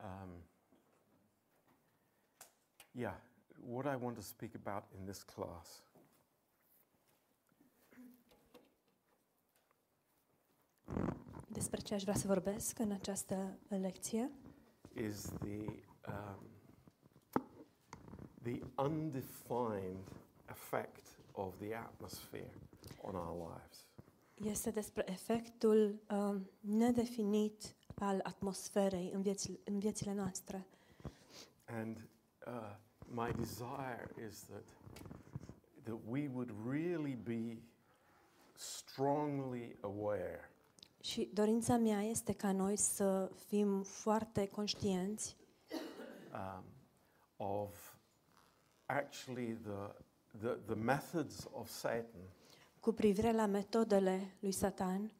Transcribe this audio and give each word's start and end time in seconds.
Um, 0.00 0.30
yeah, 2.92 3.14
what 3.60 3.86
I 3.86 3.96
want 3.96 4.16
to 4.16 4.22
speak 4.22 4.54
about 4.54 4.84
in 4.98 5.04
this 5.04 5.22
class 5.22 5.82
Despre 11.48 11.80
ce 11.80 11.94
aș 11.94 12.02
vrea 12.02 12.14
să 12.14 12.26
vorbesc 12.26 12.78
în 12.78 12.90
această 12.90 13.58
lecție 13.68 14.30
is 14.94 15.20
the, 15.20 15.64
um, 16.08 16.38
the 18.42 18.60
undefined 18.82 20.08
effect 20.50 21.06
of 21.32 21.54
the 21.58 21.74
atmosphere 21.74 22.52
on 23.02 23.14
our 23.14 23.50
lives. 23.52 23.86
este 24.34 24.70
despre 24.70 25.04
efectul 25.10 26.02
um, 26.10 26.50
nedefinit 26.60 27.76
al 27.98 28.20
atmosferei 28.22 29.10
în, 29.14 29.22
vieți, 29.22 29.50
în 29.64 29.78
viețile 29.78 30.12
noastre. 30.12 30.66
And 31.66 32.08
uh, 32.46 32.76
my 33.10 33.32
desire 33.36 34.10
is 34.28 34.44
that, 34.44 34.64
that 35.82 35.98
we 36.08 36.28
would 36.34 36.52
really 36.68 37.14
be 37.14 37.62
strongly 38.54 39.76
aware 39.80 40.50
Și 41.00 41.30
dorința 41.32 41.76
mea 41.76 42.02
este 42.02 42.32
ca 42.32 42.52
noi 42.52 42.76
să 42.76 43.30
fim 43.46 43.82
foarte 43.82 44.48
conștienți 44.48 45.36
um, 46.32 46.64
of 47.36 47.94
actually 48.86 49.52
the, 49.52 49.92
the, 50.38 50.48
the 50.48 50.74
methods 50.74 51.48
of 51.52 51.68
Satan 51.68 52.28
cu 52.80 52.92
privire 52.92 53.32
la 53.32 53.46
metodele 53.46 54.36
lui 54.40 54.52
Satan 54.52 55.12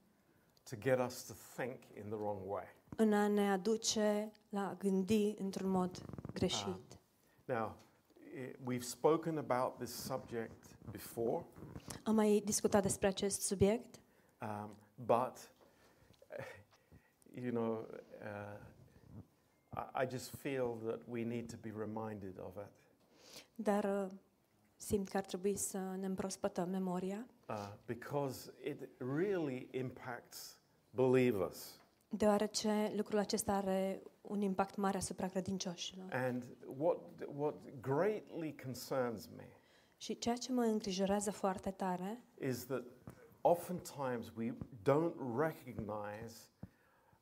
to 0.71 0.77
get 0.77 0.99
us 0.99 1.23
to 1.27 1.35
think 1.57 1.77
in 1.97 2.03
the 2.03 2.15
wrong 2.17 2.41
way. 2.51 2.65
în 2.97 3.13
a 3.13 3.29
ne 3.29 3.51
aduce 3.51 4.33
la 4.49 4.69
a 4.69 4.75
gândi 4.75 5.35
într-un 5.39 5.71
mod 5.71 6.03
greșit. 6.33 6.99
Now, 7.45 7.75
i- 8.35 8.57
we've 8.73 8.83
spoken 8.85 9.39
about 9.39 9.77
this 9.79 9.91
subject 10.05 10.65
before, 10.91 11.45
Am 12.05 12.15
mai 12.15 12.43
discutat 12.45 12.83
despre 12.83 13.07
acest 13.07 13.41
subiect, 13.41 14.01
um, 14.43 14.77
but, 14.95 15.53
you 17.35 17.51
know, 17.51 17.87
uh, 18.23 18.59
I, 19.77 20.05
I 20.05 20.09
just 20.11 20.35
feel 20.35 20.77
that 20.87 21.01
we 21.09 21.23
need 21.25 21.51
to 21.51 21.57
be 21.61 21.73
reminded 21.79 22.39
of 22.41 22.55
it. 22.57 22.71
Dar 23.55 23.85
uh, 23.85 24.11
simt 24.77 25.09
că 25.09 25.17
ar 25.17 25.25
trebui 25.25 25.57
să 25.57 25.79
ne 25.79 26.07
împrospătăm 26.07 26.69
memoria, 26.71 27.27
uh, 27.49 27.55
because 27.87 28.53
it 28.65 28.89
really 28.99 29.69
impacts 29.71 30.59
believers. 30.91 31.81
deoarece 32.09 32.93
lucrul 32.97 33.19
acesta 33.19 33.53
are 33.53 34.03
un 34.21 34.41
impact 34.41 34.77
mare 34.77 34.97
asupra 34.97 35.29
credincioșilor. 35.29 36.09
And 36.13 36.45
what, 36.77 36.99
what 37.37 37.55
greatly 37.81 38.55
concerns 38.63 39.29
me 39.37 39.49
Și 39.97 40.19
ceea 40.19 40.37
ce 40.37 40.53
mă 40.53 40.63
îngrijorează 40.63 41.31
foarte 41.31 41.71
tare 41.71 42.23
is 42.41 42.65
that 42.67 42.85
oftentimes 43.41 44.33
we 44.37 44.55
don't 44.83 45.15
recognize 45.37 46.35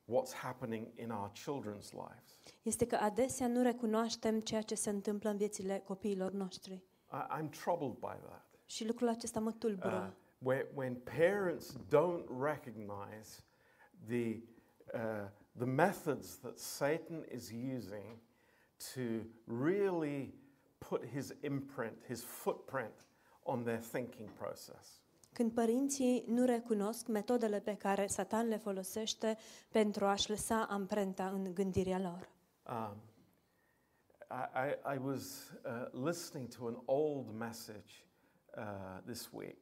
what's 0.05 0.33
happening 0.33 0.87
in 0.95 1.09
our 1.09 1.31
children's 1.31 1.91
lives. 1.91 2.39
este 2.61 2.85
că 2.85 2.95
adesea 2.95 3.47
nu 3.47 3.61
recunoaștem 3.61 4.39
ceea 4.39 4.61
ce 4.61 4.75
se 4.75 4.89
întâmplă 4.89 5.29
în 5.29 5.37
viețile 5.37 5.79
copiilor 5.85 6.31
noștri. 6.31 6.73
I, 7.11 7.39
I'm 7.39 7.49
troubled 7.63 7.93
by 7.99 8.15
that. 8.27 8.46
Și 8.69 8.85
lucrul 8.85 9.07
acesta 9.07 9.39
mă 9.39 9.49
Uh, 9.49 9.55
tulbură. 9.59 10.17
where, 10.39 10.67
when 10.75 10.95
parents 10.95 11.75
don't 11.89 12.25
recognize 12.39 13.43
the, 14.07 14.41
uh, 14.93 15.29
the 15.57 15.65
methods 15.65 16.37
that 16.39 16.57
Satan 16.57 17.25
is 17.33 17.51
using 17.75 18.19
to 18.93 19.01
really 19.45 20.33
put 20.77 21.05
his 21.05 21.33
imprint, 21.41 22.03
his 22.07 22.23
footprint 22.23 23.05
on 23.43 23.63
their 23.63 23.79
thinking 23.79 24.29
process. 24.29 25.01
Când 25.33 25.51
părinții 25.51 26.23
nu 26.27 26.45
recunosc 26.45 27.07
metodele 27.07 27.59
pe 27.59 27.75
care 27.75 28.07
Satan 28.07 28.47
le 28.47 28.57
folosește 28.57 29.37
pentru 29.71 30.05
a-și 30.05 30.29
lăsa 30.29 30.65
amprenta 30.69 31.29
în 31.29 31.53
gândirea 31.53 31.99
lor. 31.99 32.29
Um, 32.69 32.97
I, 34.29 34.67
I, 34.69 34.95
I 34.95 34.97
was 34.97 35.51
uh, 35.65 36.03
listening 36.05 36.47
to 36.55 36.65
an 36.67 36.77
old 36.85 37.29
message 37.37 38.06
uh, 38.57 38.63
this 39.05 39.29
week, 39.31 39.61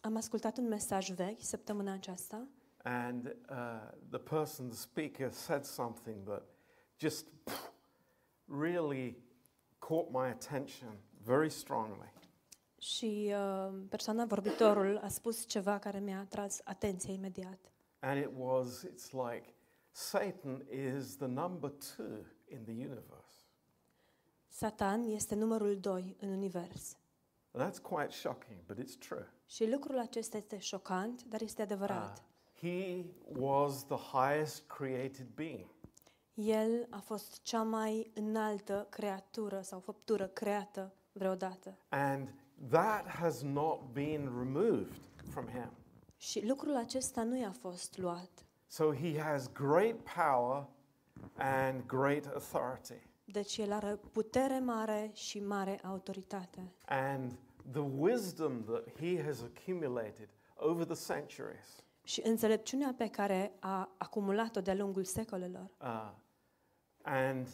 Am 0.00 0.16
ascultat 0.16 0.58
un 0.58 0.68
mesaj 0.68 1.10
vechi 1.10 1.40
săptămâna 1.42 1.92
aceasta 1.92 2.48
and 2.82 3.34
uh, 3.48 3.56
the 4.10 4.18
person, 4.18 4.68
the 4.68 4.76
speaker, 4.76 5.30
said 5.32 5.64
something 5.64 6.24
that 6.24 6.42
just 6.98 7.26
pff, 7.44 7.70
really 8.48 9.16
caught 9.78 10.12
my 10.12 10.28
attention 10.28 10.88
very 11.24 11.50
strongly. 11.50 12.12
și 12.78 13.32
uh, 13.34 13.72
persoana, 13.88 14.24
vorbitorul, 14.24 14.98
a 15.02 15.08
spus 15.08 15.46
ceva 15.46 15.78
care 15.78 15.98
mi-a 15.98 16.18
atras 16.18 16.60
atenția 16.64 17.12
imediat. 17.12 17.58
And 17.98 18.18
it 18.18 18.30
was, 18.36 18.82
it's 18.82 19.10
like 19.12 19.54
Satan 19.90 20.64
is 20.70 21.16
the 21.16 21.26
number 21.26 21.70
two 21.96 22.24
in 22.48 22.64
the 22.64 22.72
universe. 22.72 23.46
Satan 24.48 25.02
este 25.02 25.34
numărul 25.34 25.78
doi 25.80 26.16
în 26.20 26.28
univers. 26.28 26.96
And 27.56 27.72
that's 27.72 27.78
quite 27.82 28.12
shocking, 28.12 28.56
but 28.66 28.78
it's 28.78 28.98
true. 29.08 29.26
Și 29.46 29.70
lucrul 29.70 29.98
acesta 29.98 30.36
este 30.36 30.58
șocant, 30.58 31.22
dar 31.24 31.40
este 31.42 31.62
Uh, 31.62 31.68
adevărat. 31.70 32.22
he 32.60 33.04
was 33.38 33.84
the 33.86 33.96
highest 33.96 34.62
created 34.66 35.26
being. 35.34 35.66
El 36.34 36.86
a 36.90 36.98
fost 36.98 37.42
cea 37.42 37.62
mai 37.62 38.10
înaltă 38.14 38.86
creatură 38.90 39.60
sau 39.60 39.78
făptură 39.80 40.26
creată 40.26 40.92
vreodată. 41.12 41.76
And 41.88 42.28
that 42.70 43.06
has 43.08 43.42
not 43.42 43.80
been 43.92 44.22
removed 44.38 45.00
from 45.30 45.46
him. 45.46 45.70
Și 46.16 46.46
lucrul 46.46 46.76
acesta 46.76 47.22
nu 47.22 47.38
i-a 47.38 47.52
fost 47.60 47.98
luat. 47.98 48.30
So 48.66 48.92
he 48.94 49.20
has 49.20 49.52
great 49.52 49.94
power 50.14 50.66
and 51.36 51.86
great 51.86 52.26
authority. 52.26 53.05
Deci 53.28 53.56
el 53.56 53.72
are 53.72 53.98
putere 54.12 54.58
mare 54.58 55.10
și 55.12 55.40
mare 55.40 55.80
autoritate. 55.82 56.72
And 56.86 57.32
the 57.72 57.80
wisdom 57.80 58.64
that 58.64 58.88
he 59.00 59.22
has 59.22 59.42
accumulated 59.42 60.28
over 60.54 60.84
the 60.84 61.14
centuries 61.14 61.84
Și 62.02 62.20
înțelepciunea 62.24 62.94
pe 62.96 63.08
care 63.08 63.52
a 63.58 63.94
acumulat-o 63.98 64.60
de-a 64.60 64.74
lungul 64.74 65.04
secolelor 65.04 65.70
uh, 65.80 66.10
and 67.02 67.48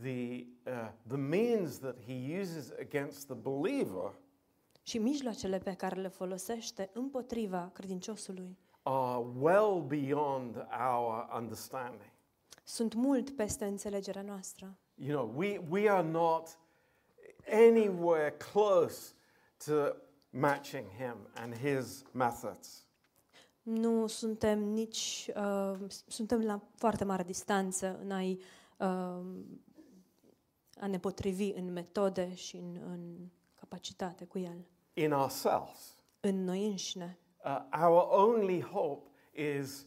the, 0.00 0.46
uh, 0.66 0.90
the 1.06 1.16
means 1.16 1.78
that 1.78 1.96
he 2.06 2.38
uses 2.40 2.72
against 2.80 3.26
the 3.26 3.34
believer 3.34 4.12
și 4.82 4.98
mijloacele 4.98 5.58
pe 5.58 5.74
care 5.74 6.00
le 6.00 6.08
folosește 6.08 6.90
împotriva 6.92 7.70
credinciosului 7.72 8.58
are 8.82 9.24
well 9.38 9.82
beyond 9.82 10.66
our 10.90 11.28
understanding. 11.36 12.12
sunt 12.64 12.94
mult 12.94 13.30
peste 13.30 13.64
înțelegerea 13.64 14.22
noastră. 14.22 14.78
You 14.96 15.12
know, 15.12 15.24
we, 15.36 15.58
we 15.68 15.88
are 15.88 16.04
not 16.04 16.56
anywhere 17.46 18.30
close 18.52 19.14
to 19.66 19.96
matching 20.30 20.86
him 20.98 21.16
and 21.34 21.54
his 21.54 22.04
methods. 22.12 22.86
Nu 23.62 24.06
suntem 24.06 24.58
nici, 24.58 25.30
uh, 25.36 25.90
suntem 26.06 26.42
la 26.42 26.60
foarte 26.74 27.04
mare 27.04 27.22
distanță 27.22 27.98
în 28.02 28.10
a-i, 28.10 28.40
uh, 28.76 29.24
a 30.80 30.86
ne 30.86 30.98
potrivi 30.98 31.50
în 31.50 31.72
metode 31.72 32.34
și 32.34 32.56
în, 32.56 32.80
în 32.86 33.28
capacitate 33.54 34.24
cu 34.24 34.38
el, 34.38 34.64
in 34.92 35.12
ourselves. 35.12 35.94
în 36.20 36.44
noi 36.44 36.66
înșine. 36.66 37.18
Uh, 37.44 37.80
our 37.82 38.06
only 38.10 38.60
hope 38.60 39.10
is 39.32 39.86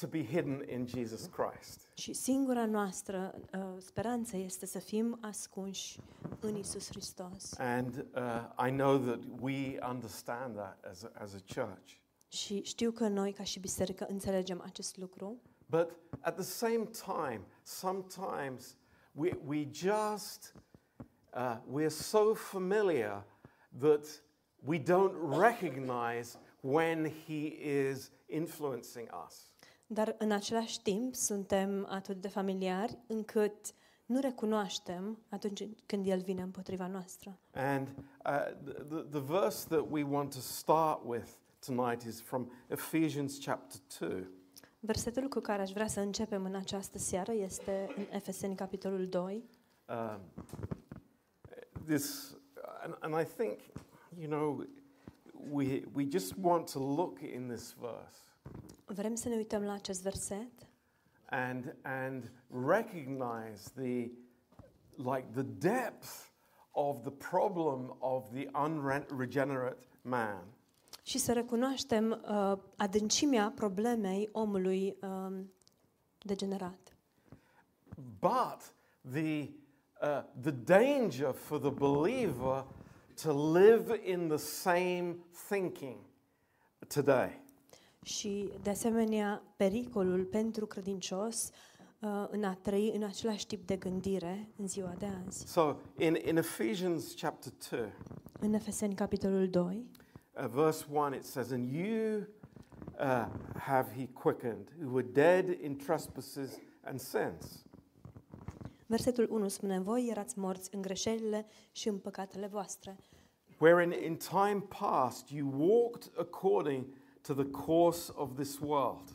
to 0.00 0.06
be 0.06 0.24
hidden 0.24 0.64
in 0.68 0.86
Jesus 0.86 1.26
Christ. 1.26 1.88
Și 1.94 2.12
singura 2.12 2.66
noastră 2.66 3.34
uh, 3.54 3.60
speranță 3.78 4.36
este 4.36 4.66
să 4.66 4.78
fim 4.78 5.18
ascunși 5.20 5.98
în 6.40 6.56
Isus 6.56 6.88
Hristos. 6.88 7.58
And 7.58 8.06
uh, 8.14 8.66
I 8.66 8.70
know 8.70 8.98
that 8.98 9.20
we 9.40 9.78
understand 9.88 10.54
that 10.54 10.84
as 10.90 11.02
a, 11.02 11.10
as 11.14 11.34
a 11.34 11.60
church. 11.60 12.00
Și 12.28 12.62
știu 12.62 12.90
că 12.90 13.08
noi, 13.08 13.32
ca 13.32 13.42
și 13.42 13.60
biserică, 13.60 14.06
înțelegem 14.08 14.62
acest 14.66 14.96
lucru, 14.96 15.40
But 15.72 15.96
at 16.20 16.34
the 16.34 16.44
same 16.44 16.86
time, 16.86 17.46
sometimes 17.64 18.76
we, 19.14 19.32
we 19.42 19.64
just, 19.64 20.52
uh, 21.32 21.56
we're 21.66 21.88
so 21.88 22.34
familiar 22.34 23.24
that 23.80 24.06
we 24.62 24.78
don't 24.78 25.14
recognize 25.16 26.36
when 26.60 27.06
he 27.26 27.46
is 27.46 28.10
influencing 28.28 29.08
us. 29.26 29.51
Dar 29.92 30.14
în 30.18 30.30
același 30.30 30.82
timp 30.82 31.14
suntem 31.14 31.86
atât 31.90 32.20
de 32.20 32.28
familiari 32.28 32.98
încât 33.06 33.74
nu 34.06 34.20
recunoaștem 34.20 35.18
atunci 35.28 35.68
când 35.86 36.06
El 36.06 36.20
vine 36.20 36.42
împotriva 36.42 36.86
noastră. 36.86 37.38
And 37.52 37.88
uh, 37.88 38.72
the, 38.88 38.96
the 39.10 39.20
verse 39.20 39.66
that 39.68 39.86
we 39.90 40.02
want 40.02 40.32
to 40.34 40.40
start 40.40 41.00
with 41.04 41.26
tonight 41.66 42.02
is 42.02 42.20
from 42.20 42.50
Ephesians 42.68 43.38
chapter 43.44 44.08
2. 44.08 44.26
Versetul 44.80 45.28
cu 45.28 45.40
care 45.40 45.62
aș 45.62 45.70
vrea 45.70 45.86
să 45.86 46.00
începem 46.00 46.44
în 46.44 46.54
această 46.54 46.98
seară 46.98 47.32
este 47.32 47.92
în 47.96 48.04
Efeseni, 48.10 48.54
capitolul 48.54 49.06
2. 49.08 49.44
Um, 49.88 50.20
this, 51.86 52.36
and, 52.82 52.96
and 53.00 53.14
I 53.20 53.24
think, 53.36 53.58
you 54.18 54.28
know, 54.28 54.66
we, 55.50 55.82
we 55.94 56.08
just 56.10 56.34
want 56.40 56.70
to 56.72 56.78
look 56.78 57.20
in 57.20 57.48
this 57.48 57.76
verse 57.80 58.31
Vrem 58.84 59.14
să 59.14 59.28
ne 59.28 59.34
uităm 59.34 59.62
la 59.62 59.72
acest 59.72 60.02
verset 60.02 60.72
and, 61.32 61.74
and 61.84 62.30
recognize 62.50 63.70
the, 63.74 64.10
like 64.98 65.32
the 65.34 65.44
depth 65.44 66.30
of 66.74 67.02
the 67.02 67.10
problem 67.10 67.94
of 68.00 68.30
the 68.32 68.48
unregenerate 68.54 69.86
man. 70.02 70.44
și 71.02 71.18
să 71.18 71.32
recunoaștem 71.32 72.22
uh, 72.28 72.58
adâncimea 72.76 73.52
problemei 73.54 74.28
omului 74.32 74.96
um, 75.02 75.52
degenerat. 76.18 76.96
But 78.20 78.74
the, 79.12 79.48
uh, 80.00 80.22
the 80.40 80.50
danger 80.50 81.32
for 81.32 81.58
the 81.58 81.70
believer 81.70 82.66
to 83.22 83.52
live 83.52 84.00
in 84.04 84.28
the 84.28 84.36
same 84.36 85.16
thinking 85.48 85.96
today. 86.86 87.41
Și, 88.02 88.52
de 88.62 88.70
asemenea, 88.70 89.42
pericolul 89.56 90.24
pentru 90.24 90.66
credincios 90.66 91.50
uh, 92.00 92.26
în 92.30 92.44
a 92.44 92.54
trăi 92.54 92.92
în 92.94 93.02
același 93.02 93.46
tip 93.46 93.66
de 93.66 93.76
gândire 93.76 94.48
în 94.56 94.68
ziua 94.68 94.94
de 94.98 95.06
azi. 95.26 95.46
So 95.46 95.76
in, 95.98 96.16
in 96.26 96.36
Ephesians 96.36 97.14
chapter 97.20 97.52
2, 97.70 97.92
În 98.40 98.52
Efeseni, 98.52 98.94
capitolul 98.94 99.48
2, 99.48 99.86
uh, 100.42 100.48
verse 100.48 100.84
1, 100.90 101.14
it 101.14 101.24
says, 101.24 101.50
And 101.50 101.72
you 101.72 102.26
uh, 103.00 103.26
have 103.56 103.92
he 103.96 104.06
quickened, 104.06 104.72
who 104.80 104.92
were 104.92 105.06
dead 105.12 105.60
in 105.60 105.76
trespasses 105.76 106.60
and 106.84 107.00
sins, 107.00 107.64
versetul 108.86 109.28
1 109.30 109.48
spune, 109.48 109.80
Voi 109.80 110.08
erați 110.10 110.38
morți 110.38 110.74
în 110.74 110.80
greșelile 110.80 111.46
și 111.72 111.88
în 111.88 111.98
păcatele 111.98 112.46
voastre, 112.46 112.96
wherein 113.58 114.04
in 114.04 114.16
time 114.16 114.64
past 114.80 115.28
you 115.28 115.48
walked 115.58 116.12
according 116.18 116.84
to 116.84 117.01
the 117.26 117.50
course 117.50 118.12
of 118.14 118.34
this 118.34 118.58
world, 118.58 119.08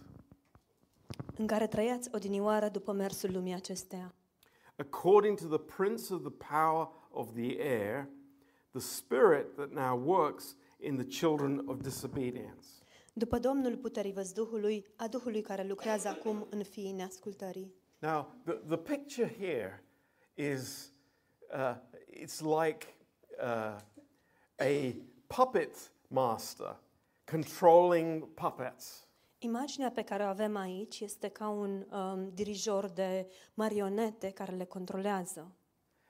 în 1.37 1.47
care 1.47 1.67
trăiați 1.67 2.09
odinioară 2.11 2.69
după 2.69 2.91
mersul 2.91 3.31
lumii 3.31 3.53
acesteia, 3.53 4.13
according 4.75 5.37
to 5.37 5.45
the 5.45 5.75
prince 5.75 6.13
of 6.13 6.21
the 6.21 6.55
power 6.55 6.89
of 7.11 7.33
the 7.33 7.61
air, 7.61 8.07
the 8.71 8.79
spirit 8.79 9.55
that 9.55 9.71
now 9.71 10.01
works 10.05 10.55
in 10.79 10.95
the 10.95 11.05
children 11.05 11.63
of 11.67 11.81
disobedience. 11.81 12.65
după 13.13 13.39
Domnul 13.39 13.77
puterii 13.77 14.13
văzduhului, 14.13 14.85
a 14.95 15.07
Duhului 15.07 15.41
care 15.41 15.63
lucrează 15.63 16.07
acum 16.07 16.47
în 16.49 16.63
fiii 16.63 16.91
neascultării. 16.91 17.73
Now, 17.99 18.33
the, 18.43 18.53
the 18.53 18.77
picture 18.77 19.35
here 19.39 19.83
is 20.35 20.91
uh, 21.53 21.75
it's 22.09 22.39
like 22.41 22.87
uh, 23.39 23.79
a 24.59 24.95
puppet 25.27 25.91
master 26.07 26.79
controlling 27.31 28.27
puppets. 28.33 29.07
Imaginea 29.39 29.91
pe 29.91 30.01
care 30.01 30.23
o 30.23 30.27
avem 30.27 30.55
aici 30.55 30.99
este 30.99 31.27
ca 31.27 31.47
un 31.49 31.85
um, 31.91 32.29
dirijor 32.33 32.89
de 32.89 33.27
marionete 33.53 34.29
care 34.31 34.55
le 34.55 34.65
controlează. 34.65 35.51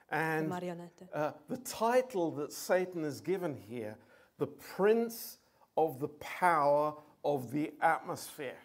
De 0.10 0.16
And 0.16 0.48
marionete. 0.48 1.10
uh, 1.14 1.32
the 1.48 1.58
title 1.58 2.32
that 2.36 2.52
Satan 2.52 3.04
is 3.04 3.22
given 3.24 3.58
here, 3.70 3.98
the 4.36 4.48
prince 4.76 5.16
of 5.74 5.98
the 5.98 6.10
power 6.40 7.04
of 7.22 7.50
the 7.52 7.74
atmosphere. 7.78 8.62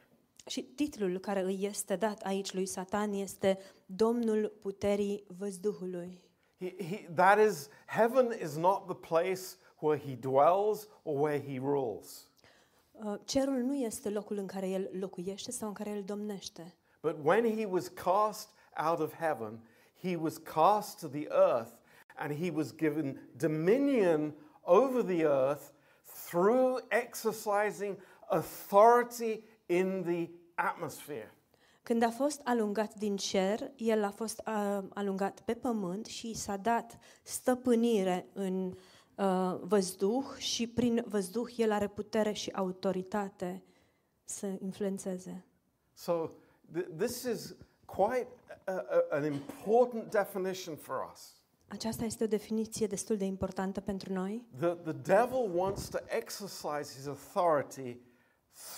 Și 0.47 0.63
titlul 0.63 1.19
care 1.19 1.41
îi 1.41 1.59
este 1.65 1.97
dat 1.97 2.21
aici 2.23 2.53
lui 2.53 2.67
Satan 2.67 3.13
este 3.13 3.59
Domnul 3.87 4.59
puterii 4.61 5.25
văzduhului. 5.39 6.21
He, 6.59 6.75
he, 6.85 7.09
that 7.15 7.39
is, 7.49 7.69
heaven 7.87 8.39
is 8.43 8.57
not 8.57 8.87
the 8.87 8.95
place 8.95 9.43
where 9.79 10.01
he 10.01 10.15
dwells 10.15 10.89
or 11.03 11.21
where 11.21 11.43
he 11.43 11.59
rules. 11.59 12.32
Uh, 13.05 13.15
Cerul 13.25 13.59
nu 13.63 13.75
este 13.75 14.09
locul 14.11 14.37
în 14.37 14.47
care 14.47 14.69
el 14.69 14.91
locuiește 14.93 15.51
sau 15.51 15.69
în 15.69 15.75
care 15.75 15.91
el 15.91 16.03
domnește. 16.03 16.75
But 17.01 17.17
when 17.23 17.57
he 17.57 17.67
was 17.67 17.89
cast 17.89 18.49
out 18.89 18.99
of 18.99 19.15
heaven, 19.15 19.67
he 20.03 20.17
was 20.17 20.37
cast 20.37 21.01
to 21.01 21.07
the 21.07 21.27
earth 21.31 21.73
and 22.17 22.45
he 22.45 22.51
was 22.51 22.75
given 22.75 23.31
dominion 23.37 24.35
over 24.61 25.03
the 25.03 25.23
earth 25.23 25.63
through 26.29 26.81
exercising 26.89 27.97
authority 28.29 29.45
in 29.67 30.03
the 30.03 30.31
atmosphere. 30.55 31.35
Când 31.83 32.03
a 32.03 32.11
fost 32.11 32.41
alungat 32.45 32.95
din 32.95 33.17
cer, 33.17 33.73
el 33.77 34.05
a 34.05 34.11
fost 34.11 34.43
uh, 34.47 34.79
alungat 34.95 35.41
pe 35.41 35.55
pământ 35.55 36.07
și 36.07 36.31
i 36.31 36.35
s-a 36.35 36.57
dat 36.57 36.99
stăpânire 37.23 38.27
în 38.33 38.65
uh, 38.65 38.77
văzduh 39.61 40.25
și 40.37 40.67
prin 40.67 41.05
văzduh 41.07 41.49
el 41.57 41.73
are 41.73 41.89
putere 41.89 42.33
și 42.33 42.51
autoritate 42.51 43.63
să 44.25 44.47
influențeze. 44.47 45.45
So 45.95 46.27
th- 46.77 46.97
this 46.97 47.23
is 47.23 47.55
quite 47.85 48.29
a, 48.67 48.73
a- 48.73 48.85
an 49.11 49.25
important 49.25 50.11
definition 50.11 50.77
for 50.77 51.11
us. 51.13 51.37
Aceasta 51.69 52.05
este 52.05 52.25
o 52.25 52.27
definiție 52.27 52.87
destul 52.87 53.17
de 53.17 53.25
importantă 53.25 53.81
pentru 53.81 54.13
noi. 54.13 54.47
The, 54.59 54.67
the 54.69 54.93
devil 54.93 55.51
wants 55.55 55.89
to 55.89 55.99
exercise 56.07 56.95
his 56.97 57.07
authority 57.07 58.01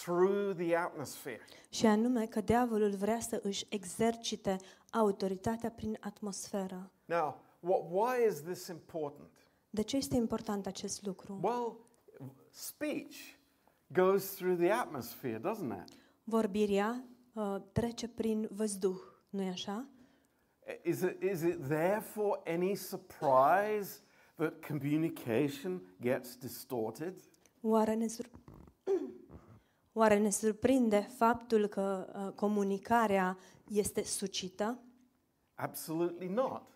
through 0.03 0.55
the 0.57 0.77
atmosphere. 0.77 1.41
Și 1.69 1.87
anume 1.87 2.27
că 2.27 2.41
diavolul 2.41 2.91
vrea 2.91 3.21
să 3.21 3.41
își 3.43 3.67
exercite 3.69 4.57
autoritatea 4.91 5.71
prin 5.71 5.97
atmosferă. 6.01 6.91
Now, 7.05 7.41
what, 7.61 7.81
why 7.91 8.27
is 8.29 8.41
this 8.43 8.67
important? 8.67 9.29
De 9.75 9.83
ce 9.83 9.97
este 9.97 10.17
important 10.17 10.67
acest 10.67 11.07
lucru? 11.07 11.39
Well, 11.43 11.77
speech 12.51 13.17
goes 13.87 14.35
through 14.35 14.59
the 14.59 14.71
atmosphere, 14.71 15.39
doesn't 15.39 15.87
it? 15.87 15.99
Vorbirea 16.25 17.05
uh, 17.33 17.57
trece 17.73 18.09
prin 18.09 18.49
văzduh, 18.51 19.01
nu-i 19.31 19.49
așa? 19.49 19.87
Is 20.83 21.01
it, 21.01 21.23
is 21.23 21.43
it 21.43 21.67
therefore 21.67 22.41
any 22.47 22.75
surprise 22.75 24.01
that 24.35 24.67
communication 24.67 25.83
gets 26.01 26.37
distorted? 26.37 27.15
Oare 27.61 27.95
ne, 27.95 28.07
sur... 28.07 28.31
Oare 29.93 30.19
ne 30.19 30.31
surprinde 30.31 31.01
faptul 31.17 31.67
că 31.67 32.13
uh, 32.15 32.33
comunicarea 32.33 33.39
este 33.69 34.03
sucită? 34.03 34.79
Absolutely 35.55 36.29
not. 36.29 36.74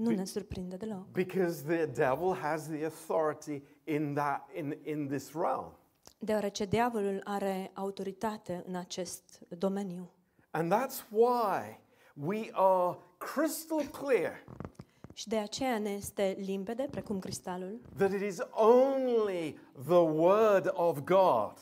Nu 0.00 0.10
ne 0.10 0.24
surprinde 0.24 0.76
deloc. 0.76 1.06
Because 1.12 1.62
the 1.62 1.86
devil 1.86 2.34
has 2.40 2.68
the 2.68 2.84
authority 2.84 3.62
in, 3.84 4.14
that, 4.14 4.48
in, 4.54 4.76
in 4.82 5.06
this 5.06 5.32
realm. 5.32 5.72
Deoarece 6.18 6.64
diavolul 6.64 7.20
are 7.24 7.70
autoritate 7.74 8.62
în 8.66 8.74
acest 8.74 9.40
domeniu. 9.58 10.10
And 10.50 10.72
that's 10.72 11.08
why 11.10 11.80
we 12.14 12.50
are 12.52 12.98
crystal 13.18 13.82
clear 13.82 14.44
Și 15.14 15.28
de 15.28 15.36
aceea 15.36 15.78
ne 15.78 15.90
este 15.90 16.36
limpede, 16.38 16.88
precum 16.90 17.18
cristalul, 17.18 17.80
that 17.96 18.12
it 18.12 18.20
is 18.20 18.38
only 18.50 19.58
the 19.86 19.98
Word 19.98 20.70
of 20.74 20.98
God 20.98 21.52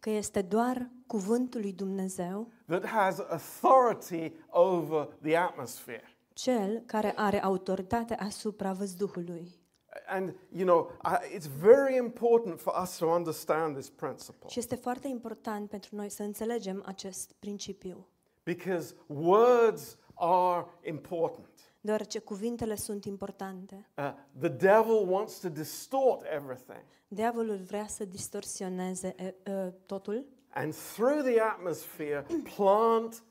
că 0.00 0.10
este 0.10 0.42
doar 0.42 0.90
cuvântul 1.06 1.60
lui 1.60 1.72
Dumnezeu 1.72 2.48
that 2.66 2.86
has 2.86 3.18
authority 3.18 4.32
over 4.48 5.08
the 5.22 5.36
atmosphere. 5.36 6.16
Cel 6.32 6.82
care 6.86 7.12
are 7.16 7.42
autoritate 7.42 8.14
asupra 8.14 8.72
văzduhului. 8.72 9.58
And, 10.06 10.34
you 10.52 10.64
know, 10.64 10.90
I, 11.04 11.36
it's 11.36 11.46
very 11.46 11.96
important 11.96 12.60
for 12.60 12.74
us 12.82 12.96
to 12.96 13.06
understand 13.06 13.76
this 13.76 13.88
principle 13.88 14.48
Și 14.48 14.58
este 14.58 14.74
foarte 14.74 15.08
important 15.08 15.68
pentru 15.68 15.96
noi 15.96 16.08
să 16.08 16.22
înțelegem 16.22 16.82
acest 16.86 17.32
principiu, 17.38 18.06
because 18.42 18.94
words 19.06 19.96
are 20.14 20.66
important. 20.82 21.48
deoarece 21.80 22.18
cuvintele 22.18 22.74
sunt 22.74 23.04
importante. 23.04 23.88
Uh, 23.98 24.12
the 24.38 24.48
devil 24.48 25.08
wants 25.08 25.38
to 25.38 25.48
distort 25.48 26.24
everything. 26.34 26.84
Diavolul 27.08 27.56
vrea 27.56 27.86
să 27.86 28.04
distorsioneze 28.04 29.14
e, 29.16 29.34
e, 29.50 29.72
totul 29.86 30.26
And 30.52 30.74
through 30.74 31.22
the 31.22 31.40
atmosphere, 31.40 32.26
plant 32.56 33.22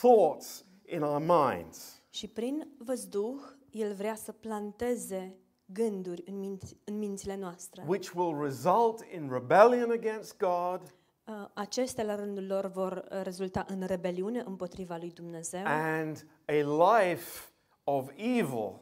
thoughts 0.00 0.64
in 0.86 1.02
our 1.02 1.20
minds. 1.20 1.97
Și 2.10 2.28
prin 2.28 2.68
văzduh 2.78 3.40
el 3.70 3.94
vrea 3.94 4.14
să 4.14 4.32
planteze 4.32 5.36
gânduri 5.66 6.22
în, 6.26 6.38
minți, 6.38 6.76
în 6.84 6.98
mințile 6.98 7.36
noastre. 7.36 7.84
which 7.86 8.10
will 8.14 8.42
result 8.42 9.00
in 9.14 9.28
rebellion 9.32 9.90
against 9.90 10.36
God 10.36 10.92
Uh, 11.28 11.46
Acestea, 11.54 12.04
la 12.04 12.14
rândul 12.14 12.46
lor, 12.46 12.66
vor 12.66 12.92
uh, 13.12 13.20
rezulta 13.22 13.64
în 13.68 13.82
rebeliune 13.86 14.42
împotriva 14.46 14.96
lui 14.96 15.10
Dumnezeu 15.10 15.62
and 15.66 16.26
a 16.46 16.52
life 16.54 17.52
of 17.84 18.08
evil. 18.16 18.80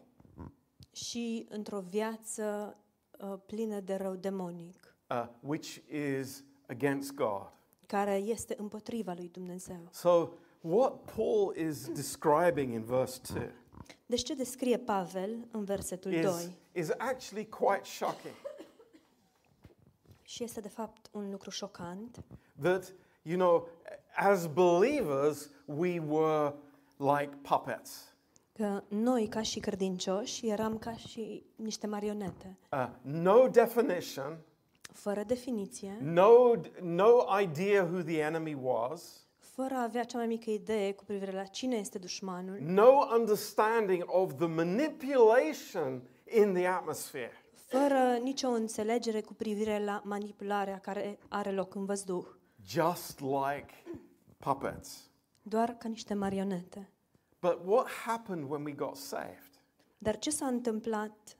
și 0.92 1.47
într-o 1.50 1.80
viață 1.80 2.76
uh, 3.21 3.35
plină 3.47 3.80
de 3.80 3.95
rău 3.95 4.14
demonic, 4.14 4.97
uh, 5.11 5.26
which 5.40 5.76
is 6.21 6.45
against 6.68 7.14
God. 7.14 7.52
care 7.87 8.14
este 8.14 8.54
împotriva 8.59 9.12
lui 9.16 9.28
Dumnezeu. 9.28 9.88
So, 9.90 10.28
what 10.68 10.92
Paul 11.14 11.54
is 11.68 11.88
describing 11.88 12.73
in 12.73 12.85
verse 12.85 13.20
2 13.35 13.50
Deci 14.06 14.23
ce 14.23 14.35
descrie 14.35 14.78
Pavel 14.78 15.49
în 15.50 15.64
versetul 15.64 16.12
is, 16.12 16.23
2? 16.25 16.56
is 16.73 16.90
actually 16.99 17.49
quite 17.49 17.85
shocking. 17.85 18.35
Și 20.23 20.42
este 20.44 20.61
de 20.61 20.68
fapt 20.68 21.06
un 21.12 21.30
lucru 21.30 21.50
șocant, 21.50 22.25
That, 22.62 22.92
you 23.23 23.37
know, 23.38 23.68
as 24.16 24.46
believers, 24.46 25.50
we 25.64 25.99
were 26.08 26.54
like 26.96 27.38
puppets. 27.42 28.14
că 28.52 28.82
noi 28.88 29.26
ca 29.28 29.42
și 29.42 29.61
credincioși 29.61 30.49
eram 30.49 30.78
ca 30.78 30.96
și 30.96 31.44
niște 31.56 31.87
marionete, 31.87 32.56
Uh, 32.73 32.88
no 33.02 33.49
definition, 33.49 34.38
fără 34.92 35.23
definiție, 35.23 35.99
no, 36.00 36.52
no 36.82 37.40
idea 37.40 37.82
who 37.85 38.00
the 38.02 38.18
enemy 38.20 38.56
was, 38.62 39.25
fără 39.56 39.75
a 39.75 39.82
avea 39.82 40.04
cea 40.04 40.16
mai 40.16 40.26
mică 40.26 40.50
idee 40.50 40.92
cu 40.92 41.04
privire 41.04 41.32
la 41.32 41.42
cine 41.44 41.76
este 41.76 41.98
dușmanul, 41.98 42.58
no 42.60 43.06
understanding 43.18 44.04
of 44.06 44.34
the 44.36 44.46
manipulation 44.46 46.02
in 46.36 46.52
the 46.52 46.66
atmosphere. 46.66 47.32
fără 47.54 48.18
nicio 48.22 48.48
înțelegere 48.48 49.20
cu 49.20 49.34
privire 49.34 49.84
la 49.84 50.02
manipularea 50.04 50.78
care 50.78 51.18
are 51.28 51.50
loc 51.50 51.75
în 51.75 51.84
văzduh, 51.84 52.26
just 52.66 53.20
like 53.20 53.82
puppets. 54.36 55.10
doar 55.42 55.70
ca 55.70 55.88
niște 55.88 56.14
marionete. 56.14 56.90
But 57.40 57.60
what 57.64 57.88
happened 57.88 58.50
when 58.50 58.64
we 58.64 58.72
got 58.72 58.96
saved? 58.96 59.50
Dar 59.98 60.18
ce 60.18 60.30
s-a 60.30 60.46
întâmplat 60.46 61.38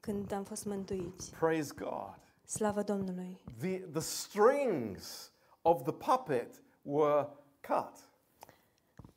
când 0.00 0.32
am 0.32 0.44
fost 0.44 0.64
mântuiți? 0.64 1.30
Praise 1.38 1.72
God. 1.76 2.18
Slavă 2.46 2.82
Domnului! 2.82 3.40
The, 3.58 3.78
the 3.78 4.00
strings 4.00 5.32
of 5.62 5.82
the 5.82 5.92
puppet 5.92 6.63
were 6.84 7.28
cut. 7.60 8.08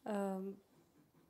Uh, 0.04 0.44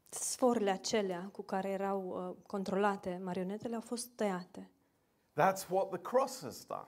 sforile 0.10 0.70
acelea 0.70 1.30
cu 1.32 1.42
care 1.42 1.70
erau 1.70 2.28
uh, 2.30 2.36
controlate 2.48 3.20
marionetele 3.24 3.76
au 3.76 3.82
fost 3.82 4.08
tăiate. 4.08 4.70
That's 5.32 5.68
what 5.70 5.90
the 5.90 6.00
cross 6.02 6.42
has 6.42 6.66
done. 6.66 6.88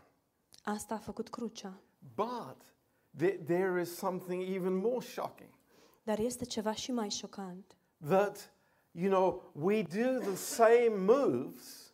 Asta 0.63 0.93
a 0.93 0.97
făcut 0.97 1.29
crucea. 1.29 1.81
But 2.15 2.57
th- 3.23 3.45
there 3.45 3.81
is 3.81 3.95
something 3.97 4.41
even 4.55 4.73
more 4.75 4.99
shocking 5.05 5.49
Dar 6.03 6.19
este 6.19 6.45
ceva 6.45 6.73
și 6.73 6.91
mai 6.91 7.09
șocant. 7.09 7.77
that, 8.07 8.53
you 8.91 9.09
know, 9.11 9.51
we 9.53 9.81
do 9.81 10.19
the 10.19 10.35
same 10.35 10.93
moves 10.97 11.93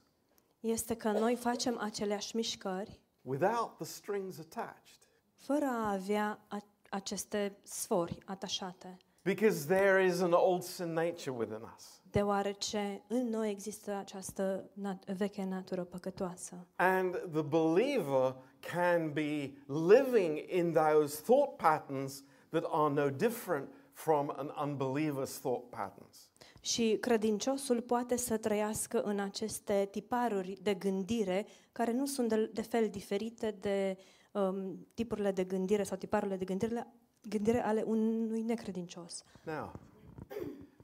Este 0.60 0.96
că 0.98 1.12
noi 1.12 1.36
facem 1.36 1.78
aceleași 1.80 2.36
mișcări 2.36 3.00
without 3.22 3.76
the 3.76 3.86
strings 3.86 4.40
attached 4.40 5.08
fără 5.36 5.66
a 5.66 5.92
avea 5.92 6.40
a- 6.48 6.64
aceste 6.90 7.58
sfori 7.64 8.18
atașate. 8.26 8.98
because 9.24 9.66
there 9.66 10.06
is 10.06 10.22
an 10.22 10.32
old 10.34 10.64
sin 10.64 10.94
nature 10.94 11.32
within 11.38 11.62
us. 11.76 12.02
Deoarece 12.12 13.02
în 13.08 13.30
noi 13.30 13.50
există 13.50 13.92
această 13.96 14.70
nat- 14.82 15.16
veche 15.18 15.44
natură 15.44 15.84
păcătoasă. 15.84 16.68
And 16.76 17.16
the 17.32 17.42
believer 17.42 18.36
can 18.74 19.14
be 19.14 19.54
living 19.68 20.38
in 20.48 20.74
those 20.74 21.22
thought 21.22 21.56
patterns 21.58 22.24
that 22.50 22.64
are 22.72 22.94
no 22.94 23.10
different 23.10 23.68
from 23.92 24.34
an 24.36 24.52
unbeliever's 24.70 25.40
thought 25.42 25.70
patterns. 25.70 26.30
Și 26.60 26.98
credinciosul 27.02 27.82
poate 27.82 28.18
să 28.18 28.38
trăiască 28.38 29.02
în 29.02 29.20
aceste 29.20 29.88
tiparuri 29.92 30.58
de 30.62 30.74
gândire 30.74 31.46
care 31.72 31.92
nu 31.92 32.06
sunt 32.06 32.30
de, 32.30 32.50
de 32.54 32.62
fel 32.62 32.90
diferite 32.90 33.56
de 33.60 33.98
um, 34.36 34.88
tipurile 34.94 35.32
de 35.32 35.44
gândire 35.44 35.84
sau 35.84 35.98
tiparurile 35.98 36.38
de 36.38 36.46
gândire, 36.46 36.88
gândire 37.30 37.64
ale 37.64 37.82
unui 37.82 38.42
necredincios. 38.42 39.24
Now, 39.46 39.72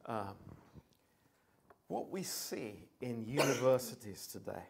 um, 0.07 0.35
what 1.87 2.05
we 2.09 2.21
see 2.21 2.87
in 2.97 3.15
universities 3.15 4.25
today, 4.31 4.69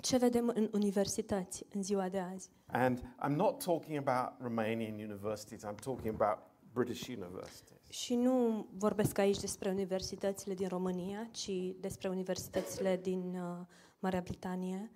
Ce 0.00 0.16
vedem 0.16 0.48
în 0.54 0.68
universități 0.72 1.64
în 1.74 1.82
ziua 1.82 2.08
de 2.08 2.18
azi? 2.18 2.50
and 2.66 2.98
I'm 2.98 3.34
not 3.36 3.64
talking 3.64 4.08
about 4.08 4.40
Romanian 4.40 4.92
universities, 4.94 5.64
I'm 5.64 5.82
talking 5.82 6.14
about 6.20 6.38
British 6.72 7.08
universities. 7.08 7.78
Și 7.88 8.14
nu 8.14 8.66
vorbesc 8.76 9.18
aici 9.18 9.38
despre 9.40 9.70
universitățile 9.70 10.54
din 10.54 10.68
România, 10.68 11.28
ci 11.32 11.50
despre 11.80 12.08
universitățile 12.08 12.96
din 12.96 13.34
uh, 13.34 13.66
Marea 13.98 14.20
Britanie. 14.20 14.90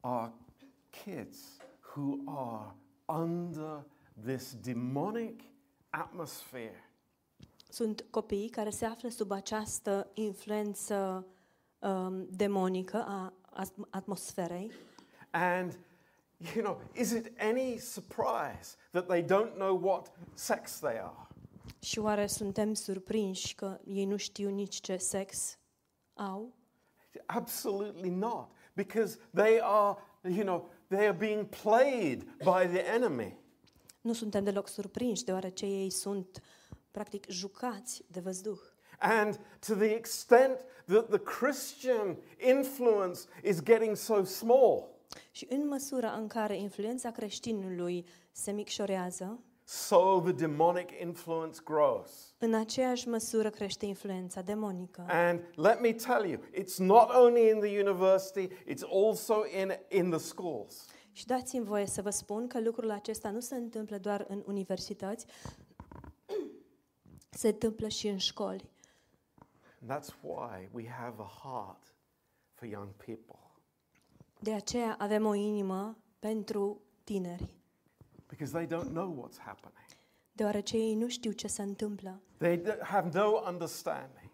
Are 0.00 0.32
kids 0.90 1.59
who 1.94 2.18
are 2.26 2.74
under 3.06 3.84
this 4.24 4.54
demonic 4.60 5.40
atmosphere 5.90 6.84
Sunt 7.68 8.04
copii 8.10 8.48
care 8.48 8.70
se 8.70 8.84
află 8.84 9.08
sub 9.08 9.30
această 9.30 10.10
influență 10.14 11.26
um, 11.78 12.26
demonică 12.30 13.04
a 13.08 13.32
as- 13.52 13.72
atmosferei 13.90 14.70
And, 15.30 15.78
you 16.54 16.64
know, 16.64 16.80
is 16.94 17.10
it 17.10 17.40
any 17.40 17.78
surprise 17.78 18.76
that 18.90 19.06
they 19.06 19.22
don't 19.24 19.54
know 19.54 19.80
what 19.82 20.12
sex 20.34 20.78
they 20.78 20.98
are? 20.98 21.26
și 21.82 21.98
oare 21.98 22.26
suntem 22.26 22.74
surprinși 22.74 23.54
că 23.54 23.78
ei 23.84 24.04
nu 24.04 24.16
știu 24.16 24.50
nici 24.50 24.80
ce 24.80 24.96
sex 24.96 25.58
au? 26.14 26.54
Absolutely 27.26 28.10
not. 28.10 28.48
Because 28.74 29.18
they 29.34 29.60
are, 29.62 29.98
you 30.22 30.42
know, 30.44 30.68
they 30.90 31.06
are 31.06 31.16
being 31.16 31.46
played 31.62 32.24
by 32.38 32.66
the 32.66 32.82
enemy. 32.94 33.38
Nu 34.00 34.12
suntem 34.12 34.44
deloc 34.44 34.68
surprinși, 34.68 35.24
deoarece 35.24 35.66
ei 35.66 35.90
sunt 35.90 36.42
practic 36.90 37.26
jucați 37.28 38.04
de 38.06 38.20
văzduh. 38.20 38.60
And 38.98 39.40
to 39.66 39.74
the 39.74 39.94
extent 39.94 40.64
that 40.86 41.08
the 41.08 41.18
Christian 41.18 42.16
influence 42.38 43.20
is 43.42 43.62
getting 43.62 43.96
so 43.96 44.24
small, 44.24 44.88
Și 45.30 45.46
în 45.50 45.68
măsura 45.68 46.12
în 46.12 46.26
care 46.26 46.56
influența 46.56 47.10
creștinului 47.10 48.06
se 48.32 48.50
micșorează, 48.50 49.40
so 49.70 50.20
the 50.20 50.32
demonic 50.32 50.90
influence 51.00 51.60
grows. 51.64 52.34
în 52.38 52.54
aceeași 52.54 53.08
măsură 53.08 53.50
crește 53.50 53.86
influența 53.86 54.42
demonică. 54.42 55.06
And 55.08 55.40
let 55.54 55.80
me 55.80 55.92
tell 55.92 56.24
you, 56.24 56.40
it's 56.52 56.76
not 56.76 57.08
only 57.14 57.48
in 57.48 57.60
the 57.60 57.80
university, 57.80 58.48
it's 58.48 58.82
also 59.04 59.34
in, 59.60 59.72
in 59.88 60.10
the 60.10 60.18
schools. 60.18 60.86
Și 61.12 61.26
dați-mi 61.26 61.64
voie 61.64 61.86
să 61.86 62.02
vă 62.02 62.10
spun 62.10 62.46
că 62.46 62.60
lucrul 62.60 62.90
acesta 62.90 63.30
nu 63.30 63.40
se 63.40 63.54
întâmplă 63.54 63.98
doar 63.98 64.24
în 64.28 64.42
universități, 64.46 65.26
se 67.30 67.48
întâmplă 67.48 67.88
și 67.88 68.08
în 68.08 68.18
școli. 68.18 68.70
And 69.80 69.90
that's 69.90 70.14
why 70.20 70.68
we 70.72 70.88
have 70.88 71.22
a 71.22 71.30
heart 71.42 71.94
for 72.52 72.68
young 72.68 72.88
people. 73.04 73.38
De 74.38 74.52
aceea 74.52 74.96
avem 74.98 75.26
o 75.26 75.34
inimă 75.34 75.96
pentru 76.18 76.80
tineri, 77.04 77.59
Because 78.30 78.52
they 78.52 78.66
don't 78.78 78.90
know 78.92 79.24
what's 79.28 79.38
happening. 79.38 79.86
deoarece 80.32 80.76
ei 80.76 80.94
nu 80.94 81.08
știu 81.08 81.30
ce 81.32 81.46
se 81.46 81.62
întâmplă. 81.62 82.20
They 82.38 82.56
d- 82.62 82.78
have 82.82 83.08
no 83.18 83.42
understanding. 83.48 84.30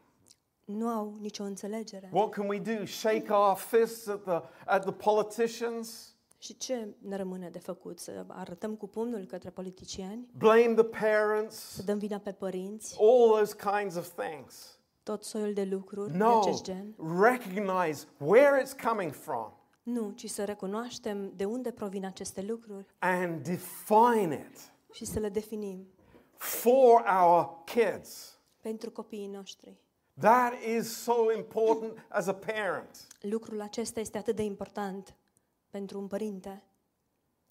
Nu 0.65 0.88
au 0.88 1.17
nicio 1.21 1.43
înțelegere. 1.43 2.09
What 2.12 2.31
can 2.31 2.49
we 2.49 2.59
do? 2.59 2.85
Shake 2.87 3.33
our 3.33 3.57
fists 3.57 4.07
at 4.07 4.23
the, 4.23 4.41
at 4.67 4.83
the 4.85 4.93
politicians? 4.93 6.15
Și 6.38 6.57
ce 6.57 6.95
ne 6.99 7.17
rămâne 7.17 7.49
de 7.49 7.59
făcut? 7.59 7.99
Să 7.99 8.25
arătăm 8.29 8.75
cu 8.75 8.87
pumnul 8.88 9.25
către 9.25 9.50
politicieni? 9.50 10.29
Blame 10.38 10.75
the 10.75 10.75
Să 10.76 10.83
parents? 10.83 11.81
dăm 11.85 11.99
vina 11.99 12.19
pe 12.19 12.33
părinți? 12.33 12.97
All 13.00 13.29
those 13.37 13.57
kinds 13.57 13.97
of 13.97 14.09
things. 14.25 14.79
Tot 15.03 15.25
soiul 15.25 15.53
de 15.53 15.65
lucruri 15.65 16.11
de 16.11 16.17
No. 16.19 16.38
acest 16.41 16.62
gen? 16.65 16.95
Recognize 17.21 18.07
where 18.19 18.62
it's 18.62 18.83
coming 18.88 19.12
from 19.12 19.53
Nu, 19.87 20.11
ci 20.11 20.31
să 20.31 20.45
recunoaștem 20.45 21.33
de 21.37 21.45
unde 21.45 21.71
provin 21.71 22.05
aceste 22.05 22.43
lucruri 22.43 22.87
and 22.99 23.43
define 23.47 24.49
it 24.50 24.73
și 24.93 25.05
să 25.05 25.19
le 25.19 25.28
definim 25.28 25.87
for 26.37 27.05
our 27.23 27.62
kids. 27.64 28.40
pentru 28.61 28.90
copiii 28.90 29.26
noștri. 29.26 29.76
That 30.21 30.52
is 30.78 31.02
so 31.02 31.33
important 31.37 31.93
as 32.09 32.26
a 32.26 32.35
parent 32.35 33.07
Lucrul 33.21 33.61
acesta 33.61 34.00
este 34.00 34.19
atât 34.19 34.37
de 34.37 34.43
important 34.43 35.16
pentru 35.71 35.99
un 35.99 36.07
părinte. 36.07 36.62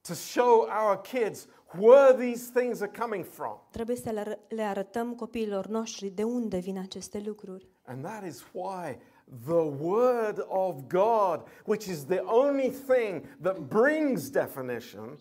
to 0.01 0.13
show 0.13 0.59
our 0.85 1.01
kids 1.01 1.47
where 1.77 2.13
these 2.31 2.51
things 2.59 2.81
are 2.81 2.91
coming 2.99 3.25
from. 3.25 3.57
Trebuie 3.71 3.95
să 3.95 4.09
le 4.11 4.19
ară- 4.19 4.39
le 4.47 4.61
arătăm 4.61 5.15
copiilor 5.15 5.67
noștri 5.67 6.09
de 6.09 6.23
unde 6.23 6.57
vin 6.57 6.77
aceste 6.77 7.19
lucruri. 7.25 7.67
And 7.85 8.03
that 8.03 8.25
is 8.25 8.45
why 8.53 8.97
the 9.45 9.63
Word 9.79 10.45
of 10.47 10.75
God, 10.87 11.43
which 11.65 11.85
is 11.85 12.05
the 12.05 12.19
only 12.19 12.69
thing 12.69 13.37
that 13.41 13.57
brings 13.59 14.29
definition, 14.29 15.19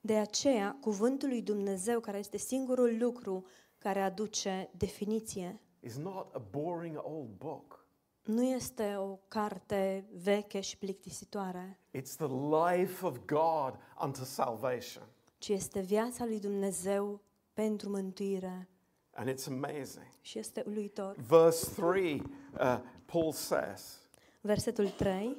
De 0.00 0.16
aceea, 0.16 0.76
cuvântul 0.80 1.28
lui 1.28 1.42
Dumnezeu, 1.42 2.00
care 2.00 2.18
este 2.18 2.36
singurul 2.36 2.96
lucru 2.98 3.44
care 3.78 4.00
aduce 4.00 4.70
definiție, 4.76 5.60
is 5.80 5.96
not 5.96 6.34
a 6.34 6.38
boring 6.50 7.00
old 7.02 7.28
book. 7.38 7.84
nu 8.24 8.42
este 8.42 8.94
o 8.98 9.18
carte 9.28 10.04
veche 10.22 10.60
și 10.60 10.78
plictisitoare, 10.78 11.78
It's 11.98 12.16
the 12.16 12.26
life 12.70 13.06
of 13.06 13.16
God 13.26 13.78
unto 14.04 14.24
salvation. 14.24 15.02
ci 15.38 15.48
este 15.48 15.80
viața 15.80 16.24
lui 16.24 16.40
Dumnezeu 16.40 17.20
pentru 17.52 17.88
mântuire. 17.90 18.68
And 19.12 19.28
it's 19.28 19.46
amazing. 19.48 20.06
Și 20.20 20.38
este 20.38 20.62
uluitor. 20.66 21.16
Verse 21.28 21.70
3, 21.80 22.22
uh, 22.60 22.78
Paul 23.12 23.32
says, 23.32 23.98
Versetul 24.40 24.88
3. 24.88 25.36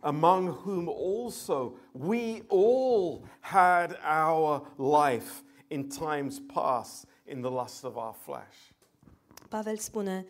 among 0.00 0.48
whom 0.64 0.88
also 0.88 1.72
we 1.92 2.42
all 2.48 3.22
had 3.40 3.98
our 4.26 4.62
life 4.76 5.42
in 5.68 5.88
times 5.88 6.40
past 6.54 7.06
in 7.26 7.40
the 7.40 7.50
lust 7.50 7.84
of 7.84 7.96
our 7.96 8.14
flesh. 8.14 8.56
Pavel 9.48 9.76
spune, 9.76 10.26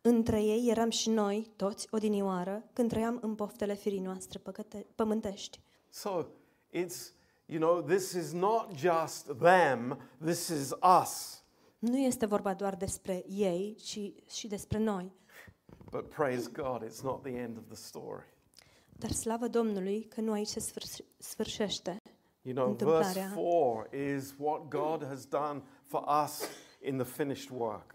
între 0.00 0.42
ei 0.42 0.68
eram 0.70 0.90
și 0.90 1.08
noi, 1.10 1.50
toți, 1.56 1.86
odinioară, 1.90 2.64
când 2.72 2.88
trăiam 2.88 3.18
în 3.22 3.34
poftele 3.34 3.74
firii 3.74 4.00
noastre 4.00 4.38
păcăte- 4.38 4.86
pământești. 4.94 5.60
So 5.90 6.24
it's, 6.72 7.12
you 7.46 7.58
know, 7.60 7.82
this 7.82 8.12
is 8.12 8.32
not 8.32 8.70
just 8.76 9.26
them, 9.38 9.98
this 10.24 10.48
is 10.48 10.70
us. 11.02 11.42
Nu 11.78 11.98
este 11.98 12.26
vorba 12.26 12.54
doar 12.54 12.74
despre 12.76 13.24
ei, 13.28 13.76
ci 13.84 13.98
și 14.36 14.46
despre 14.48 14.78
noi. 14.78 15.12
But 15.96 16.08
praise 16.08 16.50
God, 16.52 16.82
it's 16.82 17.02
not 17.02 17.22
the 17.22 17.36
end 17.38 17.56
of 17.56 17.64
the 17.66 17.76
story. 17.76 18.24
Dar 18.98 19.10
slavă 19.10 19.48
Domnului 19.48 20.02
că 20.02 20.20
nu 20.20 20.32
aici 20.32 20.46
se 20.48 20.60
sfârș- 20.60 21.04
sfârșește. 21.18 21.96
You 22.42 22.54
know, 22.54 22.66
verse 22.72 22.84
Întâmplarea. 22.84 23.28
4 23.34 23.96
is 24.16 24.34
what 24.38 24.68
God 24.68 25.06
has 25.06 25.24
done 25.24 25.62
for 25.84 26.04
us 26.24 26.40
in 26.80 26.96
the 26.96 27.06
finished 27.06 27.50
work. 27.58 27.94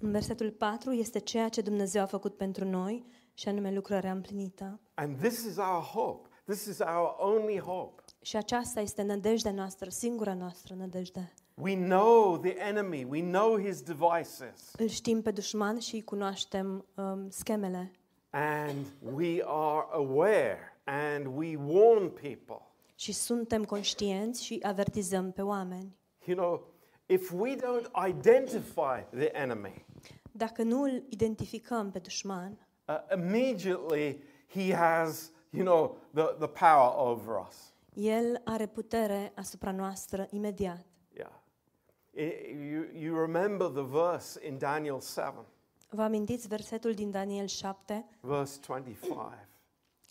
În 0.00 0.10
versetul 0.10 0.50
4 0.50 0.92
este 0.92 1.18
ceea 1.18 1.48
ce 1.48 1.60
Dumnezeu 1.60 2.02
a 2.02 2.06
făcut 2.06 2.36
pentru 2.36 2.64
noi, 2.64 3.06
și 3.34 3.48
anume 3.48 3.72
lucrarea 3.72 4.12
împlinită. 4.12 4.80
And 4.94 5.18
this 5.18 5.44
is 5.44 5.56
our 5.56 5.82
hope. 5.82 6.28
This 6.44 6.64
is 6.64 6.78
our 6.78 7.14
only 7.18 7.58
hope. 7.58 8.02
Și 8.20 8.36
aceasta 8.36 8.80
este 8.80 9.02
nădejdea 9.02 9.52
noastră, 9.52 9.90
singura 9.90 10.34
noastră 10.34 10.74
nădejde. 10.74 11.32
We 11.62 11.74
know 11.76 12.36
the 12.38 12.54
enemy, 12.58 13.04
we 13.08 13.20
know 13.20 13.58
his 13.60 13.82
devices, 13.82 14.72
Îl 14.78 14.88
știm 14.88 15.22
pe 15.22 15.30
dușman 15.30 15.78
și 15.78 15.94
îi 15.94 16.02
cunoaștem 16.02 16.84
um, 16.94 17.30
schemele. 17.30 17.90
and 18.30 18.86
we 19.14 19.42
are 19.46 19.86
aware 19.92 20.58
and 20.84 21.26
we 21.36 21.56
warn 21.66 22.08
people. 22.08 22.60
Și 22.94 23.12
suntem 23.12 23.64
conștienți 23.64 24.44
și 24.44 24.58
avertizăm 24.62 25.32
pe 25.32 25.42
oameni. 25.42 25.96
You 26.24 26.36
know, 26.36 26.62
if 27.06 27.32
we 27.32 27.56
don't 27.56 28.08
identify 28.08 29.04
the 29.16 29.30
enemy, 29.32 29.84
Dacă 30.32 30.62
nu 30.62 30.82
îl 30.82 31.04
identificăm 31.08 31.90
pe 31.90 31.98
dușman, 31.98 32.58
uh, 32.88 32.94
immediately 33.16 34.22
he 34.48 34.74
has, 34.74 35.30
you 35.50 35.64
know, 35.64 35.96
the, 36.14 36.22
the 36.38 36.46
power 36.46 36.92
over 37.10 37.34
us. 37.48 37.72
el 37.94 38.40
are 38.44 38.66
putere 38.66 39.32
asupra 39.34 39.70
noastră 39.72 40.26
imediat. 40.30 40.84
Yeah. 42.14 42.28
I- 42.28 42.52
you, 42.52 42.86
you 42.94 43.20
remember 43.20 43.68
the 43.72 43.82
verse 43.82 44.38
in 44.46 44.58
Daniel 44.58 45.00
7, 45.00 45.34
Vă 45.94 46.02
amintiți 46.02 46.48
versetul 46.48 46.94
din 46.94 47.10
Daniel 47.10 47.46
7, 47.46 48.04
verse 48.20 48.58
25. 48.66 49.24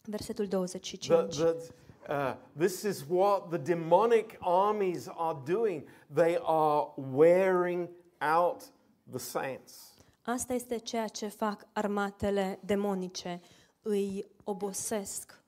versetul 0.03 0.47
That, 0.47 0.57
25? 0.57 1.35
that 1.37 1.73
uh, 2.09 2.35
this 2.57 2.81
is 2.81 3.05
what 3.09 3.49
the 3.49 3.57
demonic 3.57 4.37
armies 4.39 5.07
are 5.07 5.37
doing. 5.45 5.83
They 6.13 6.37
are 6.41 6.87
wearing 6.95 7.89
out 8.35 8.71
the 9.09 9.17
saints. 9.19 9.93
Asta 10.21 10.53
este 10.53 10.77
ceea 10.77 11.07
ce 11.07 11.27
fac 11.27 11.67
armatele 11.73 12.59
demonice. 12.65 13.41
Îi 13.81 14.25
obosesc 14.43 15.43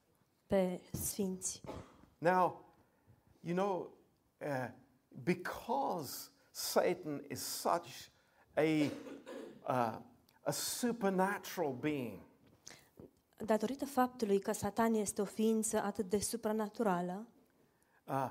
pe 0.47 0.81
sfinți. 0.91 1.61
Now, 2.17 2.65
you 3.39 3.55
know, 3.55 3.89
uh, 4.41 4.69
because 5.23 6.29
Satan 6.55 7.23
is 7.29 7.41
such 7.41 8.09
a, 8.55 8.91
uh, 9.67 9.99
a 10.43 10.51
supernatural 10.51 11.73
being, 11.73 12.19
Datorită 13.45 13.85
faptului 13.85 14.39
că 14.39 14.51
Satan 14.51 14.93
este 14.93 15.21
o 15.21 15.25
ființă 15.25 15.81
atât 15.81 16.09
de 16.09 16.19
supranaturală, 16.19 17.27
uh, 18.07 18.29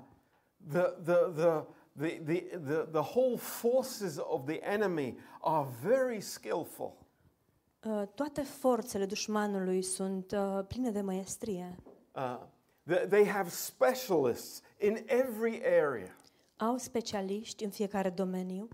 the, 0.71 0.81
the, 0.81 1.15
the, 1.35 1.65
the, 1.97 2.21
the, 2.25 2.59
the, 2.59 2.87
the 2.91 3.01
whole 3.01 3.37
forces 3.37 4.17
of 4.17 4.45
the 4.45 4.59
enemy 4.63 5.19
are 5.41 5.69
very 5.83 6.21
skillful. 6.21 6.93
uh, 7.85 8.03
toate 8.15 8.43
forțele 8.43 9.07
dușmanului 9.07 9.83
sunt 9.83 10.33
uh, 10.33 10.65
pline 10.67 10.91
de 10.91 11.01
măiestrie. 11.01 11.77
Uh, 12.15 12.39
they, 12.87 13.07
they 13.09 13.27
have 13.27 13.49
specialists 13.49 14.63
in 14.81 15.05
every 15.07 15.63
area, 15.65 16.17
Au 16.57 16.77
specialiști 16.77 17.65
în 17.65 17.71
fiecare 17.71 18.11
domeniu, 18.11 18.69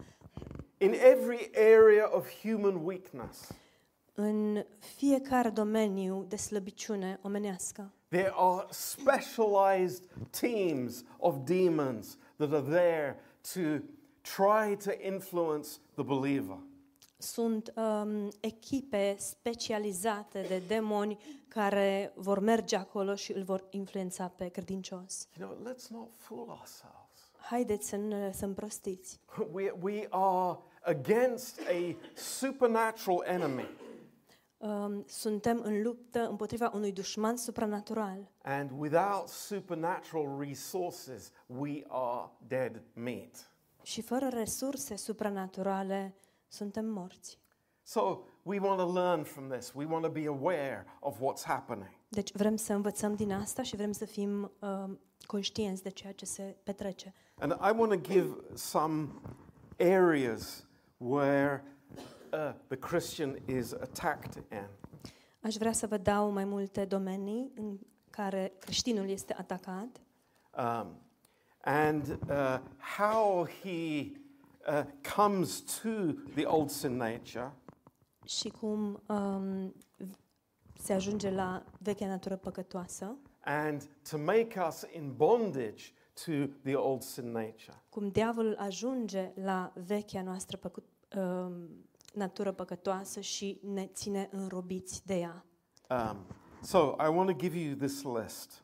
in 0.79 0.93
every 0.93 1.51
area 1.55 2.17
of 2.17 2.41
human 2.41 2.85
weakness. 2.85 3.51
în 4.15 4.65
fiecare 4.79 5.51
domeniu 5.51 6.25
de 6.29 6.37
slăbiciune 6.37 7.19
omenească. 7.23 7.93
There 8.09 8.33
are 8.35 8.67
specialized 8.71 10.03
teams 10.41 11.05
of 11.19 11.37
demons 11.45 12.17
that 12.37 12.53
are 12.53 12.63
there 12.63 13.21
to 13.53 13.61
try 14.21 14.77
to 14.85 14.91
influence 15.07 15.69
the 15.95 16.03
believer. 16.03 16.59
Sunt 17.19 17.73
um, 17.77 18.29
echipe 18.41 19.17
specializate 19.19 20.45
de 20.49 20.63
demoni 20.67 21.19
care 21.49 22.13
vor 22.15 22.39
merge 22.39 22.77
acolo 22.77 23.15
și 23.15 23.33
îl 23.33 23.43
vor 23.43 23.65
influența 23.71 24.29
pe 24.37 24.49
credincios. 24.49 25.29
You 25.39 25.49
know, 25.49 25.73
let's 25.73 25.87
not 25.91 26.09
fool 26.17 26.49
ourselves. 26.49 27.08
Haideți 27.39 27.89
să 27.89 27.97
nu 27.97 28.07
ne 28.07 28.27
lăsăm 28.27 28.55
prostiți. 28.55 29.21
We, 29.53 29.75
we 29.81 30.07
are 30.11 30.59
against 30.83 31.61
a 31.61 31.97
supernatural 32.15 33.23
enemy, 33.27 33.69
Um, 34.61 35.05
suntem 35.07 35.61
în 35.63 35.83
luptă 35.83 36.29
împotriva 36.29 36.71
unui 36.75 36.93
dușman 36.93 37.37
supranatural 37.37 38.31
and 38.43 38.71
without 38.79 39.29
supernatural 39.29 40.39
resources, 40.39 41.31
we 41.47 41.85
are 41.89 42.31
dead 42.47 42.83
meat. 42.93 43.53
și 43.83 44.01
fără 44.01 44.29
resurse 44.29 44.97
supranaturale 44.97 46.15
suntem 46.49 46.85
morți. 46.85 47.39
So 47.83 48.19
we 48.43 48.59
want 48.59 48.79
to 48.79 48.93
learn 48.93 49.23
from 49.23 49.49
this. 49.49 49.73
We 49.75 49.85
want 49.85 50.05
to 50.05 50.11
be 50.11 50.27
aware 50.27 50.87
of 51.01 51.17
what's 51.19 51.45
happening. 51.45 51.91
Deci 52.09 52.33
vrem 52.33 52.57
să 52.57 52.73
învățăm 52.73 53.15
din 53.15 53.33
asta 53.33 53.63
și 53.63 53.77
vrem 53.77 53.93
să 53.93 54.05
fim 54.05 54.53
um, 54.61 55.01
conștienți 55.27 55.83
de 55.83 55.91
ceea 55.91 56.13
ce 56.13 56.25
se 56.25 56.57
petrece. 56.63 57.15
And 57.41 57.53
I 57.53 57.71
want 57.73 57.91
to 57.91 57.97
give 58.15 58.35
some 58.55 59.09
areas 59.79 60.65
where 60.99 61.63
uh, 62.33 62.53
the 62.69 62.77
Christian 62.77 63.39
is 63.47 63.73
attacked 63.73 64.37
in. 64.51 64.67
Aș 65.41 65.55
vrea 65.57 65.73
să 65.73 65.87
vă 65.87 65.97
dau 65.97 66.31
mai 66.31 66.45
multe 66.45 66.85
domenii 66.85 67.53
în 67.55 67.79
care 68.11 68.53
creștinul 68.59 69.09
este 69.09 69.35
atacat. 69.39 70.01
Um, 70.57 71.01
and 71.65 72.19
uh, 72.29 72.59
how 72.97 73.47
he 73.63 74.13
uh, 74.67 74.83
comes 75.15 75.61
to 75.61 76.13
the 76.35 76.45
old 76.45 76.71
sin 76.71 76.97
nature. 76.97 77.53
Și 78.25 78.49
cum 78.49 79.03
um, 79.07 79.75
se 80.79 80.93
ajunge 80.93 81.31
la 81.31 81.65
vechea 81.79 82.07
natură 82.07 82.37
păcătoasă, 82.37 83.17
and 83.45 83.89
to 84.11 84.19
make 84.19 84.61
us 84.69 84.85
in 84.93 85.13
bondage 85.17 85.85
to 86.25 86.33
the 86.63 86.75
old 86.75 87.03
sin 87.03 87.31
nature. 87.31 87.83
cum 87.89 88.09
diavolul 88.09 88.57
ajunge 88.59 89.33
la 89.35 89.73
vechea 89.87 90.23
noastră 90.23 90.57
păcut, 90.57 90.85
um, 91.17 91.53
natură 92.15 92.53
păcătoasă 92.53 93.21
și 93.21 93.61
ne 93.63 93.87
ține 93.87 94.29
înrobiți 94.33 95.07
de 95.07 95.19
ea. 95.19 95.45
Um, 95.91 96.17
so 96.63 96.79
I 96.79 97.09
want 97.09 97.29
to 97.29 97.37
give 97.37 97.59
you 97.59 97.75
this 97.75 98.03
list. 98.03 98.63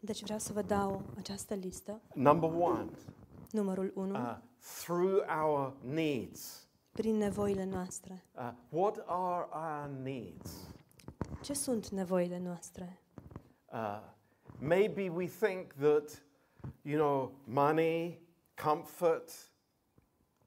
Deci 0.00 0.22
vreau 0.22 0.38
să 0.38 0.52
vă 0.52 0.62
dau 0.62 1.02
această 1.16 1.54
listă. 1.54 2.00
Number 2.14 2.50
one, 2.52 2.90
Numărul 3.50 3.92
1, 3.94 4.14
uh, 4.14 4.36
through 4.82 5.24
our 5.42 5.72
needs. 5.80 6.66
prin 6.92 7.16
nevoile 7.16 7.64
noastre. 7.64 8.24
Uh, 8.36 8.50
what 8.68 9.02
are 9.06 9.46
our 9.52 9.90
needs? 10.02 10.68
Ce 11.42 11.52
sunt 11.54 11.88
nevoile 11.88 12.38
noastre? 12.38 12.98
Uh, 13.72 14.00
maybe 14.58 15.08
we 15.08 15.26
think 15.26 15.72
that, 15.72 16.22
you 16.82 16.96
know, 16.98 17.32
money, 17.44 18.20
comfort, 18.54 19.30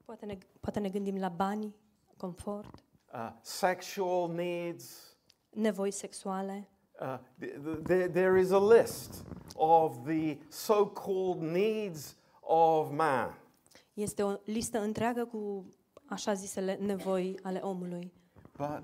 Poate 0.04 0.26
ne, 0.26 0.38
poate 0.60 0.78
ne 0.80 0.88
gândim 0.88 1.18
la 1.18 1.28
bani, 1.28 1.74
confort, 2.16 2.84
uh, 3.14 3.32
sexual 3.40 4.30
needs. 4.30 5.16
nevoi 5.50 5.90
sexuale. 5.90 6.68
Uh, 7.00 7.18
th- 7.40 7.52
th- 7.62 7.82
there, 7.82 8.08
there 8.08 8.40
is 8.40 8.50
a 8.50 8.58
list 8.58 9.24
of 9.54 9.96
the 10.04 10.38
so 10.48 10.86
called 10.86 11.40
needs 11.40 12.16
of 12.40 12.90
man. 12.90 13.38
Este 13.94 14.22
o 14.22 14.36
listă 14.44 14.80
întreagă 14.80 15.24
cu 15.24 15.68
așa 16.06 16.32
zisele 16.34 16.74
nevoi 16.74 17.38
ale 17.42 17.58
omului. 17.58 18.12
But, 18.56 18.82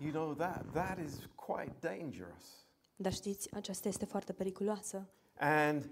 you 0.00 0.10
know, 0.10 0.34
that, 0.34 0.64
that 0.72 0.98
is 0.98 1.28
quite 1.34 1.72
dangerous. 1.80 2.66
Dar 2.96 3.12
știți, 3.12 3.54
aceasta 3.54 3.88
este 3.88 4.04
foarte 4.04 4.32
periculoasă. 4.32 5.08
And 5.38 5.90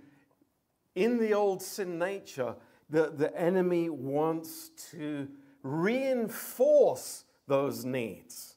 In 0.93 1.17
the 1.19 1.35
old 1.35 1.61
sin 1.61 1.97
nature, 1.97 2.57
the, 2.91 3.11
the 3.17 3.31
enemy 3.35 3.89
wants 3.89 4.71
to 4.91 5.27
reinforce 5.61 7.25
those 7.47 7.87
needs. 7.87 8.57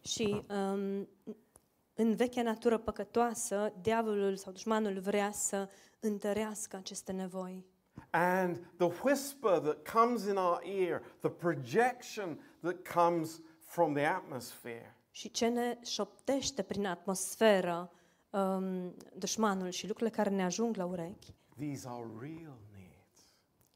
Și 0.00 0.44
um, 0.48 1.08
în 1.94 2.14
vechea 2.14 2.42
natură 2.42 2.78
păcătoasă, 2.78 3.72
diavolul 3.80 4.36
sau 4.36 4.52
dușmanul 4.52 4.98
vrea 4.98 5.32
să 5.32 5.68
întărească 6.00 6.76
aceste 6.76 7.12
nevoi. 7.12 7.64
And 8.10 8.56
the 8.76 8.90
whisper 9.04 9.58
that 9.58 9.88
comes 9.92 10.24
in 10.24 10.36
our 10.36 10.60
ear, 10.78 11.02
the 11.20 11.30
projection 11.30 12.40
that 12.60 12.76
comes 12.94 13.40
from 13.58 13.94
the 13.94 14.04
atmosphere, 14.04 14.96
Și 15.10 15.30
ce 15.30 15.48
ne 15.48 15.78
șoptește 15.82 16.62
prin 16.62 16.86
atmosferă 16.86 17.90
um, 18.30 18.94
dușmanul 19.14 19.70
și 19.70 19.86
lucrurile 19.86 20.16
care 20.16 20.30
ne 20.30 20.44
ajung 20.44 20.76
la 20.76 20.84
urechi, 20.84 21.34
these 21.58 21.88
are 21.88 22.04
real 22.20 22.58
needs. 22.72 23.26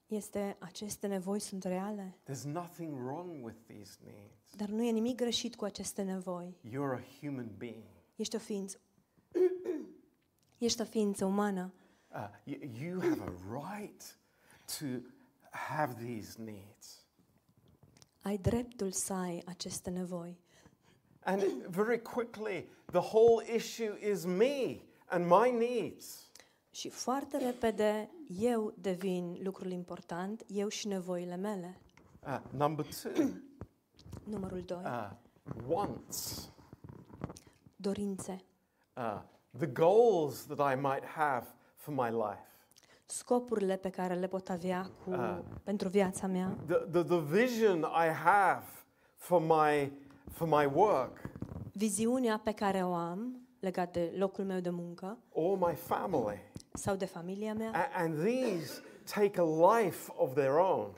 este 0.06 0.56
aceste 0.58 1.06
nevoi 1.06 1.40
sunt 1.40 1.64
reale. 1.64 2.18
There's 2.30 2.42
nothing 2.44 2.94
wrong 3.04 3.44
with 3.44 3.56
these 3.66 3.96
needs. 4.04 4.54
Dar 4.56 4.68
nu 4.68 4.82
e 4.82 4.90
nimic 4.90 5.16
greșit 5.16 5.56
cu 5.56 5.64
aceste 5.64 6.02
nevoi. 6.02 6.56
You're 6.68 6.98
a 6.98 7.02
human 7.20 7.50
being. 7.56 7.82
Ești 8.16 8.36
o 8.36 8.38
ființă. 8.38 8.80
Ești 10.58 10.80
o 10.80 10.84
ființă 10.84 11.24
umană 11.24 11.72
Uh, 12.14 12.28
you, 12.44 12.58
you 12.80 13.00
have 13.00 13.20
a 13.22 13.32
right 13.60 14.18
to 14.78 14.86
have 15.50 15.94
these 16.04 16.40
needs. 16.42 17.06
ai 18.22 18.38
dreptul 18.38 18.92
să 18.92 19.12
ai 19.12 19.42
aceste 19.46 19.90
nevoi. 19.90 20.38
And 21.20 21.42
very 21.68 22.02
quickly, 22.02 22.68
the 22.84 22.98
whole 23.00 23.54
issue 23.54 23.98
is 24.10 24.24
me 24.24 24.80
and 25.06 25.26
my 25.26 25.50
needs. 25.50 26.27
Și 26.78 26.88
foarte 26.88 27.36
repede 27.36 28.10
eu 28.40 28.72
devin 28.80 29.36
lucrul 29.42 29.70
important, 29.70 30.44
eu 30.46 30.68
și 30.68 30.86
nevoile 30.86 31.36
mele. 31.36 31.80
Uh, 32.26 32.38
number 32.50 32.86
two, 33.02 33.24
Numărul 34.34 34.62
2. 34.66 34.78
uh, 34.84 35.10
wants. 35.68 36.50
Dorințe. 37.76 38.44
Uh, 38.96 39.20
the 39.58 39.66
goals 39.66 40.46
that 40.46 40.72
I 40.72 40.80
might 40.80 41.04
have 41.04 41.46
for 41.76 41.94
my 41.94 42.10
life. 42.10 42.46
Scopurile 43.06 43.76
pe 43.76 43.90
care 43.90 44.14
le 44.14 44.26
pot 44.26 44.48
avea 44.48 44.90
cu, 45.04 45.12
Ah. 45.12 45.38
pentru 45.62 45.88
viața 45.88 46.26
mea. 46.26 46.56
The, 46.66 46.76
the, 46.76 47.02
the 47.02 47.20
vision 47.20 47.78
I 47.78 48.08
have 48.08 48.64
for 49.16 49.40
my, 49.40 49.92
for 50.32 50.48
my 50.48 50.70
work 50.74 51.20
Viziunea 51.72 52.38
pe 52.38 52.52
care 52.52 52.84
o 52.84 52.92
am 52.94 53.47
legat 53.60 53.92
de 53.92 54.12
locul 54.16 54.44
meu 54.44 54.60
de 54.60 54.70
muncă 54.70 55.18
or 55.32 55.58
my 55.58 55.74
family. 55.74 56.40
sau 56.72 56.94
de 56.96 57.04
familia 57.04 57.54
mea. 57.54 57.70
A- 57.74 58.02
and 58.02 58.24
these 58.24 58.82
take 59.14 59.40
a 59.40 59.78
life 59.80 60.12
of 60.16 60.34
their 60.34 60.52
own. 60.54 60.92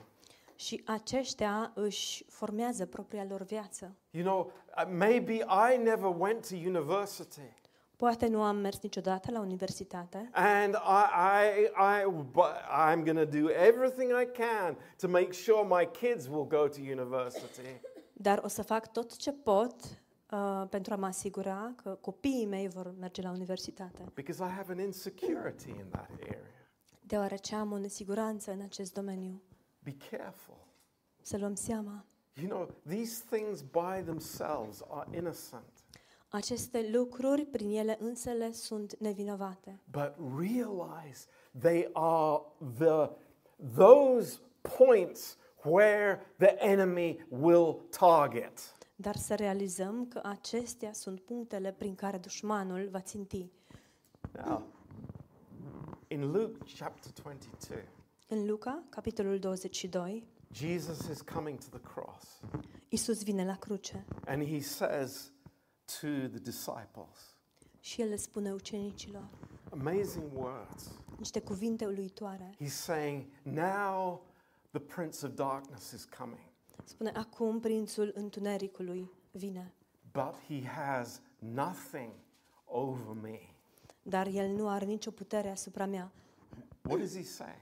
Și 0.55 0.83
aceștia 0.87 1.73
își 1.75 2.25
formează 2.29 2.87
propria 2.87 3.27
lor 3.29 3.43
viață. 3.43 3.95
You 4.11 4.25
know, 4.25 4.53
uh, 4.77 4.91
maybe 4.97 5.33
I 5.73 5.77
never 5.83 6.15
went 6.19 6.49
to 6.49 6.55
university. 6.55 7.59
Poate 7.97 8.27
nu 8.27 8.43
am 8.43 8.57
mers 8.57 8.79
niciodată 8.81 9.31
la 9.31 9.41
universitate, 9.41 10.31
And 10.33 10.75
I, 10.75 11.05
I, 11.49 11.65
I, 11.65 12.11
but 12.33 12.55
I'm 12.89 13.05
going 13.05 13.31
to 13.31 13.39
do 13.41 13.49
everything 13.51 14.11
I 14.23 14.27
can 14.43 14.77
to 14.99 15.09
make 15.09 15.33
sure 15.33 15.67
my 15.81 15.89
kids 16.01 16.27
will 16.27 16.47
go 16.47 16.69
to 16.69 16.79
university. 16.81 17.81
dar 18.13 18.41
o 18.45 18.49
să 18.49 18.63
fac 18.63 18.93
tot 18.93 19.17
ce 19.17 19.33
pot 19.33 19.75
uh, 20.33 20.67
pentru 20.71 20.93
a 20.93 20.97
mă 20.97 21.07
asigura 21.07 21.73
că 21.83 21.99
copiii 22.01 22.47
mei 22.47 22.69
vor 22.69 22.95
merge 22.99 23.23
la 23.23 23.31
universitate. 23.31 24.05
Because 24.15 24.45
I 24.45 24.49
have 24.49 24.73
an 24.73 24.79
insecurity 24.79 25.69
in 25.71 25.85
that 25.91 26.11
area. 26.23 26.39
Deoarece 27.07 27.55
am 27.55 27.73
o 27.73 27.79
nesiguranță 27.79 28.53
în 28.53 28.61
acest 28.61 28.93
domeniu. 28.95 29.43
Be 29.83 29.97
careful. 30.11 30.57
Să 31.23 31.37
luăm 31.39 31.55
seama. 31.55 32.05
You 32.35 32.49
know, 32.49 32.69
these 32.87 33.25
things 33.31 33.61
by 33.63 34.03
themselves 34.05 34.83
are 34.89 35.17
innocent, 35.17 35.65
Aceste 36.29 36.89
lucruri, 36.93 37.45
prin 37.45 37.71
ele 37.71 37.97
însele, 38.01 38.53
sunt 38.53 38.97
nevinovate. 38.99 39.81
but 39.91 40.15
realize 40.39 41.27
they 41.61 41.89
are 41.93 42.43
the, 42.79 43.11
those 43.77 44.39
points 44.79 45.37
where 45.65 46.21
the 46.37 46.55
enemy 46.59 47.27
will 47.29 47.81
target. 47.99 48.75
Dar 49.01 49.17
să 49.17 49.35
realizăm 49.35 50.07
că 50.07 50.21
acestea 50.25 50.93
sunt 50.93 51.21
punctele 51.21 51.73
prin 51.73 51.95
care 51.95 52.19
dușmanul 52.19 52.89
va 52.91 53.01
ținti. 53.01 53.51
Now, 54.47 54.63
in 56.09 56.31
Luke 56.31 56.59
chapter 56.79 57.13
22, 57.23 57.89
În 58.29 58.47
Luca, 58.47 58.83
capitolul 58.89 59.39
22, 59.39 60.27
Jesus 60.53 61.09
is 61.09 61.21
coming 61.21 61.59
to 61.59 61.79
the 61.79 61.81
cross 61.81 62.41
Isus 62.89 63.23
vine 63.23 63.45
la 63.45 63.57
cruce 63.57 64.05
and 64.27 64.47
he 64.47 64.61
says 64.61 65.33
to 66.01 66.07
the 66.07 66.39
disciples, 66.43 67.37
și 67.81 68.01
el 68.01 68.09
le 68.09 68.17
spune 68.17 68.53
ucenicilor 68.53 69.29
amazing 69.71 70.25
words. 70.35 70.91
niște 71.19 71.41
cuvinte 71.41 71.87
uluitoare. 71.87 72.55
He's 72.61 72.75
saying, 72.75 73.25
Now 73.43 74.23
the 74.71 74.81
Prince 74.81 75.27
of 75.27 75.33
Darkness 75.35 75.91
is 75.93 76.05
coming, 76.19 76.50
Spune, 76.85 77.11
acum 77.17 77.61
prințul 77.61 78.13
întunericului 78.15 79.11
vine, 79.31 79.73
but 80.13 80.35
he 80.49 80.67
has 80.69 81.21
nothing 81.39 82.13
over 82.65 83.17
me. 83.23 83.39
dar 84.03 84.27
el 84.27 84.49
nu 84.49 84.69
are 84.69 84.85
nicio 84.85 85.11
putere 85.11 85.51
asupra 85.51 85.87
mea. 85.87 86.13
What 86.89 87.01
is 87.01 87.17
he 87.17 87.23
saying? 87.23 87.61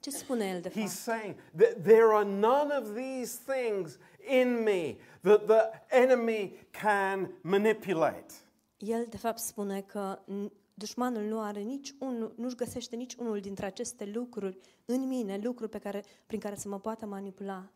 Ce 0.00 0.10
spune 0.10 0.48
el 0.48 0.60
de 0.60 0.68
He's 0.68 0.72
fapt? 0.72 0.88
saying 0.88 1.34
that 1.56 1.82
there 1.82 2.06
are 2.14 2.24
none 2.28 2.74
of 2.80 2.94
these 2.94 3.38
things 3.52 3.98
in 4.40 4.62
me 4.62 4.96
that 5.20 5.44
the 5.46 5.96
enemy 6.02 6.52
can 6.70 7.30
manipulate. 7.42 8.34
El 8.78 9.06
de 9.08 9.16
fapt 9.16 9.38
spune 9.38 9.80
că 9.80 10.18
n- 10.24 10.50
dușmanul 10.74 11.22
nu 11.22 11.40
are 11.40 11.60
nici 11.60 11.94
unul, 11.98 12.34
nu-și 12.36 12.54
găsește 12.54 12.96
nici 12.96 13.14
unul 13.14 13.40
dintre 13.40 13.66
aceste 13.66 14.04
lucruri 14.14 14.58
în 14.84 15.06
mine, 15.08 15.38
lucruri 15.42 15.70
pe 15.70 15.78
care, 15.78 16.04
prin 16.26 16.40
care 16.40 16.54
să 16.54 16.68
mă 16.68 16.78
poată 16.80 17.06
manipula. 17.06 17.68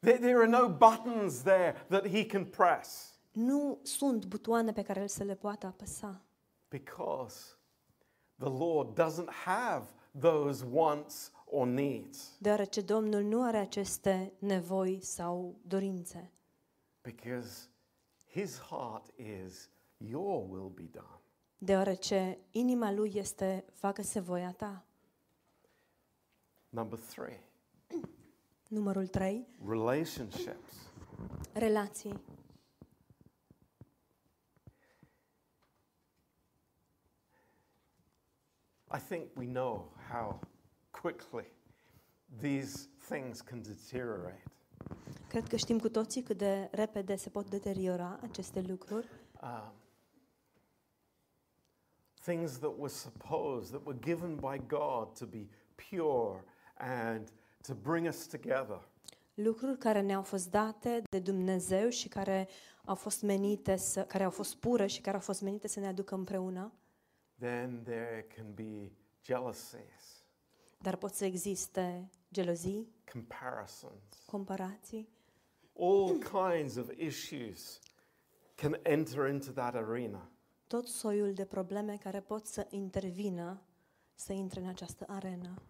There, 0.00 0.18
there 0.18 0.36
are 0.38 0.46
no 0.46 0.68
buttons 0.68 1.42
there 1.42 1.72
that 1.88 2.06
he 2.06 2.26
can 2.26 2.44
press 2.44 3.12
Nu 3.32 3.78
sunt 3.82 4.24
butoane 4.26 4.72
pe 4.72 4.82
care 4.82 5.00
el 5.00 5.08
să 5.08 5.24
le 5.24 5.34
poată 5.34 5.66
apăsa. 5.66 6.20
because 6.68 7.56
the 8.38 8.48
Lord 8.48 8.94
doesn't 9.00 9.30
have 9.44 9.84
those 10.20 10.64
wants 10.70 11.32
or 11.44 11.66
needs. 11.66 12.36
Deoarece 12.38 12.80
Domnul 12.80 13.22
nu 13.22 13.42
are 13.42 13.56
aceste 13.56 14.32
nevoi 14.38 15.00
sau 15.02 15.54
dorințe. 15.66 16.30
Because 17.02 17.68
his 18.30 18.58
heart 18.58 19.10
is, 19.16 19.70
Your 19.96 20.44
will 20.50 20.68
be 20.74 20.88
done. 20.92 21.20
Deoarece 21.58 22.38
inima 22.50 22.92
lui 22.92 23.12
este, 23.14 23.64
facă-se 23.72 24.20
voia 24.20 24.52
ta. 24.52 24.84
Number 26.68 26.98
three, 26.98 27.40
Numărul 28.68 29.06
3. 29.06 29.46
relationships. 29.66 30.90
Relații. 31.52 32.20
I 38.90 38.98
think 39.08 39.36
we 39.36 39.46
know 39.46 39.92
how 40.08 40.40
quickly 40.90 41.44
these 42.40 42.88
things 43.08 43.40
can 43.40 43.62
deteriorate. 43.62 44.42
Cred 45.28 45.48
că 45.48 45.56
știm 45.56 45.78
cu 45.78 45.88
toții 45.88 46.22
cât 46.22 46.38
de 46.38 46.68
repede 46.72 47.16
se 47.16 47.30
pot 47.30 47.50
deteriora 47.50 48.18
aceste 48.22 48.60
lucruri. 48.60 49.08
Um, 49.42 49.72
things 52.24 52.58
that 52.58 52.72
were 52.78 52.92
supposed, 52.92 53.70
that 53.70 53.86
were 53.86 53.98
given 53.98 54.34
by 54.34 54.58
God 54.66 55.18
to 55.18 55.26
be 55.26 55.48
pure 55.74 56.44
and 56.78 57.32
to 57.66 57.74
bring 57.74 58.06
us 58.06 58.26
together, 58.26 58.88
Lucruri 59.34 59.78
care 59.78 60.00
ne-au 60.00 60.22
fost 60.22 60.50
date 60.50 61.02
de 61.10 61.18
Dumnezeu 61.18 61.88
și 61.88 62.08
care 62.08 62.48
au 62.84 62.94
fost 62.94 63.22
menite 63.22 63.76
să, 63.76 64.04
care 64.04 64.24
au 64.24 64.30
fost 64.30 64.56
pure 64.56 64.86
și 64.86 65.00
care 65.00 65.16
au 65.16 65.22
fost 65.22 65.40
menite 65.40 65.68
să 65.68 65.80
ne 65.80 65.86
aducă 65.86 66.14
împreună, 66.14 66.72
then 67.38 67.82
there 67.84 68.26
can 68.36 68.54
be 68.54 68.92
jealousies, 69.24 70.24
dar 70.78 70.96
pot 70.96 71.12
să 71.14 71.24
existe 71.24 72.10
gelozii, 72.32 72.88
comparisons, 73.12 74.02
comparații, 74.26 75.08
all 75.78 76.18
kinds 76.18 76.76
of 76.76 76.90
issues 76.96 77.78
can 78.54 78.78
enter 78.82 79.28
into 79.28 79.50
that 79.50 79.74
arena. 79.74 80.30
tot 80.66 80.86
soiul 80.86 81.32
de 81.32 81.44
probleme 81.44 81.96
care 81.96 82.20
pot 82.20 82.46
să 82.46 82.66
intervină, 82.70 83.62
să 84.14 84.32
intre 84.32 84.60
în 84.60 84.66
această 84.66 85.04
arenă. 85.08 85.62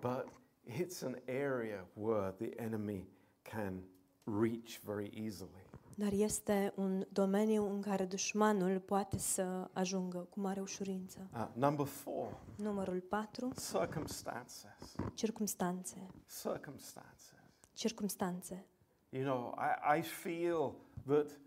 But 0.00 0.39
it's 0.78 1.02
an 1.02 1.16
area 1.26 1.86
where 1.94 2.34
the 2.38 2.62
enemy 2.62 3.08
can 3.42 3.82
reach 4.24 4.80
very 4.84 5.10
easily. 5.14 5.68
Dar 5.94 6.12
este 6.12 6.72
un 6.76 7.06
domeniu 7.12 7.70
în 7.70 7.80
care 7.80 8.04
dușmanul 8.04 8.80
poate 8.80 9.18
să 9.18 9.68
ajungă 9.72 10.18
cu 10.18 10.40
mare 10.40 10.60
ușurință. 10.60 11.28
Uh, 11.34 11.48
number 11.52 11.86
four, 11.86 12.40
Numărul 12.56 13.00
4. 13.00 13.52
circumstances. 13.70 14.94
Circumstanțe. 15.14 16.06
Circumstances. 16.42 17.34
Circumstanțe. 17.72 18.66
You 19.08 19.22
know, 19.24 19.54
I, 19.58 19.98
I 19.98 20.02
feel 20.02 20.74
that 21.06 21.40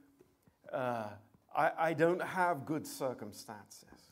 uh, 0.73 1.17
I, 1.55 1.91
I 1.91 1.95
don't 1.95 2.21
have 2.21 2.61
good 2.65 2.85
circumstances. 2.97 4.11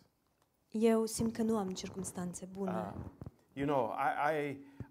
Eu 0.71 1.05
simt 1.05 1.33
că 1.33 1.41
nu 1.41 1.57
am 1.57 1.69
circumstanțe 1.69 2.45
bune. 2.53 2.71
Uh, 2.71 2.93
you 3.53 3.65
know, 3.67 3.91
I, 3.91 4.33
I 4.33 4.49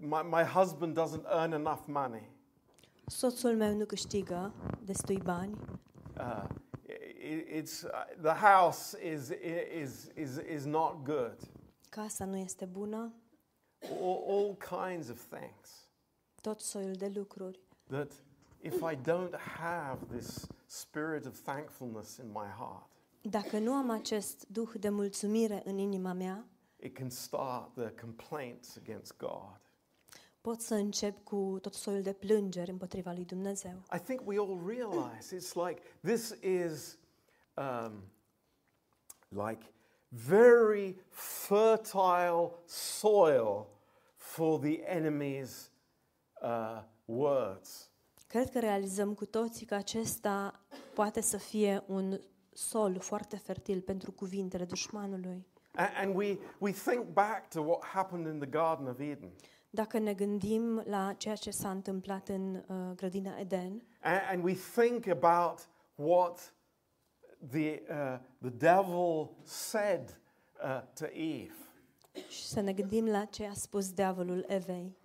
my, 0.00 0.22
my 0.22 0.42
husband 0.44 0.96
doesn't 0.98 1.24
earn 1.30 1.52
enough 1.52 1.86
money. 1.86 2.30
Soțul 3.06 3.56
meu 3.56 3.74
nu 3.76 3.84
câștigă 3.84 4.52
destui 4.84 5.18
bani. 5.24 5.54
Uh, 6.18 6.44
i- 7.22 7.60
it's 7.62 7.82
uh, 7.82 8.22
the 8.22 8.32
house 8.46 8.98
is 9.12 9.30
is 9.80 10.10
is 10.16 10.36
is 10.36 10.64
not 10.64 11.02
good. 11.04 11.36
Casa 11.88 12.24
nu 12.24 12.36
este 12.36 12.64
bună. 12.64 13.12
All, 14.00 14.24
all 14.28 14.56
kinds 14.56 15.08
of 15.08 15.20
things 15.38 15.88
Tot 16.40 16.60
soiul 16.60 16.92
de 16.92 17.12
lucruri. 17.14 17.58
that 17.86 18.12
if 18.60 18.74
I 18.92 18.96
don't 18.96 19.34
have 19.58 19.98
this 20.16 20.46
spirit 20.66 21.26
of 21.26 21.38
thankfulness 21.40 22.16
in 22.16 22.26
my 22.26 22.46
heart, 22.58 22.86
Dacă 23.22 23.58
nu 23.58 23.72
am 23.72 23.90
acest 23.90 24.46
duh 24.48 24.70
de 24.80 24.88
mulțumire 24.88 25.62
în 25.64 25.78
inima 25.78 26.12
mea, 26.12 26.44
it 26.76 26.94
can 26.96 27.10
start 27.10 27.74
the 27.74 27.90
complaints 28.00 28.76
against 28.76 29.16
God. 29.16 29.60
Pot 30.40 30.60
să 30.60 30.74
încep 30.74 31.24
cu 31.24 31.58
tot 31.60 31.74
soiul 31.74 32.02
de 32.02 32.12
plângeri 32.12 32.70
împotriva 32.70 33.12
lui 33.12 33.24
Dumnezeu. 33.24 33.82
I 33.94 33.98
think 33.98 34.20
we 34.24 34.38
all 34.38 34.60
realize 34.66 35.36
it's 35.36 35.66
like 35.66 35.82
this 36.00 36.30
is 36.42 36.98
um, 37.56 38.02
like 39.28 39.72
very 40.08 40.96
fertile 41.10 42.50
soil 42.66 43.66
for 44.16 44.58
the 44.58 44.82
enemy's 44.84 45.70
uh, 46.42 46.82
words. 47.04 47.90
Cred 48.26 48.50
că 48.50 48.58
realizăm 48.58 49.14
cu 49.14 49.26
toții 49.26 49.66
că 49.66 49.74
acesta 49.74 50.60
poate 50.94 51.20
să 51.20 51.36
fie 51.36 51.84
un 51.86 52.20
sol 52.52 52.98
foarte 52.98 53.36
fertil 53.36 53.80
pentru 53.80 54.12
cuvintele 54.12 54.64
dușmanului. 54.64 55.46
And, 55.74 55.90
and 55.96 56.16
we, 56.16 56.38
we 56.58 56.72
think 56.72 57.04
back 57.12 57.48
to 57.48 57.60
what 57.60 57.84
happened 57.84 58.26
in 58.26 58.38
the 58.38 58.48
Garden 58.48 58.86
of 58.86 58.98
Eden. 58.98 59.30
Dacă 59.70 59.98
ne 59.98 60.14
gândim 60.14 60.82
la 60.86 61.12
ceea 61.12 61.34
ce 61.34 61.50
s-a 61.50 61.70
întâmplat 61.70 62.28
în 62.28 62.54
uh, 62.54 62.76
grădina 62.96 63.38
Eden 63.38 63.82
And, 64.02 64.20
and 64.30 64.44
we 64.44 64.54
think 64.54 65.06
about 65.06 65.68
what 65.94 66.54
the, 67.50 67.82
uh, 67.88 68.18
the 68.40 68.50
devil 68.50 69.30
said 69.44 70.20
uh, 70.62 70.80
to 70.94 71.04
Eve. 71.12 71.54
și 72.28 72.42
să 72.42 72.60
ne 72.60 72.72
gândim 72.72 73.06
la 73.06 73.24
ce 73.24 73.46
a 73.46 73.52
spus 73.52 73.92
diavolul 73.92 74.44
Evei, 74.48 74.96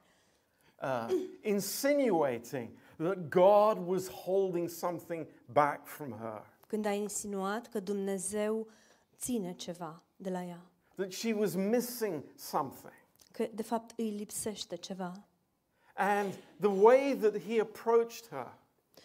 uh, 0.82 1.08
insinuating 1.54 2.70
that 2.98 3.30
God 3.30 3.88
was 3.88 4.10
holding 4.10 4.70
something 4.70 5.28
back 5.52 5.86
from 5.86 6.12
her, 6.12 6.46
când 6.68 6.86
a 6.86 6.92
insinuat 6.92 7.68
că 7.68 7.80
Dumnezeu 7.80 8.68
ține 9.18 9.54
ceva 9.54 10.02
de 10.16 10.30
la 10.30 10.44
ea, 10.44 10.62
that 10.96 11.12
she 11.12 11.34
was 11.34 11.54
missing 11.56 12.24
something. 12.36 12.94
Că 13.34 13.48
de 13.54 13.64
fapt 13.64 13.94
îi 14.00 14.10
lipsește 14.10 14.76
ceva. 14.76 15.24
And 15.96 16.34
the 16.60 16.70
way 16.70 17.18
that 17.22 17.38
he 17.40 17.60
approached 17.62 18.28
her, 18.30 18.58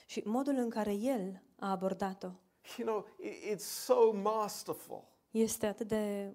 Și 0.07 0.23
modul 0.25 0.55
în 0.55 0.69
care 0.71 0.93
el 0.93 1.43
a 1.59 1.71
abordat-o 1.71 2.31
you 2.79 2.87
know, 2.89 3.07
i- 3.31 3.55
it's 3.55 3.59
so 3.65 4.13
masterful. 4.13 5.05
este 5.31 5.67
atât 5.67 5.89
de 5.89 6.33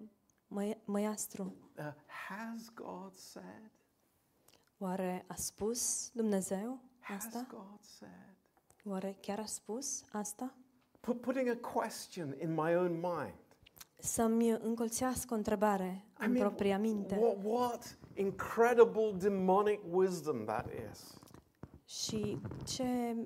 măi- 0.48 0.78
măiastru. 0.84 1.54
Uh, 1.78 1.84
has 2.28 2.70
God 2.74 3.14
said? 3.14 3.70
Oare 4.78 5.24
a 5.28 5.34
spus 5.34 6.10
Dumnezeu 6.12 6.78
Has 7.00 7.24
asta? 7.24 7.46
God 7.50 7.80
said? 7.80 8.34
Oare 8.84 9.16
chiar 9.20 9.38
a 9.38 9.44
spus 9.46 10.04
asta? 10.12 10.54
Put, 11.00 11.20
putting 11.20 11.48
a 11.48 11.56
question 11.72 12.36
in 12.40 12.54
my 12.54 12.74
own 12.76 12.92
mind. 12.92 13.34
Să-mi 13.96 14.50
încolțească 14.50 15.34
o 15.34 15.36
întrebare 15.36 16.04
I 16.20 16.24
în 16.24 16.32
mean, 16.32 16.46
propria 16.46 16.78
minte. 16.78 17.16
what, 17.20 17.36
what 17.44 17.98
incredible 18.14 19.14
demonic 19.18 19.80
wisdom 19.90 20.44
that 20.44 20.66
is. 20.92 21.18
Și 21.84 22.40
ce 22.64 23.16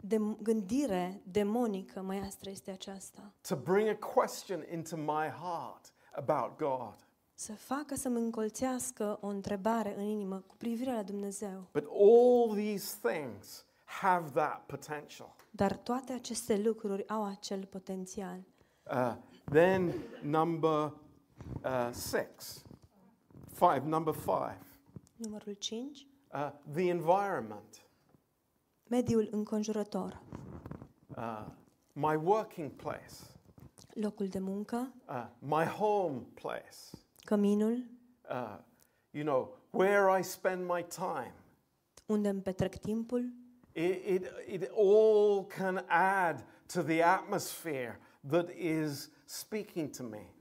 de 0.00 0.18
gândire 0.42 1.22
demonică 1.24 2.02
măiastră 2.02 2.50
este 2.50 2.70
aceasta. 2.70 3.32
To 3.48 3.56
bring 3.56 3.88
a 3.88 3.96
question 4.14 4.64
into 4.72 4.96
my 4.96 5.28
heart 5.40 5.92
about 6.12 6.56
God. 6.58 6.94
Să 7.34 7.52
facă 7.52 7.94
să-mi 7.94 8.18
încolțească 8.20 9.18
o 9.20 9.26
întrebare 9.26 9.94
în 9.96 10.04
inimă 10.04 10.36
cu 10.46 10.56
privire 10.56 10.92
la 10.92 11.02
Dumnezeu. 11.02 11.68
But 11.72 11.86
all 11.90 12.54
these 12.54 12.96
things 13.02 13.66
have 13.84 14.30
that 14.30 14.62
potential. 14.66 15.34
Dar 15.50 15.76
toate 15.76 16.12
aceste 16.12 16.58
lucruri 16.58 17.08
au 17.08 17.24
acel 17.24 17.64
potențial. 17.64 18.38
Uh, 18.92 19.14
then 19.50 19.92
number 20.22 20.92
uh, 21.64 21.92
six, 21.92 22.62
five, 23.52 23.84
number 23.86 24.12
five, 24.14 24.56
Numărul 25.16 25.54
5. 25.58 26.06
uh, 26.34 26.50
the 26.74 26.88
environment, 26.88 27.82
Mediul 28.88 29.28
înconjurător. 29.30 30.22
uh, 31.16 31.46
my 31.92 32.16
working 32.16 32.70
place, 32.70 33.14
Locul 33.94 34.26
de 34.28 34.38
muncă, 34.38 34.92
uh, 35.08 35.26
my 35.38 35.64
home 35.64 36.20
place, 36.34 36.76
căminul, 37.24 37.84
uh, 38.30 38.58
you 39.10 39.24
know, 39.24 39.56
where 39.70 40.18
I 40.18 40.22
spend 40.22 40.66
my 40.68 40.84
time. 40.88 41.32
unde 42.06 42.28
îmi 42.28 42.40
petrec 42.42 42.76
timpul, 42.76 43.32
It, 43.72 44.04
it, 44.06 44.22
it 44.48 44.70
all 44.76 45.44
can 45.46 45.84
add 45.88 46.44
to 46.66 46.82
the 46.82 47.02
atmosphere 47.02 47.98
that 48.30 48.48
is 48.56 49.10
speaking 49.24 49.90
to 49.96 50.02
me. 50.02 50.32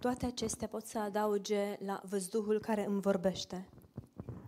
toate 0.00 0.26
acestea 0.26 0.68
pot 0.68 0.86
să 0.86 0.98
adauge 0.98 1.76
la 1.84 2.00
văzduhul 2.08 2.58
care 2.58 2.84
îmi 2.84 3.00
vorbește. 3.00 3.68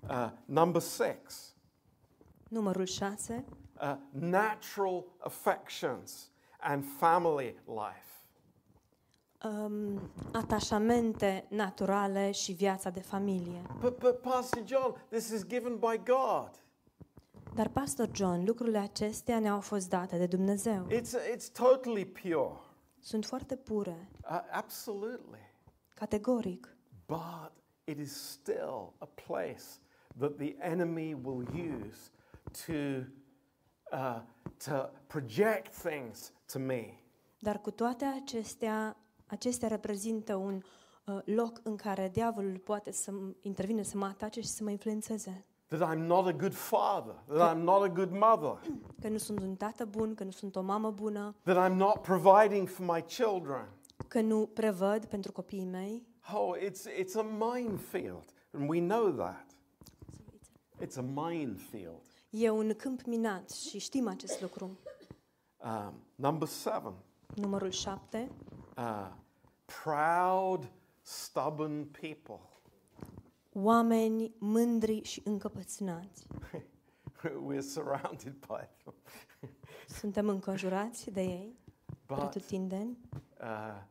Uh, 0.09 0.31
number 0.45 0.81
six, 0.81 1.55
Numărul 2.49 2.85
6. 2.85 3.45
uh, 3.81 3.97
natural 4.11 5.05
affections 5.19 6.31
and 6.61 6.85
family 6.99 7.57
life. 7.67 8.05
Um, 9.45 10.01
atașamente 10.33 11.47
naturale 11.49 12.31
și 12.31 12.53
viața 12.53 12.91
de 12.91 13.01
familie. 13.01 13.63
But, 13.81 13.99
but 13.99 14.21
Pastor 14.21 14.63
John, 14.67 14.95
this 15.09 15.31
is 15.31 15.47
given 15.47 15.77
by 15.79 16.01
God. 16.05 16.51
Dar, 17.57 17.69
Pastor 17.69 18.09
John, 18.13 18.45
lucrurile 18.45 18.79
acestea 18.79 19.39
ne-au 19.39 19.61
fost 19.61 19.89
date 19.89 20.17
de 20.19 20.27
Dumnezeu. 20.27 20.87
It's, 20.91 21.35
it's 21.37 21.53
totally 21.53 22.05
pure. 22.05 22.51
Sunt 23.01 23.25
foarte 23.25 23.57
pure, 23.57 24.09
Uh, 24.31 24.41
absolutely. 24.51 25.39
categoric. 25.95 26.77
But 27.07 27.53
it 27.85 27.99
is 27.99 28.13
still 28.31 28.93
a 28.99 29.09
place 29.27 29.65
that 30.19 30.37
the 30.37 30.55
enemy 30.59 31.15
will 31.23 31.47
use 31.83 32.11
to, 32.67 32.73
uh, 33.93 34.21
to 34.65 34.91
project 35.07 35.75
things 35.83 36.33
to 36.53 36.59
me. 36.59 37.01
Dar 37.39 37.61
cu 37.61 37.71
toate 37.71 38.05
acestea, 38.05 38.97
acestea 39.27 39.69
reprezintă 39.69 40.35
un 40.35 40.63
uh, 41.05 41.19
loc 41.25 41.61
în 41.63 41.77
care 41.77 42.09
diavolul 42.13 42.59
poate 42.59 42.93
să 42.93 43.13
intervine, 43.41 43.83
să 43.83 43.97
mă 43.97 44.07
atace 44.07 44.41
și 44.41 44.49
să 44.49 44.63
mă 44.63 44.71
influențeze. 44.71 45.45
That 45.69 45.81
I'm 45.95 46.07
not 46.07 46.27
a 46.27 46.33
good 46.33 46.55
father, 46.55 47.15
that 47.27 47.57
I'm 47.57 47.63
not 47.65 47.83
a 47.83 47.89
good 47.89 48.11
mother, 48.11 48.61
Că 49.01 49.09
nu 49.09 49.19
sunt 49.19 49.41
un 49.41 49.55
tată 49.57 49.85
bun, 49.85 50.15
că 50.15 50.25
nu 50.25 50.31
sunt 50.31 50.57
o 50.57 50.61
mamă 50.61 50.91
bună, 50.91 51.35
that 51.43 51.71
I'm 51.71 51.75
not 51.75 52.01
providing 52.03 52.69
for 52.69 52.87
my 52.95 53.03
children. 53.03 53.69
că 54.09 54.21
nu 54.21 54.47
prevăd 54.55 55.05
pentru 55.05 55.33
copiii 55.33 55.65
mei. 55.65 56.07
Oh, 56.35 56.57
it's, 56.59 56.83
it's 57.03 57.15
a 57.19 57.23
minefield, 57.23 58.25
and 58.51 58.69
we 58.69 58.81
know 58.81 59.11
that. 59.11 59.47
It's 60.83 60.97
a 60.97 61.03
minefield. 61.03 62.01
E 62.31 62.51
un 62.51 62.73
câmp 62.77 63.03
minat 63.03 63.51
și 63.51 63.79
știm 63.79 64.09
acest 64.09 64.41
lucru. 64.41 64.71
Um, 65.65 65.93
number 66.15 66.49
seven, 66.49 66.93
Numărul 67.35 67.71
7. 67.71 68.31
uh, 68.77 69.09
proud, 69.85 70.71
stubborn 71.03 71.85
people. 71.85 72.41
Oameni 73.63 74.33
mândri 74.39 75.03
și 75.03 75.21
încăpățânați. 75.25 76.27
We're 77.49 77.61
surrounded 77.61 78.35
by 78.41 78.69
them. 78.83 78.95
Suntem 79.89 80.29
înconjurați 80.29 81.11
de 81.11 81.23
ei, 81.23 81.57
But, 82.07 82.17
pretutindeni, 82.19 82.99
uh, 83.41 83.83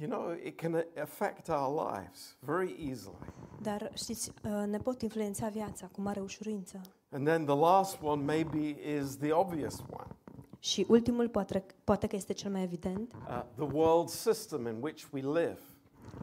you 0.00 0.08
know, 0.10 0.32
it 0.44 0.56
can 0.60 0.84
affect 1.02 1.48
our 1.48 1.90
lives 1.92 2.36
very 2.40 2.88
easily. 2.88 3.32
dar 3.62 3.90
știți, 3.94 4.32
uh, 4.44 4.66
ne 4.66 4.78
pot 4.78 5.02
influența 5.02 5.48
viața 5.48 5.86
cu 5.86 6.00
mare 6.00 6.20
ușurință. 6.20 6.80
And 7.10 7.26
then 7.26 7.44
the 7.44 7.56
last 7.56 8.02
one 8.02 8.22
maybe 8.22 8.76
is 8.98 9.16
the 9.16 9.32
obvious 9.32 9.78
one 9.90 10.16
Și 10.58 10.86
ultimul 10.88 11.28
poate, 11.28 11.64
poate 11.84 12.06
că 12.06 12.16
este 12.16 12.32
cel 12.32 12.50
mai 12.50 12.62
evident, 12.62 13.12
uh, 13.12 13.42
the 13.54 13.76
world 13.76 14.08
system 14.08 14.66
in 14.66 14.78
which 14.80 15.04
we 15.12 15.20
live, 15.20 15.58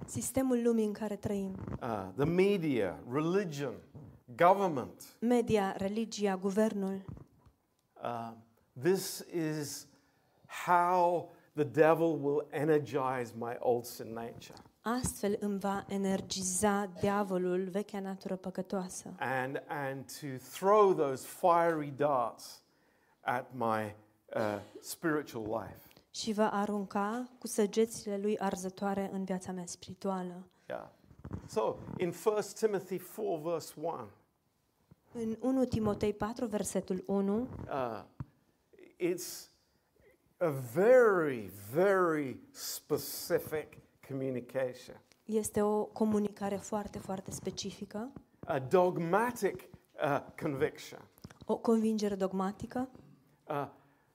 sistemul 0.05 0.61
lumii 0.63 0.85
în 0.85 0.93
care 0.93 1.15
trăim. 1.15 1.55
uh, 1.81 2.07
the 2.15 2.25
media, 2.25 2.99
religion, 3.11 3.73
government. 4.35 5.15
Media, 5.19 5.75
religia, 5.77 6.37
guvernul. 6.37 7.01
Uh, 8.03 8.31
this 8.81 9.25
is 9.33 9.87
how 10.67 11.31
the 11.53 11.63
devil 11.63 12.17
will 12.21 12.47
energize 12.49 13.33
my 13.37 13.55
old 13.59 13.85
sin 13.85 14.13
nature. 14.13 14.57
Astfel 14.81 15.37
îmi 15.39 15.59
va 15.59 15.85
energiza 15.87 16.89
diavolul 16.99 17.67
vechea 17.71 17.99
natură 17.99 18.35
păcătoasă 18.35 19.13
and, 19.19 19.63
and 19.67 20.05
to 20.21 20.27
throw 20.51 20.93
those 20.93 21.27
fiery 21.27 21.93
darts 21.97 22.63
at 23.21 23.45
my 23.53 23.95
uh, 24.35 24.59
spiritual 24.81 25.43
life. 25.43 25.87
Și 26.11 26.33
va 26.33 26.49
arunca 26.49 27.29
cu 27.39 27.47
săgețile 27.47 28.17
lui 28.17 28.37
arzătoare 28.39 29.09
în 29.13 29.23
viața 29.23 29.51
mea 29.51 29.65
spirituală. 29.65 30.43
Yeah. 30.67 30.89
So 31.47 31.75
in 31.97 32.13
1 32.23 32.39
Timothy 32.53 32.97
4, 32.97 33.35
verse 33.35 33.83
1, 33.85 34.07
În 35.13 35.37
1 35.39 35.65
Timotei 35.65 36.13
4, 36.13 36.45
versetul 36.45 37.03
1, 37.07 37.41
uh, 37.41 38.03
it's 38.99 39.49
a 40.37 40.49
very, 40.73 41.51
very 41.73 42.39
specific 42.51 43.77
communication, 44.07 45.01
este 45.25 45.61
o 45.61 45.83
comunicare 45.85 46.55
foarte, 46.55 46.99
foarte 46.99 47.31
specifică, 47.31 48.11
a 48.45 48.59
dogmatic 48.59 49.55
uh, 50.03 50.21
conviction. 50.41 50.99
o 51.45 51.57
convingere 51.57 52.15
dogmatică. 52.15 52.89
Uh, 53.49 53.67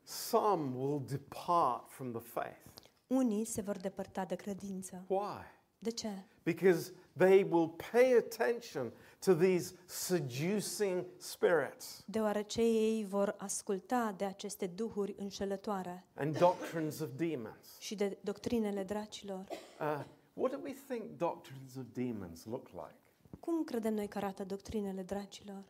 some 0.05 0.77
will 0.77 1.03
depart 1.07 1.89
from 1.91 2.13
the 2.13 2.21
faith. 2.21 2.83
Unii 3.07 3.45
se 3.45 3.61
vor 3.61 3.77
depărta 3.77 4.25
de 4.25 4.35
credință. 4.35 5.05
Why? 5.07 5.53
De 5.79 5.91
ce? 5.91 6.09
Because 6.43 6.93
they 7.17 7.47
will 7.51 7.69
pay 7.93 8.17
attention 8.17 8.93
to 9.19 9.35
these 9.35 9.75
seducing 9.87 11.05
spirits 11.19 12.03
Deoarece 12.07 12.63
ei 12.63 13.05
vor 13.05 13.35
asculta 13.39 14.15
de 14.17 14.25
aceste 14.25 14.67
duhuri 14.67 15.15
înșelătoare 15.19 16.05
and 16.15 16.39
doctrines 16.39 16.99
of 17.01 17.09
demons. 17.17 17.79
și 17.79 17.95
de 17.95 18.19
doctrinele 18.21 18.83
dracilor. 18.83 19.45
Uh, 19.81 20.05
what 20.35 20.51
do 20.53 20.59
we 20.63 20.75
think 20.89 21.19
doctrines 21.19 21.77
of 21.77 21.85
demons 21.93 22.45
look 22.45 22.69
like? 22.69 22.95
Cum 23.41 23.65
credem 23.65 23.95
noi 23.95 24.09
că 24.09 24.19
arată 24.19 24.45
doctrinele 24.45 25.03
dracilor? 25.03 25.63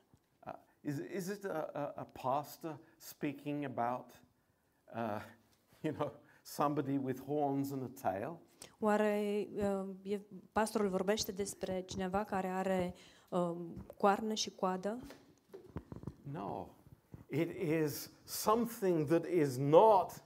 Uh, 0.46 0.52
is, 0.80 0.94
is 1.16 1.26
it 1.26 1.44
a, 1.44 1.70
a, 1.72 1.92
a 1.96 2.08
pastor 2.22 2.78
speaking 2.96 3.64
about, 3.64 4.04
uh, 4.94 5.20
you 5.82 5.92
know, 5.94 6.12
somebody 6.42 6.98
with 6.98 7.20
horns 7.26 7.70
and 7.70 7.82
a 7.82 8.10
tail? 8.10 8.38
Oare 8.78 9.46
uh, 9.56 9.88
e, 10.02 10.20
pastorul 10.52 10.88
vorbește 10.88 11.32
despre 11.32 11.80
cineva 11.86 12.24
care 12.24 12.48
are 12.48 12.94
uh, 13.28 13.56
coarne 13.96 14.34
și 14.34 14.50
coadă? 14.50 14.98
No. 16.32 16.66
It 17.30 17.50
is 17.60 18.10
something 18.24 19.06
that 19.06 19.24
is 19.26 19.56
not 19.56 20.24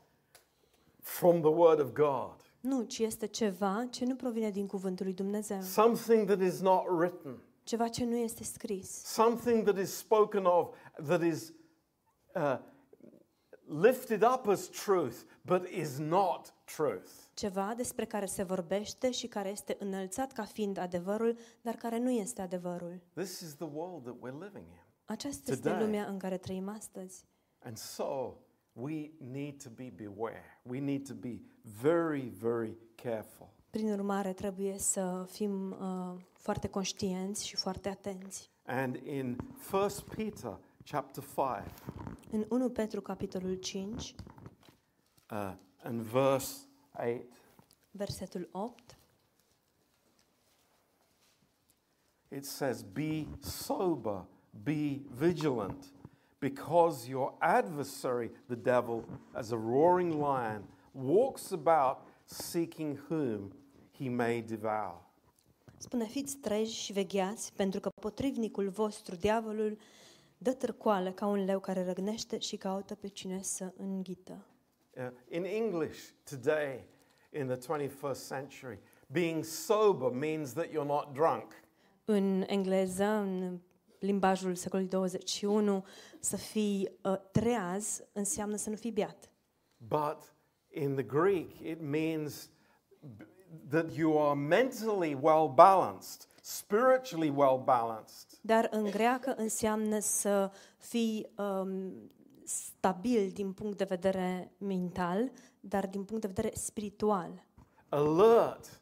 from 1.01 1.41
the 1.41 1.51
Word 1.51 1.81
of 1.81 1.93
God, 1.93 2.37
Nu, 2.61 2.83
ci 2.83 2.99
este 2.99 3.27
ceva 3.27 3.87
ce 3.91 4.05
nu 4.05 4.15
provine 4.17 4.51
din 4.51 4.67
cuvântul 4.67 5.05
lui 5.05 5.15
Dumnezeu. 5.15 5.61
something 5.61 6.27
that 6.27 6.41
is 6.41 6.61
not 6.61 6.85
written. 6.99 7.43
Ceva 7.63 7.89
ce 7.89 8.05
nu 8.05 8.17
este 8.17 8.43
scris. 8.45 8.91
something 9.05 9.65
that 9.65 9.79
is 9.79 9.97
spoken 9.97 10.45
of 10.45 10.75
that 11.07 11.23
is 11.23 11.53
uh, 12.35 12.59
lifted 13.69 14.23
up 14.23 14.47
as 14.47 14.69
truth 14.69 15.17
but 15.43 15.69
is 15.69 15.99
not 15.99 16.55
truth. 16.65 17.11
Ceva 17.35 17.75
despre 17.77 18.05
care 18.05 18.27
se 18.27 18.43
vorbește 18.43 19.11
și 19.11 19.27
care 19.27 19.49
este 19.49 19.77
înălțat 19.79 20.33
ca 20.33 20.43
fiind 20.43 20.79
adevărul, 20.79 21.37
dar 21.61 21.75
care 21.75 21.99
nu 21.99 22.11
este 22.11 22.43
adevărul. 22.43 23.01
This 23.15 23.41
is 23.41 23.55
the 23.55 23.69
world 23.73 24.03
that 24.03 24.15
we're 24.15 24.45
living 24.45 24.67
in. 24.67 24.83
Aceasta 25.05 25.53
este 25.53 25.69
Today. 25.69 25.85
lumea 25.85 26.07
în 26.07 26.19
care 26.19 26.37
trăim 26.37 26.69
astăzi. 26.69 27.25
And 27.59 27.77
so 27.77 28.35
we 28.73 29.11
need 29.33 29.63
to 29.63 29.71
be 29.75 29.93
beware. 29.97 30.61
We 30.63 30.81
need 30.81 31.07
to 31.09 31.15
be 31.15 31.41
very, 31.81 32.29
very 32.29 32.77
careful. 32.95 33.49
Prin 33.71 33.93
urmare, 33.93 34.33
trebuie 34.33 34.79
să 34.79 35.27
fim 35.31 35.71
uh, 35.71 36.21
foarte 36.33 36.69
conștienți 36.69 37.47
și 37.47 37.57
foarte 37.57 37.89
atenți. 37.89 38.51
And 38.67 38.97
in 38.97 39.37
1 39.73 39.89
Peter 40.17 40.59
chapter 40.91 41.23
5 41.23 41.65
În 42.31 42.45
1 42.49 42.71
Petru, 42.71 43.01
capitolul 43.01 43.55
5, 43.55 44.15
uh, 45.31 45.53
and 45.83 46.01
verse 46.01 46.57
8, 46.93 47.25
versetul 47.91 48.49
8, 48.53 48.99
it 52.29 52.45
says, 52.45 52.83
Be 52.83 53.27
sober, 53.41 54.25
be 54.63 55.03
vigilant, 55.19 55.85
because 56.39 57.09
your 57.09 57.35
adversary, 57.39 58.31
the 58.47 58.57
devil, 58.57 59.05
as 59.33 59.51
a 59.51 59.57
roaring 59.57 60.13
lion, 60.13 60.63
walks 60.93 61.51
about 61.51 61.99
seeking 62.25 62.99
whom 63.09 63.53
he 63.99 64.09
may 64.09 64.43
devour. 64.43 65.07
spune, 65.77 66.05
fiți 66.05 66.37
treji 66.37 66.75
și 66.75 66.93
vegheați, 66.93 67.53
pentru 67.53 67.81
că 67.81 67.89
potrivnicul 68.01 68.69
vostru, 68.69 69.15
diavolul, 69.15 69.79
dă 70.39 70.53
târcoale 70.53 71.13
ca 71.13 71.27
un 71.27 71.45
leu 71.45 71.61
care 71.61 71.85
răgnește 71.85 72.39
și 72.39 72.57
caută 72.57 72.95
pe 72.95 73.09
cine 73.09 73.43
să 73.43 73.73
înghită. 73.77 74.47
Uh, 74.97 75.07
in 75.31 75.45
English 75.45 75.99
today, 76.31 76.85
in 77.33 77.47
the 77.47 77.57
21st 77.57 78.29
century, 78.29 78.79
being 79.07 79.45
sober 79.45 80.11
means 80.11 80.53
that 80.53 80.67
you're 80.67 80.87
not 80.87 81.13
drunk. 81.13 81.53
În 82.05 82.45
engleză, 82.47 83.05
în 83.05 83.59
limbajul 83.99 84.55
secolului 84.55 84.91
21, 84.91 85.85
să 86.21 86.37
fii 86.37 86.99
uh, 87.03 87.17
treaz 87.33 88.01
înseamnă 88.13 88.57
să 88.57 88.71
nu 88.71 88.77
fii 88.77 88.93
beat. 88.93 89.33
But 89.77 90.35
in 90.71 90.95
the 90.95 91.03
Greek, 91.03 91.59
it 91.61 91.81
means 91.81 92.51
b- 93.01 93.27
that 93.69 93.95
you 93.95 94.29
are 94.29 94.39
mentally 94.39 95.19
well 95.21 95.53
balanced, 95.55 96.28
spiritually 96.49 97.29
well 97.29 97.63
balanced. 97.65 98.39
Dar 98.41 98.69
în 98.71 98.85
greacă 98.85 99.35
înseamnă 99.37 99.99
să 99.99 100.51
fii 100.79 101.31
um, 101.37 101.93
stabil 102.45 103.31
din 103.31 103.53
punct 103.53 103.79
de 103.79 103.85
vedere 103.85 104.53
mental, 104.59 105.31
dar 105.61 105.87
din 105.87 106.05
punct 106.05 106.23
de 106.23 106.27
vedere 106.35 106.55
spiritual. 106.55 107.45
alert, 107.89 108.81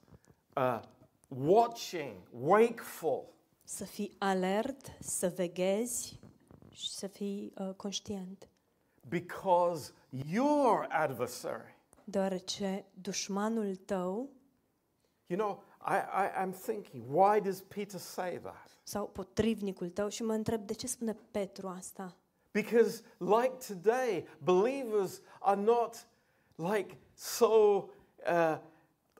uh, 0.56 0.80
watching, 1.28 2.14
wakeful. 2.30 3.24
Să 3.64 3.84
fii 3.84 4.14
alert, 4.18 4.92
să 5.00 5.32
veghezi 5.36 6.20
și 6.70 6.90
să 6.90 7.06
fii 7.06 7.52
uh, 7.58 7.70
conștient. 7.76 8.48
Because 9.08 9.92
your 10.26 10.86
adversary, 10.90 11.74
Deoarece 12.04 12.84
dușmanul 12.94 13.74
tău 13.74 14.28
you 15.26 15.38
know, 15.38 15.62
I, 15.80 15.96
I, 15.96 16.42
I'm 16.42 16.52
thinking, 16.52 17.02
why 17.08 17.40
does 17.40 17.60
Peter 17.60 18.00
say 18.00 18.38
that? 18.38 18.76
sau 18.88 19.06
potrivnicul 19.06 19.88
tău 19.88 20.08
și 20.08 20.22
mă 20.22 20.32
întreb 20.32 20.66
de 20.66 20.72
ce 20.72 20.86
spune 20.86 21.16
Petru 21.30 21.68
asta? 21.68 22.16
Because, 22.52 23.02
like 23.18 23.52
today, 23.66 24.26
believers 24.38 25.20
are 25.40 25.60
not 25.60 26.06
like 26.56 26.98
so 27.14 27.46
uh, 28.26 28.58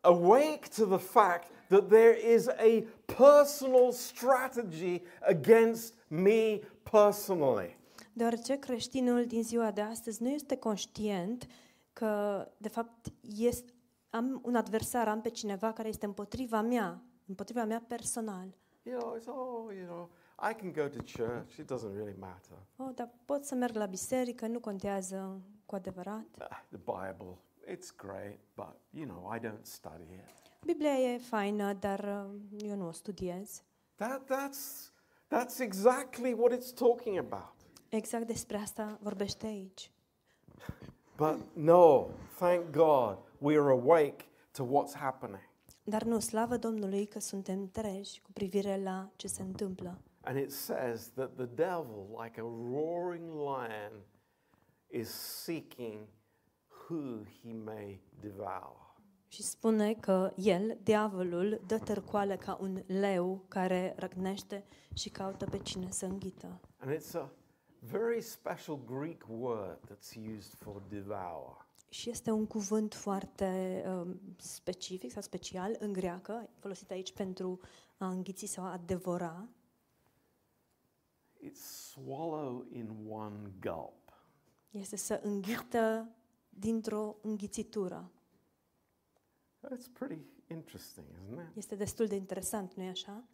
awake 0.01 0.69
to 0.77 0.85
the 0.85 0.99
fact 0.99 1.51
that 1.69 1.89
there 1.89 2.35
is 2.35 2.49
a 2.49 2.85
personal 3.05 3.93
strategy 3.93 5.03
against 5.21 5.95
me 6.09 6.61
personally. 6.91 7.77
Deoarece 8.13 8.59
creștinul 8.59 9.27
din 9.27 9.43
ziua 9.43 9.71
de 9.71 9.81
astăzi 9.81 10.23
nu 10.23 10.29
este 10.29 10.57
conștient 10.57 11.47
că, 11.93 12.45
de 12.57 12.69
fapt, 12.69 13.07
este, 13.39 13.73
am 14.17 14.41
un 14.45 14.55
adversar, 14.55 15.09
am 15.09 15.21
pe 15.21 15.29
cineva 15.29 15.73
care 15.73 15.89
este 15.89 16.07
împotriva 16.07 16.61
mea, 16.61 17.03
împotriva 17.27 17.65
mea 17.65 17.85
personal. 17.89 18.55
You 18.83 18.99
know, 18.99 19.17
it's, 19.17 19.27
oh, 19.27 19.75
you 19.75 19.87
know, 19.87 20.11
I 20.51 20.55
can 20.55 20.73
go 20.73 20.89
to 20.89 21.03
church, 21.03 21.57
it 21.57 21.73
doesn't 21.73 21.95
really 21.95 22.17
matter. 22.19 22.57
Oh, 22.77 22.91
dar 22.95 23.11
pot 23.25 23.45
să 23.45 23.55
merg 23.55 23.75
la 23.75 23.87
biserică, 23.87 24.47
nu 24.47 24.61
contează 24.61 25.41
cu 25.67 25.75
adevărat. 25.75 26.27
Ah, 26.39 26.63
the 26.69 26.79
Bible, 26.79 27.39
it's 27.69 27.97
great, 27.97 28.39
but, 28.55 28.77
you 28.91 29.07
know, 29.07 29.35
I 29.35 29.39
don't 29.39 29.63
study 29.63 30.03
it. 30.03 30.31
Biblia 30.65 30.99
e 30.99 31.19
faină, 31.19 31.73
dar 31.73 31.99
uh, 31.99 32.41
eu 32.59 32.77
nu 32.77 32.87
o 32.87 32.93
studiez. 32.93 33.63
That, 33.95 34.23
that's, 34.25 34.93
that's 35.29 35.59
exactly 35.59 36.33
what 36.33 36.53
it's 36.53 36.73
talking 36.75 37.19
about. 37.19 37.55
Exact 37.89 38.27
despre 38.27 38.57
asta 38.57 38.99
vorbește 39.03 39.47
aici. 39.47 39.91
But 41.17 41.39
no, 41.53 42.07
thank 42.39 42.71
God, 42.71 43.19
we're 43.41 43.71
awake 43.71 44.25
to 44.53 44.65
what's 44.65 44.95
happening. 44.95 45.49
Dar 45.85 46.03
nu, 46.03 46.19
slavă 46.19 46.57
Domnului 46.57 47.07
că 47.07 47.19
suntem 47.19 47.69
treji 47.69 48.21
cu 48.21 48.33
privire 48.33 48.83
la 48.83 49.11
ce 49.17 49.27
se 49.27 49.43
întâmplă. 49.43 49.99
And 50.21 50.39
it 50.39 50.53
says 50.53 51.11
that 51.15 51.35
the 51.37 51.47
devil, 51.47 52.07
like 52.23 52.41
a 52.41 52.45
roaring 52.73 53.33
lion, 53.33 54.05
is 54.89 55.09
seeking 55.45 56.09
who 56.89 57.25
he 57.43 57.53
may 57.53 58.01
devour. 58.21 58.95
Și 59.29 59.43
spune 59.43 59.95
că 59.95 60.33
el, 60.37 60.79
diavolul, 60.83 61.61
dă 61.67 61.79
târcoale 61.79 62.37
ca 62.37 62.59
un 62.61 62.83
leu 62.87 63.45
care 63.49 63.95
răgnește 63.97 64.65
și 64.95 65.09
caută 65.09 65.45
pe 65.45 65.59
cine 65.59 65.91
să 65.91 66.07
înghită. 66.07 66.61
And 66.79 66.97
it's 66.97 67.15
a 67.15 67.31
very 67.81 68.21
special 68.21 68.79
Greek 68.87 69.25
word 69.29 69.79
that's 69.91 70.17
used 70.37 70.55
for 70.55 70.83
devour. 70.89 71.66
Și 71.97 72.11
este 72.11 72.31
un 72.31 72.47
cuvânt 72.47 72.95
foarte 72.95 73.83
um, 73.87 74.21
specific 74.37 75.11
sau 75.11 75.23
special 75.23 75.77
în 75.79 75.93
greacă, 75.93 76.49
folosit 76.59 76.91
aici 76.91 77.13
pentru 77.13 77.61
a 77.97 78.09
înghiți 78.11 78.47
sau 78.47 78.65
a 78.65 78.81
devora. 78.85 79.49
It's 81.45 81.91
swallow 81.91 82.67
in 82.73 83.07
one 83.09 83.53
gulp. 83.61 84.25
Este 84.71 84.97
să 84.97 85.21
înghită 85.23 86.09
dintr-o 86.49 87.17
înghițitură. 87.23 88.11
That's 89.61 89.93
pretty 89.93 90.25
interesting, 90.47 91.07
isn't 91.07 91.49
it? 91.49 91.57
Este 91.57 91.75
destul 91.75 92.07
de 92.07 92.15
interesant, 92.15 92.75
nu-i 92.75 92.89
așa? 92.89 93.25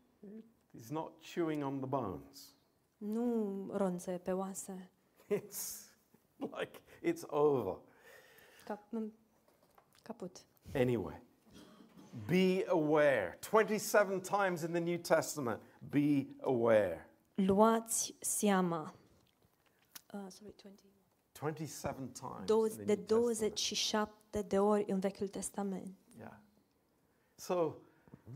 He's 0.76 0.88
not 0.88 1.12
chewing 1.34 1.64
on 1.64 1.78
the 1.78 1.88
bones. 1.88 2.54
Nu 2.96 3.66
ronțe 3.72 4.18
pe 4.18 4.32
oase. 4.32 4.90
It's 5.28 5.90
like 6.36 6.80
it's 7.02 7.22
over. 7.26 7.90
Anyway, 10.74 11.14
be 12.26 12.64
aware. 12.68 13.36
27 13.40 14.20
times 14.20 14.64
in 14.64 14.72
the 14.72 14.80
New 14.80 14.98
Testament, 14.98 15.60
be 15.90 16.26
aware. 16.42 17.06
Luați 17.36 18.14
seama. 18.20 18.92
Uh, 20.14 20.28
sorry, 20.28 20.54
20. 20.62 20.92
27 21.34 22.12
times. 22.12 22.46
In 22.78 22.86
the 22.86 22.94
de 22.94 23.14
New 23.14 23.28
Testament. 23.28 23.54
27 23.54 24.42
de 24.46 24.58
ori 24.58 24.84
în 24.88 24.98
Vechiul 24.98 25.28
Testament. 25.28 25.94
Yeah. 26.18 26.32
So, 27.36 27.76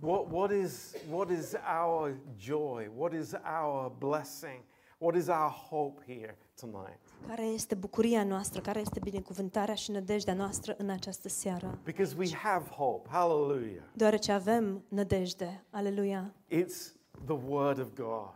what, 0.01 0.31
what, 0.31 0.51
is, 0.51 0.95
what 1.09 1.31
is 1.31 1.55
our 1.55 2.17
joy? 2.39 2.89
What 2.97 3.13
is 3.13 3.35
our 3.45 3.93
blessing? 3.99 4.65
What 4.99 5.15
is 5.15 5.29
our 5.29 5.51
hope 5.51 6.03
here 6.05 6.37
tonight? 6.55 6.99
Care 7.27 7.43
este 7.43 7.75
bucuria 7.75 8.25
noastră? 8.25 8.61
Care 8.61 8.81
este 8.81 9.01
binecuvântarea 9.03 9.75
și 9.75 9.91
nădejdea 9.91 10.35
noastră 10.35 10.75
în 10.79 10.91
această 10.91 11.29
seară? 11.29 11.79
Because 11.85 12.15
we 12.19 12.31
have 12.35 12.69
hope. 12.69 13.09
Hallelujah. 13.09 13.83
Deoarece 13.95 14.33
avem 14.33 14.85
nădejde. 14.89 15.65
Aleluia. 15.71 16.35
It's 16.51 16.93
the 17.25 17.39
Word 17.49 17.79
of 17.79 17.89
God. 17.95 18.35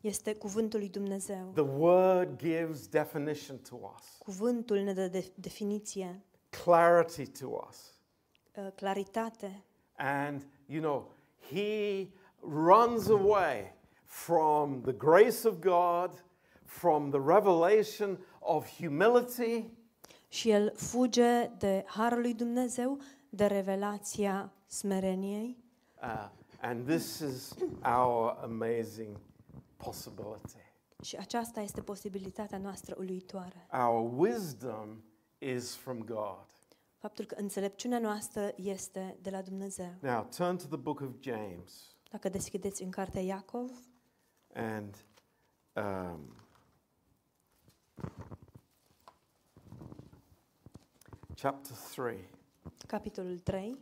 Este 0.00 0.34
cuvântul 0.34 0.78
lui 0.78 0.88
Dumnezeu. 0.88 1.50
The 1.54 1.62
Word 1.78 2.38
gives 2.38 2.86
definition 2.88 3.58
to 3.68 3.76
us, 3.96 4.16
Cuvântul 4.18 4.76
ne 4.78 4.92
dă 4.92 5.06
de- 5.08 5.32
definiție, 5.34 6.20
clarity 6.50 7.26
to 7.26 7.46
us. 7.68 7.98
uh, 8.56 8.66
claritate 8.74 9.64
And, 9.96 10.46
you 10.66 10.80
know, 10.82 11.10
He 11.50 12.08
runs 12.40 13.08
away 13.08 13.74
from 14.04 14.80
the 14.80 14.92
grace 14.92 15.48
of 15.48 15.54
God, 15.60 16.24
from 16.64 17.10
the 17.10 17.20
revelation 17.26 18.18
of 18.38 18.76
humility, 18.76 19.70
și 20.28 20.50
el 20.50 20.72
fuge 20.76 21.50
de 21.58 21.84
harul 21.86 22.20
lui 22.20 22.34
Dumnezeu, 22.34 22.98
de 23.28 23.46
revelația 23.46 24.52
smereniei 24.66 25.56
uh, 26.02 26.28
and 26.60 26.86
this 26.86 27.18
is 27.18 27.54
our 27.84 28.38
amazing 28.42 29.16
possibility. 29.76 30.58
și 31.02 31.16
aceasta 31.16 31.60
este 31.60 31.80
posibilitatea 31.80 32.58
noastră 32.58 32.94
uluitoare. 32.98 33.66
Our 33.72 34.12
wisdom 34.16 35.02
is 35.38 35.76
from 35.76 35.98
God. 35.98 36.46
Faptul 36.98 37.24
că 37.24 37.34
înțelepciunea 37.38 37.98
noastră 37.98 38.52
este 38.56 39.18
de 39.22 39.30
la 39.30 39.42
Dumnezeu. 39.42 39.94
Now, 40.00 40.28
turn 40.36 40.56
to 40.56 40.64
the 40.64 40.76
book 40.76 41.00
of 41.00 41.08
James 41.20 41.94
Dacă 42.10 42.28
deschideți 42.28 42.82
în 42.82 42.90
cartea 42.90 43.22
Iacov, 43.22 43.70
and 44.54 45.04
um, 45.72 46.43
chapter 51.44 51.74
3. 51.74 52.28
capitolul 52.86 53.38
3, 53.42 53.76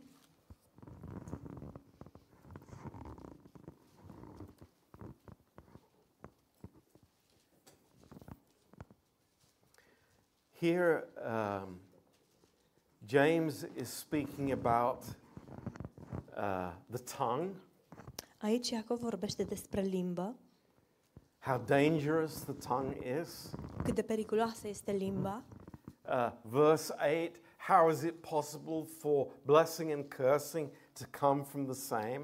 Here, 10.59 11.07
um, 11.25 11.79
James 13.05 13.65
is 13.75 13.89
speaking 13.89 14.51
about 14.51 15.03
uh, 16.37 16.71
the 16.89 16.99
tongue, 17.17 17.55
aici 18.37 18.69
Iacov 18.69 18.99
vorbește 18.99 19.43
despre 19.43 19.81
limbă, 19.81 20.35
how 21.45 21.57
dangerous 21.65 22.33
the 22.33 22.53
tongue 22.67 23.19
is. 23.21 23.49
cât 23.83 23.95
de 23.95 24.01
periculoasă 24.01 24.67
este 24.67 24.91
limba. 24.91 25.43
Uh, 26.09 26.31
verse 26.41 26.95
8 27.25 27.41
How 27.67 27.89
is 27.89 28.01
it 28.01 28.21
possible 28.21 28.83
for 28.99 29.27
blessing 29.45 29.91
and 29.91 30.03
cursing 30.09 30.69
to 30.99 31.05
come 31.19 31.43
from 31.43 31.65
the 31.65 31.73
same? 31.73 32.21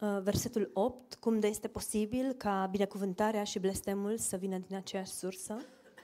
Uh, 0.00 0.18
Versetul 0.22 0.70
8, 0.72 1.14
cum 1.14 1.40
de 1.40 1.46
este 1.46 1.68
posibil 1.68 2.32
ca 2.32 2.68
binecuvântarea 2.70 3.44
și 3.44 3.58
blestemul 3.58 4.18
să 4.18 4.36
vină 4.36 4.58
din 4.58 4.76
aceeași 4.76 5.10
sursă? 5.12 5.56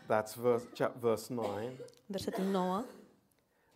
That's 0.05 0.34
verse, 0.40 0.68
chap, 0.74 0.96
verse 0.96 1.32
9. 1.34 1.48
Versetul 2.07 2.44
9. 2.44 2.84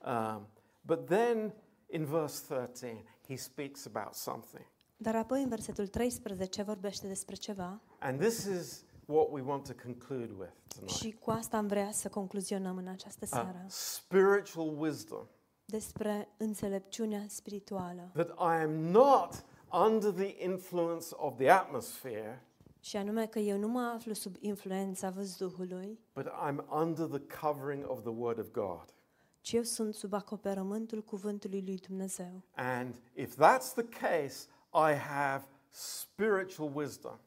Um, 0.07 0.47
but 0.81 1.07
then 1.07 1.53
in 1.91 2.05
verse 2.05 2.55
13, 2.55 3.05
he 3.29 3.37
speaks 3.37 3.87
about 3.95 4.15
something. 4.15 4.67
Dar 4.97 5.17
apoi 5.17 5.43
în 5.43 5.49
versetul 5.49 5.87
13 5.87 6.63
vorbește 6.63 7.07
despre 7.07 7.35
ceva 7.35 7.81
And 8.05 8.21
this 8.21 8.45
is 8.45 8.85
what 9.07 9.31
we 9.31 9.41
want 9.41 9.67
to 9.67 9.73
conclude 9.83 10.33
with 10.39 10.53
tonight 10.75 10.97
și 10.97 11.11
cu 11.13 11.31
asta 11.31 11.57
am 11.57 11.67
vrea 11.67 11.91
să 11.93 12.09
concluzionăm 12.09 12.77
în 12.77 12.87
această 12.87 13.25
uh, 13.25 13.29
seară 13.33 13.65
spiritual 13.69 14.79
wisdom. 14.79 15.27
despre 15.65 16.29
înțelepciunea 16.37 17.25
spirituală 17.29 18.11
That 18.13 18.29
I 18.29 18.63
am 18.63 18.71
not 18.71 19.45
under 19.87 20.11
the 20.11 20.45
influence 20.45 21.07
of 21.11 21.37
the 21.37 21.51
atmosphere, 21.51 22.47
și 22.81 22.97
anume 22.97 23.27
că 23.27 23.39
eu 23.39 23.59
nu 23.59 23.69
mă 23.69 23.93
aflu 23.95 24.13
sub 24.13 24.35
influența 24.41 25.11
văzduhului, 25.11 25.99
but 26.15 26.27
I'm 26.27 26.65
under 26.71 27.07
the 27.07 27.39
covering 27.41 27.91
of 27.91 28.01
the 28.01 28.13
Word 28.17 28.39
of 28.39 28.51
God. 28.51 28.95
ci 29.41 29.53
eu 29.53 29.63
sunt 29.63 29.95
sub 29.95 30.13
acoperământul 30.13 31.03
cuvântului 31.03 31.63
lui 31.67 31.77
Dumnezeu. 31.77 32.43
And 32.55 32.95
if 33.15 33.35
that's 33.35 33.73
the 33.75 33.89
case, 34.01 34.47
I 34.73 34.95
have 34.95 35.45
spiritual 35.71 36.71
wisdom. 36.75 37.19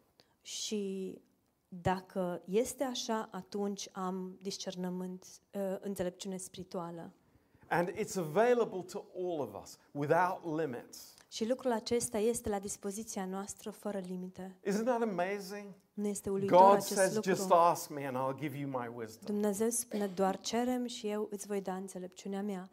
Și 0.47 1.21
dacă 1.67 2.41
este 2.45 2.83
așa, 2.83 3.29
atunci 3.31 3.89
am 3.91 4.37
discernământ, 4.41 5.25
uh, 5.53 5.61
înțelepciune 5.79 6.37
spirituală. 6.37 7.13
And 7.67 7.89
it's 7.89 8.17
available 8.17 8.81
to 8.91 9.03
all 9.15 9.39
of 9.39 9.61
us 9.63 9.77
without 9.91 10.59
limits. 10.59 11.15
Și 11.27 11.47
lucrul 11.47 11.71
acesta 11.71 12.17
este 12.17 12.49
la 12.49 12.59
dispoziția 12.59 13.25
noastră 13.25 13.69
fără 13.69 13.97
limite. 13.97 14.55
Isn't 14.69 14.83
that 14.83 15.01
amazing? 15.01 15.65
Nu 15.93 16.07
este 16.07 16.29
uluitor 16.29 16.59
God 16.59 16.73
acest 16.73 16.87
says, 16.87 17.13
just 17.23 17.41
lucru. 17.41 17.55
ask 17.55 17.89
me 17.89 18.07
and 18.07 18.17
I'll 18.17 18.39
give 18.39 18.57
you 18.57 18.69
my 18.69 18.91
wisdom. 18.95 19.35
Dumnezeu 19.35 19.69
spune 19.69 20.07
doar 20.07 20.39
cerem 20.39 20.85
și 20.85 21.07
eu 21.07 21.27
îți 21.31 21.47
voi 21.47 21.61
da 21.61 21.75
înțelepciunea 21.75 22.41
mea. 22.41 22.69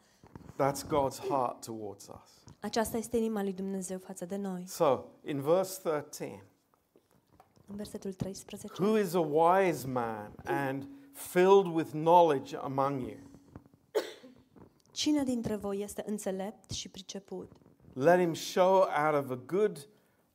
That's 0.53 0.87
God's 0.87 1.27
heart 1.27 1.65
towards 1.65 2.07
us. 2.07 2.43
Aceasta 2.59 2.97
este 2.97 3.17
inima 3.17 3.43
lui 3.43 3.53
Dumnezeu 3.53 3.97
față 3.97 4.25
de 4.25 4.35
noi. 4.35 4.63
So, 4.67 5.03
in 5.25 5.41
verse 5.41 5.79
13, 5.81 6.43
În 7.67 7.75
versetul 7.75 8.13
13. 8.13 8.83
who 8.83 8.97
is 8.97 9.13
a 9.13 9.19
wise 9.19 9.87
man 9.87 10.35
and 10.43 10.87
filled 11.11 11.73
with 11.73 11.89
knowledge 11.89 12.55
among 12.55 13.01
you? 13.01 13.17
Cine 14.91 15.23
dintre 15.23 15.55
voi 15.55 15.81
este 15.81 16.03
înțelept 16.07 16.71
și 16.71 16.89
priceput? 16.89 17.51
Let 17.93 18.19
him 18.19 18.33
show 18.33 18.75
out 18.75 19.23
of 19.23 19.29
a 19.29 19.41
good 19.45 19.89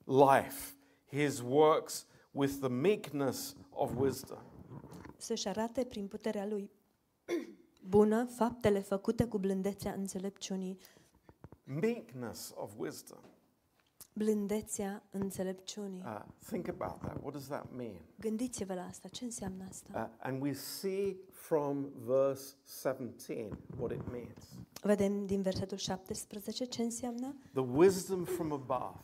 life 0.04 0.74
his 1.06 1.40
works 1.40 2.06
with 2.30 2.54
the 2.60 2.68
meekness 2.68 3.56
of 3.70 3.90
wisdom. 3.96 4.38
Să-și 5.16 5.48
arate 5.48 5.84
prin 5.84 6.06
puterea 6.06 6.46
lui 6.46 6.70
bună 7.88 8.24
faptele 8.24 8.80
făcute 8.80 9.26
cu 9.26 9.38
blândețea 9.38 9.92
înțelepciunii. 9.92 10.78
Meekness 11.64 12.52
of 12.56 12.70
wisdom. 12.76 13.20
Blândețea 14.12 15.02
înțelepciunii. 15.10 16.02
Uh, 16.04 16.22
think 16.46 16.68
about 16.68 17.00
that. 17.00 17.16
What 17.22 17.32
does 17.32 17.46
that 17.46 17.66
mean? 17.76 18.00
Gândiți-vă 18.18 18.74
la 18.74 18.84
asta. 18.86 19.08
Ce 19.08 19.24
înseamnă 19.24 19.64
asta? 19.68 20.10
Uh, 20.12 20.26
and 20.26 20.42
we 20.42 20.52
see 20.52 21.16
from 21.30 21.86
verse 22.04 22.54
17 22.82 23.48
what 23.78 23.92
it 23.92 24.10
means. 24.10 24.44
Vedem 24.82 25.26
din 25.26 25.42
versetul 25.42 25.76
17 25.76 26.64
ce 26.64 26.82
înseamnă 26.82 27.34
The 27.52 27.60
wisdom 27.62 28.24
from 28.24 28.52
above, 28.52 28.98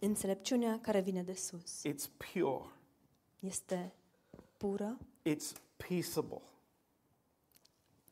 înțelepciunea 0.00 0.78
care 0.80 1.00
vine 1.00 1.22
de 1.22 1.32
sus. 1.34 1.80
it's 1.88 2.08
pure, 2.32 2.64
este 3.38 3.92
pură, 4.56 4.98
it's 5.28 5.52
peaceable. 5.88 6.42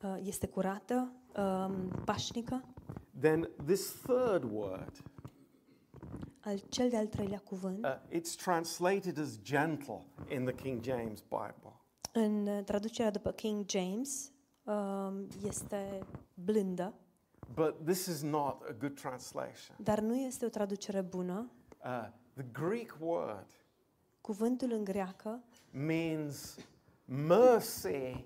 uh, 0.03 0.17
este 0.23 0.47
curată, 0.47 1.11
um, 1.37 1.87
pașnică. 2.05 2.63
Then 3.19 3.49
this 3.65 3.91
third 3.91 4.43
word, 4.51 5.03
Al, 6.47 6.59
cel 6.69 6.89
de-al 6.89 7.07
treilea 7.07 7.39
cuvânt, 7.39 7.85
uh, 7.85 8.19
it's 8.19 8.35
translated 8.43 9.19
as 9.19 9.39
gentle 9.41 10.05
in 10.29 10.45
the 10.45 10.53
King 10.55 10.83
James 10.83 11.21
Bible. 11.21 11.73
în 12.11 12.47
uh, 12.47 12.63
traducerea 12.63 13.11
după 13.11 13.31
King 13.31 13.69
James, 13.69 14.31
um, 14.63 15.27
este 15.47 15.99
blândă, 16.33 16.93
But 17.53 17.85
this 17.85 18.05
is 18.05 18.21
not 18.21 18.61
a 18.69 18.75
good 18.79 18.99
translation. 18.99 19.75
dar 19.77 19.99
nu 19.99 20.15
este 20.15 20.45
o 20.45 20.49
traducere 20.49 21.01
bună. 21.01 21.51
Uh, 21.83 22.07
the 22.33 22.45
Greek 22.51 22.97
word 22.99 23.47
Cuvântul 24.21 24.71
în 24.71 24.83
greacă 24.83 25.43
means 25.71 26.57
mercy 27.05 28.23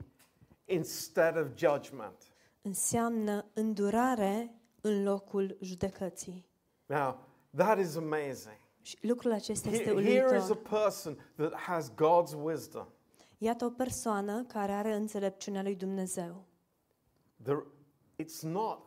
instead 0.65 1.37
of 1.37 1.47
judgment. 1.57 2.15
înseamnă 2.61 3.45
îndurare 3.53 4.55
în 4.81 5.03
locul 5.03 5.57
judecății. 5.61 6.45
Now, 6.85 7.17
that 7.55 7.79
is 7.79 7.95
amazing. 7.95 8.59
Și 8.81 8.97
lucrul 9.01 9.31
acesta 9.31 9.69
este 9.69 9.83
Here, 9.83 10.01
here 10.03 10.37
is 10.37 10.43
a 10.43 10.45
uluitor. 10.45 10.79
person 10.79 11.17
that 11.35 11.53
has 11.55 11.91
God's 11.91 12.35
wisdom. 12.43 12.87
Iată 13.37 13.65
o 13.65 13.69
persoană 13.69 14.43
care 14.43 14.71
are 14.71 14.93
înțelepciunea 14.95 15.61
lui 15.61 15.75
Dumnezeu. 15.75 16.43
The, 17.43 17.53
it's 18.23 18.41
not 18.41 18.79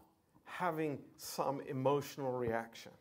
having 0.42 0.98
some 1.16 1.62
emotional 1.68 2.40
reaction, 2.40 2.92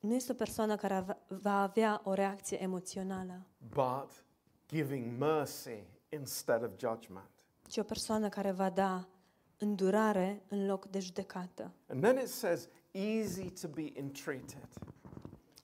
Nu 0.00 0.14
este 0.14 0.32
o 0.32 0.34
persoană 0.34 0.76
care 0.76 0.94
ave- 0.94 1.18
va 1.28 1.62
avea 1.62 2.00
o 2.04 2.12
reacție 2.12 2.62
emoțională, 2.62 3.46
but 3.74 4.24
giving 4.68 5.18
mercy 5.18 5.84
instead 6.08 6.62
of 6.62 6.70
judgment. 6.78 7.30
ci 7.68 7.76
o 7.76 7.82
persoană 7.82 8.28
care 8.28 8.50
va 8.50 8.70
da 8.70 9.08
îndurare 9.58 10.42
în 10.48 10.66
loc 10.66 10.86
de 10.86 10.98
judecată. 11.00 11.72
And 11.88 12.02
then 12.02 12.18
it 12.18 12.28
says, 12.28 12.68
easy 12.92 13.50
to 13.50 13.68
be 13.68 13.92
entreated. 13.94 14.68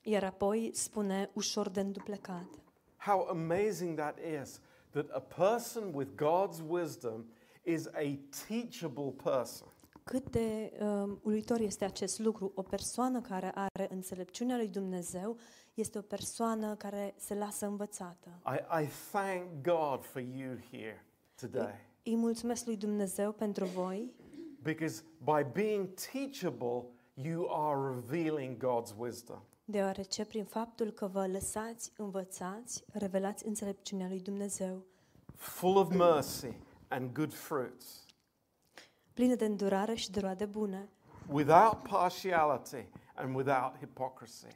Iar 0.03 0.25
apoi 0.25 0.71
spune 0.75 1.31
ușor 1.33 1.69
de 1.69 1.81
înduplecat. 1.81 2.49
How 2.97 3.27
amazing 3.31 3.99
that 3.99 4.19
is 4.43 4.61
that 4.91 5.11
a 5.11 5.21
person 5.21 5.95
with 5.95 6.11
God's 6.15 6.63
wisdom 6.69 7.25
is 7.63 7.87
a 7.87 8.19
teachable 8.47 9.13
person. 9.23 9.69
Cât 10.05 10.31
de 10.31 10.73
um, 10.81 11.21
uluitor 11.23 11.61
este 11.61 11.85
acest 11.85 12.19
lucru. 12.19 12.53
O 12.55 12.63
persoană 12.63 13.21
care 13.21 13.51
are 13.55 13.87
înțelepciunea 13.91 14.57
lui 14.57 14.69
Dumnezeu 14.69 15.37
este 15.75 15.99
o 15.99 16.01
persoană 16.01 16.75
care 16.75 17.15
se 17.17 17.35
lasă 17.35 17.67
învățată. 17.67 18.29
I, 18.47 18.83
I 18.83 18.89
thank 19.11 19.43
God 19.63 20.05
for 20.05 20.23
you 20.23 20.57
here 20.71 21.05
today 21.35 21.95
Îi 22.09 22.17
mulțumesc 22.17 22.67
lui 22.67 22.77
Dumnezeu 22.77 23.33
pentru 23.33 23.65
voi, 23.65 24.15
because 24.63 25.03
by 25.25 25.47
being 25.53 25.89
teachable, 26.13 26.85
you 27.23 27.47
are 27.51 27.95
revealing 27.95 28.57
God's 28.57 28.95
wisdom. 28.99 29.39
deoarece 29.65 30.25
prin 30.25 30.45
faptul 30.45 30.91
că 30.91 31.07
vă 31.07 31.27
lăsați 31.27 31.93
învățați, 31.97 32.85
revelați 32.93 33.47
înțelepciunea 33.47 34.09
lui 34.09 34.21
Dumnezeu, 34.21 34.83
full 35.35 35.77
of 35.77 35.95
mercy 35.95 36.53
and 36.89 37.13
good 37.13 37.33
fruits, 37.35 38.05
plină 39.15 39.35
de 39.35 39.45
îndurare 39.45 39.95
și 39.95 40.11
de 40.11 40.21
roade 40.21 40.45
bune, 40.45 40.89
without 41.29 41.83
partiality 41.83 42.89
and 43.15 43.35
without 43.37 43.79
hypocrisy. 43.79 44.47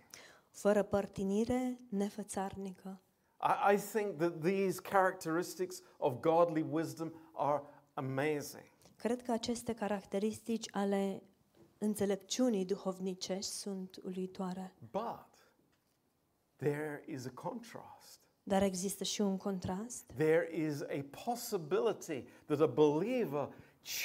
fără 0.50 0.82
părtinire, 0.82 1.78
nefățarnică. 1.88 3.00
I, 3.42 3.74
I 3.74 3.76
think 3.76 4.16
that 4.16 4.40
these 4.40 4.80
characteristics 4.80 5.82
of 5.98 6.20
godly 6.20 6.66
wisdom 6.70 7.12
are 7.32 7.62
amazing. 7.94 8.64
Cred 8.96 9.22
că 9.22 9.32
aceste 9.32 9.74
caracteristici 9.74 10.68
ale 10.70 11.22
înțelepciunii 11.82 12.64
duhovnicești 12.64 13.50
sunt 13.50 13.96
uluitoare. 14.04 14.72
But 14.90 15.26
there 16.56 17.04
is 17.06 17.26
a 17.26 17.30
contrast. 17.34 18.20
Dar 18.42 18.62
există 18.62 19.04
și 19.04 19.20
un 19.20 19.36
contrast. 19.36 20.12
There 20.16 20.48
is 20.52 20.80
a 20.80 21.04
possibility 21.24 22.24
that 22.44 22.60
a 22.60 22.66
believer 22.66 23.48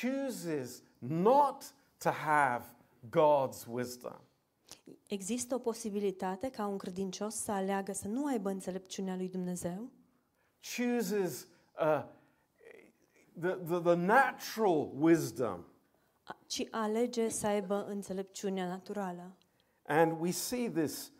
chooses 0.01 0.81
not 0.97 1.73
to 1.97 2.09
have 2.09 2.65
God's 3.09 3.67
wisdom. 3.67 4.19
Există 5.07 5.55
o 5.55 5.59
posibilitate 5.59 6.49
ca 6.49 6.65
un 6.65 6.77
credincios 6.77 7.35
să 7.35 7.51
aleagă 7.51 7.93
să 7.93 8.07
nu 8.07 8.25
aibă 8.25 8.49
înțelepciunea 8.49 9.15
lui 9.15 9.29
Dumnezeu, 9.29 9.89
chooses 10.75 11.47
uh, 11.79 12.05
the, 13.39 13.49
the, 13.49 13.79
the 13.79 13.95
natural 13.95 14.91
wisdom. 14.99 15.65
A- 16.27 16.37
ci 16.47 16.67
alege 16.71 17.29
să 17.29 17.47
aibă 17.47 17.85
înțelepciunea 17.87 18.67
naturală. 18.67 19.35
And 19.87 20.19
we 20.21 20.31
see 20.31 20.69
this 20.69 21.11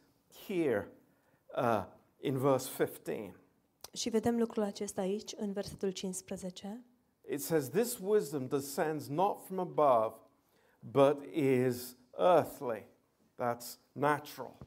here 0.47 0.91
uh, 1.57 1.85
in 2.19 2.37
verse 2.37 2.69
15. 2.83 3.35
Și 3.93 4.09
vedem 4.09 4.37
lucrul 4.37 4.63
acesta 4.63 5.01
aici, 5.01 5.33
în 5.37 5.51
versetul 5.51 5.91
15. 5.91 6.83
It 7.29 7.41
says, 7.41 7.69
This 7.69 7.97
wisdom 7.97 8.47
descends 8.47 9.07
not 9.07 9.41
from 9.41 9.59
above, 9.59 10.15
but 10.79 11.23
is 11.33 11.97
earthly. 12.17 12.87
That's 13.37 13.79
natural. 13.91 14.57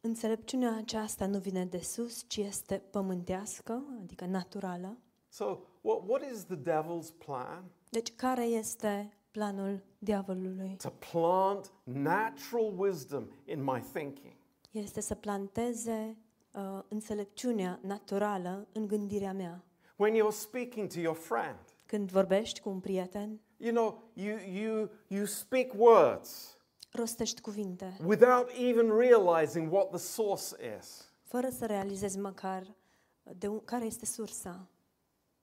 Înțelepciunea 0.00 0.76
aceasta 0.76 1.26
nu 1.26 1.38
vine 1.38 1.64
de 1.64 1.78
sus, 1.78 2.24
ci 2.28 2.36
este 2.36 2.82
pământească, 2.90 3.82
adică 4.02 4.24
naturală. 4.24 4.98
So, 5.28 5.58
what, 5.80 6.02
what 6.08 6.22
is 6.32 6.44
the 6.44 6.56
devil's 6.56 7.18
plan? 7.26 7.64
Deci, 7.90 8.14
care 8.14 8.44
este 8.44 9.16
planul 9.32 9.82
diavolului? 9.98 10.76
To 10.82 10.90
plant 11.10 11.72
natural 11.82 12.72
wisdom 12.76 13.24
in 13.44 13.62
my 13.64 13.80
thinking. 13.92 14.32
Este 14.70 15.00
să 15.00 15.14
planteze 15.14 16.16
uh, 16.52 16.80
înțelepciunea 16.88 17.78
naturală 17.82 18.66
în 18.72 18.86
gândirea 18.86 19.32
mea. 19.32 19.64
When 19.96 20.14
you're 20.14 20.36
speaking 20.36 20.92
to 20.92 20.98
your 21.00 21.16
friend, 21.16 21.58
Când 21.86 22.10
vorbești 22.10 22.60
cu 22.60 22.68
un 22.68 22.80
prieten, 22.80 23.40
you 23.56 23.72
know, 23.74 24.02
you, 24.12 24.36
you, 24.52 24.88
you 25.08 25.24
speak 25.24 25.72
words. 25.76 26.56
rostești 26.92 27.40
cuvinte, 27.40 27.96
without 28.06 28.50
even 28.58 28.96
realizing 28.98 29.72
what 29.72 29.88
the 29.88 29.98
source 29.98 30.44
is. 30.78 31.12
fără 31.22 31.48
să 31.48 31.66
realizezi 31.66 32.18
măcar 32.18 32.74
de 33.22 33.48
un, 33.48 33.60
care 33.64 33.84
este 33.84 34.06
sursa 34.06 34.66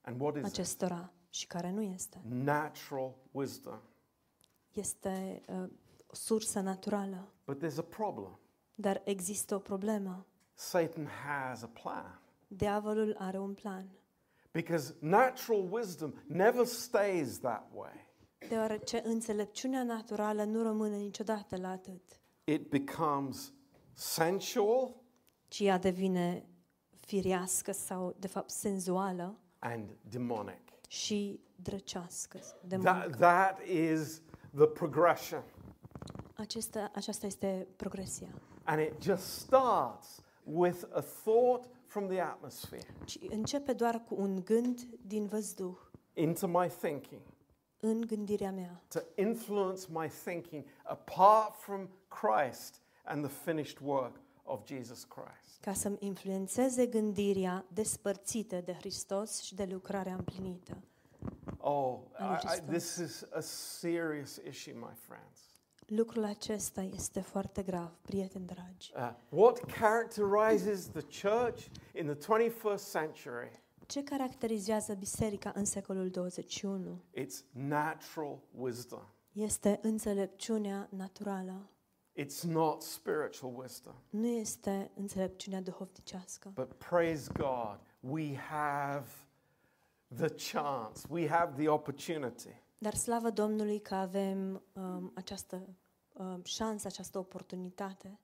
And 0.02 0.22
what 0.22 0.36
is 0.36 0.42
it? 0.42 0.46
Acestora 1.30 1.32
și 1.32 1.48
care 1.48 1.72
nu 1.72 1.82
este. 1.82 2.22
Natural 2.28 3.16
wisdom. 3.32 3.80
Este 4.74 5.42
uh, 5.48 5.70
o 6.08 6.16
sursă 6.16 6.60
naturală, 6.60 7.32
But 7.46 7.64
there's 7.64 7.78
a 7.78 7.82
problem. 7.82 8.40
dar 8.76 9.02
există 9.06 9.56
o 9.56 9.60
problemă. 9.60 10.26
Satan 10.54 11.06
has 11.26 11.62
a 11.62 11.68
plan. 11.68 12.22
Diavolul 12.48 13.16
are 13.20 13.40
un 13.40 13.54
plan, 13.54 13.90
Because 14.52 14.96
natural 15.00 15.68
wisdom 15.72 16.14
never 16.28 16.66
stays 16.66 17.40
that 17.40 17.70
way. 17.74 18.08
deoarece 18.50 19.02
înțelepciunea 19.06 19.84
naturală 19.84 20.44
nu 20.44 20.62
rămâne 20.62 20.96
niciodată 20.98 21.58
la 21.58 21.70
atât, 21.70 22.02
It 22.44 22.70
becomes 22.70 23.54
sensual 23.94 24.96
ci 25.48 25.60
ea 25.60 25.78
devine 25.78 26.46
firească 27.00 27.72
sau, 27.72 28.16
de 28.20 28.28
fapt, 28.28 28.50
senzuală 28.50 29.40
and 29.60 29.90
demonic. 30.10 30.69
Și 30.90 31.40
drăcească, 31.56 32.38
That, 32.38 32.62
demonică. 32.68 33.18
that 33.18 33.60
is 33.68 34.22
the 34.56 34.66
progression. 34.66 35.44
Acesta, 36.36 36.92
aceasta 36.96 37.26
este 37.26 37.68
progresia. 37.76 38.28
And 38.64 38.82
it 38.82 39.02
just 39.02 39.24
starts 39.40 40.22
with 40.44 40.84
a 40.94 41.02
thought 41.02 41.70
from 41.86 42.08
the 42.08 42.20
atmosphere 42.22 42.88
Ci 43.06 43.18
începe 43.30 43.74
doar 43.74 44.04
cu 44.08 44.16
un 44.18 44.42
gând 44.44 44.80
din 45.08 45.26
văzduh 45.26 45.78
into 46.14 46.48
my 46.48 46.68
thinking. 46.82 47.22
în 47.80 48.02
gândirea 48.02 48.52
mea, 48.52 48.82
to 48.88 49.00
influence 49.16 49.86
my 49.90 50.08
thinking 50.24 50.66
apart 50.84 51.56
from 51.56 51.90
Christ 52.08 52.82
and 53.04 53.26
the 53.28 53.34
finished 53.44 53.78
work 53.84 54.20
of 54.50 54.66
Jesus 54.68 55.04
Christ. 55.04 55.62
ca 55.62 55.74
să-mi 55.74 55.98
influențeze 56.00 56.86
gândirea 56.86 57.66
despărțită 57.74 58.62
de 58.66 58.74
Hristos 58.74 59.42
și 59.42 59.56
de 59.56 59.68
lucrarea 59.72 60.14
împlinită. 60.14 60.78
Oh, 61.58 62.00
And 62.18 62.38
it 62.38 62.44
I, 62.44 62.54
is 62.54 62.58
I, 62.58 62.62
this 62.62 62.96
is 62.96 63.26
a 63.34 63.40
serious 63.80 64.40
issue, 64.50 64.74
my 64.74 64.94
friends. 65.08 65.40
Lucrul 65.86 66.24
acesta 66.24 66.82
este 66.82 67.22
foarte 67.22 67.62
grav, 67.64 67.92
prieteni 68.02 68.46
dragi. 68.46 68.92
Uh, 68.96 69.12
what 69.30 69.60
characterizes 69.72 70.88
the 70.88 71.02
church 71.30 71.66
in 71.96 72.16
the 72.16 72.16
21st 72.16 72.92
century? 72.92 73.62
Ce 73.86 74.04
caracterizează 74.04 74.94
biserica 74.94 75.52
în 75.56 75.66
secolul 75.66 76.10
21? 76.10 77.02
It's 77.18 77.52
natural 77.52 78.40
wisdom. 78.58 79.02
Este 79.32 79.80
înțelepciunea 79.82 80.88
naturală. 80.92 81.70
It's 82.20 82.44
not 82.44 82.82
spiritual 82.82 83.54
wisdom. 83.56 83.94
Nu 84.10 84.28
este 84.28 84.92
înțelepciunea 84.96 85.62
duhovnicească. 85.62 86.52
But 86.56 86.74
praise 86.74 87.32
God, 87.34 87.80
we 88.00 88.36
have 88.36 89.08
the 90.16 90.52
chance, 90.52 91.02
we 91.10 91.28
have 91.28 91.54
the 91.62 91.70
opportunity 91.70 92.62
Dar 92.78 92.94
slavă 92.94 93.30
Domnului 93.30 93.80
că 93.80 93.96
avem 93.96 94.64
um, 94.74 95.12
această 95.16 95.68
um, 96.14 96.44
șansă, 96.44 96.88
această 96.88 97.18
oportunitate 97.18 98.20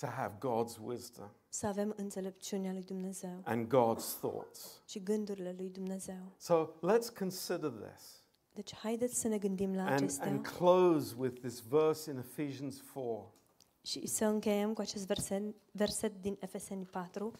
to 0.00 0.06
have 0.06 0.38
God's 0.38 0.78
wisdom 0.84 1.30
să 1.48 1.66
avem 1.66 1.94
înțelepciunea 1.96 2.72
lui 2.72 2.82
Dumnezeu 2.82 3.40
and 3.44 3.66
God's 3.66 4.18
thoughts. 4.20 4.82
și 4.86 5.02
gândurile 5.02 5.54
lui 5.56 5.68
Dumnezeu. 5.70 6.32
So 6.36 6.66
let's 6.66 7.18
consider 7.18 7.70
this 7.70 8.21
Deci 8.54 8.74
haideți 8.74 9.20
să 9.20 9.28
ne 9.28 9.38
gândim 9.38 9.74
la 9.74 9.82
and, 9.82 9.92
acestea 9.92 10.26
and 10.26 10.46
close 10.46 11.14
with 11.18 11.40
this 11.40 11.60
verse 11.60 12.10
in 12.10 12.16
Ephesians 12.18 12.80
4. 12.92 13.34
și 13.82 14.06
să 14.06 14.24
încheiem 14.24 14.72
cu 14.72 14.80
acest 14.80 15.06
verset, 15.06 15.42
verset 15.70 16.20
din 16.20 16.36
Efeseni 16.40 16.84
4, 16.84 17.32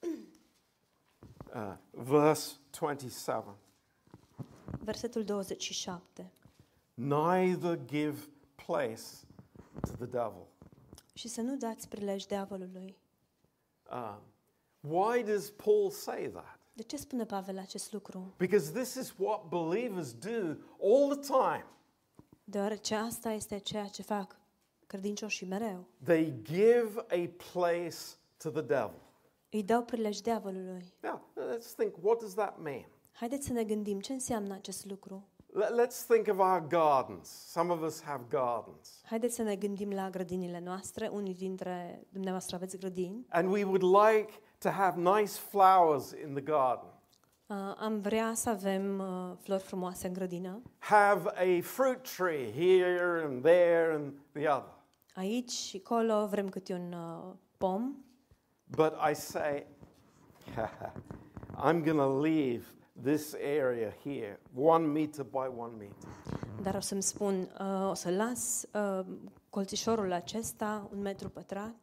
Uh, 1.54 1.74
verse 1.90 2.52
27. 2.80 3.50
versetul 4.84 5.24
27. 5.24 6.32
Neither 6.94 7.78
give 7.86 8.28
place 8.54 9.02
to 9.80 9.90
the 9.96 10.06
devil. 10.06 10.46
Și 11.14 11.28
să 11.28 11.40
nu 11.40 11.56
dați 11.56 11.88
prilej 11.88 12.24
diavolului. 12.24 12.96
Um, 13.90 14.20
why 14.80 15.22
does 15.22 15.50
Paul 15.50 15.90
say 15.90 16.30
that? 16.30 16.58
De 16.72 16.82
ce 16.82 16.96
spune 16.96 17.24
Pavel 17.24 17.58
acest 17.58 17.92
lucru? 17.92 18.34
Because 18.36 18.70
this 18.72 18.94
is 18.94 19.14
what 19.18 19.42
believers 19.48 20.12
do 20.14 20.56
all 20.82 21.16
the 21.16 21.20
time. 21.26 21.66
Deoarece 22.44 22.94
asta 22.94 23.30
este 23.30 23.58
ceea 23.58 23.86
ce 23.86 24.02
fac 24.02 24.36
credincioșii 24.86 25.46
mereu. 25.46 25.84
They 26.04 26.34
give 26.42 26.92
a 27.08 27.30
place 27.52 27.96
to 28.36 28.50
the 28.50 28.60
devil. 28.62 29.00
Îi 29.50 29.62
dau 29.62 29.82
prilej 29.82 30.18
diavolului. 30.18 30.92
Now, 31.02 31.20
let's 31.36 31.74
think 31.76 31.94
what 32.00 32.18
does 32.20 32.34
that 32.34 32.58
mean? 32.62 32.84
Haideți 33.12 33.46
să 33.46 33.52
ne 33.52 33.64
gândim 33.64 34.00
ce 34.00 34.12
înseamnă 34.12 34.54
acest 34.54 34.84
lucru. 34.86 35.26
Let- 35.54 35.86
Let's 35.86 36.06
think 36.08 36.26
of 36.28 36.38
our 36.38 36.66
gardens. 36.68 37.28
Some 37.28 37.72
of 37.72 37.82
us 37.82 38.02
have 38.02 38.24
gardens. 38.28 39.00
Haideți 39.04 39.34
să 39.34 39.42
ne 39.42 39.56
gândim 39.56 39.90
la 39.90 40.10
grădinile 40.10 40.60
noastre. 40.60 41.08
Unii 41.08 41.34
dintre 41.34 42.06
dumneavoastră 42.08 42.56
aveți 42.56 42.78
grădini. 42.78 43.26
And 43.28 43.50
we 43.52 43.64
would 43.64 43.82
like 43.82 44.32
to 44.62 44.70
have 44.70 44.96
nice 44.96 45.36
flowers 45.36 46.14
in 46.24 46.34
the 46.34 46.42
garden. 46.42 46.88
Uh, 47.46 47.74
am 47.78 48.00
vrea 48.00 48.32
să 48.34 48.48
avem 48.48 48.98
uh, 48.98 49.36
flori 49.42 49.62
frumoase 49.62 50.06
în 50.06 50.12
grădină. 50.12 50.62
Have 50.78 51.28
a 51.28 51.60
fruit 51.62 51.98
tree 52.16 52.52
here 52.52 53.22
and 53.24 53.42
there 53.42 53.94
and 53.94 54.12
the 54.32 54.48
other. 54.48 54.70
Aici 55.14 55.50
și 55.50 55.82
acolo 55.84 56.26
vrem 56.26 56.48
câte 56.48 56.72
un 56.72 56.92
uh, 56.92 57.34
pom. 57.58 57.94
But 58.76 58.92
I 59.10 59.14
say, 59.14 59.66
I'm 61.64 61.82
going 61.84 61.98
to 61.98 62.20
leave 62.20 62.64
this 63.02 63.34
area 63.34 63.94
here, 64.04 64.40
one 64.54 64.86
meter 64.86 65.24
by 65.24 65.48
one 65.58 65.72
meter. 65.78 66.08
Dar 66.62 66.74
o 66.74 66.80
să-mi 66.80 67.02
spun, 67.02 67.48
uh, 67.60 67.90
o 67.90 67.94
să 67.94 68.10
las 68.10 68.66
uh, 68.74 69.06
colțișorul 69.50 70.12
acesta, 70.12 70.88
un 70.92 71.00
metru 71.00 71.28
pătrat, 71.28 71.74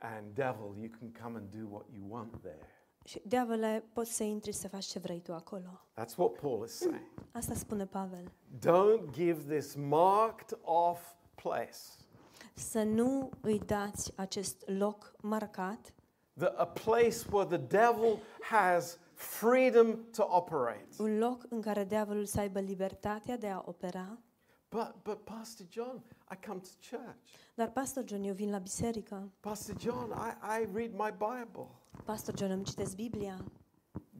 And 0.00 0.34
devil, 0.34 0.74
you 0.76 0.90
can 0.98 1.12
come 1.22 1.38
and 1.38 1.50
do 1.50 1.66
what 1.70 1.86
you 1.96 2.06
want 2.08 2.40
there. 2.40 2.66
și 3.04 3.22
diavole, 3.26 3.84
poți 3.92 4.12
să 4.12 4.22
intri 4.22 4.52
și 4.52 4.58
să 4.58 4.68
faci 4.68 4.84
ce 4.84 4.98
vrei 4.98 5.20
tu 5.20 5.32
acolo. 5.34 5.80
That's 6.00 6.16
what 6.16 6.32
Paul 6.40 6.64
is 6.64 6.76
saying. 6.76 7.08
Asta 7.32 7.54
spune 7.54 7.86
Pavel. 7.86 8.32
Don't 8.58 9.10
give 9.12 9.54
this 9.56 9.74
marked 9.74 10.58
off 10.62 11.00
place, 11.34 11.78
Să 12.54 12.82
nu 12.82 13.30
îi 13.40 13.58
dați 13.58 14.12
acest 14.16 14.62
loc 14.66 15.12
marcat, 15.22 15.94
the, 16.38 16.46
a 16.56 16.66
place 16.66 17.16
where 17.30 17.56
the 17.56 17.66
devil 17.78 18.18
has 18.40 18.98
freedom 19.14 20.04
to 20.16 20.26
operate. 20.28 20.86
un 20.98 21.18
loc 21.18 21.46
în 21.48 21.60
care 21.60 21.84
diavolul 21.84 22.24
să 22.24 22.40
aibă 22.40 22.60
libertatea 22.60 23.36
de 23.36 23.48
a 23.48 23.62
opera. 23.64 24.18
But, 24.70 24.94
but 25.02 25.24
Pastor 25.24 25.66
John, 25.70 26.02
I 26.30 26.36
come 26.46 26.60
to 26.60 26.96
church. 26.96 27.32
Dar, 27.54 27.70
Pastor 27.70 28.04
John, 28.04 28.22
eu 28.22 28.34
vin 28.34 28.50
la 28.50 28.58
biserică. 28.58 29.32
Pastor 29.40 29.76
John, 29.78 30.10
I, 30.10 30.60
I 30.60 30.68
read 30.72 30.92
my 30.92 31.10
Bible. 31.10 31.66
Pastor 32.04 32.34
John, 32.38 32.50
îmi 32.50 32.64
citesc 32.64 32.94
Biblia. 32.94 33.44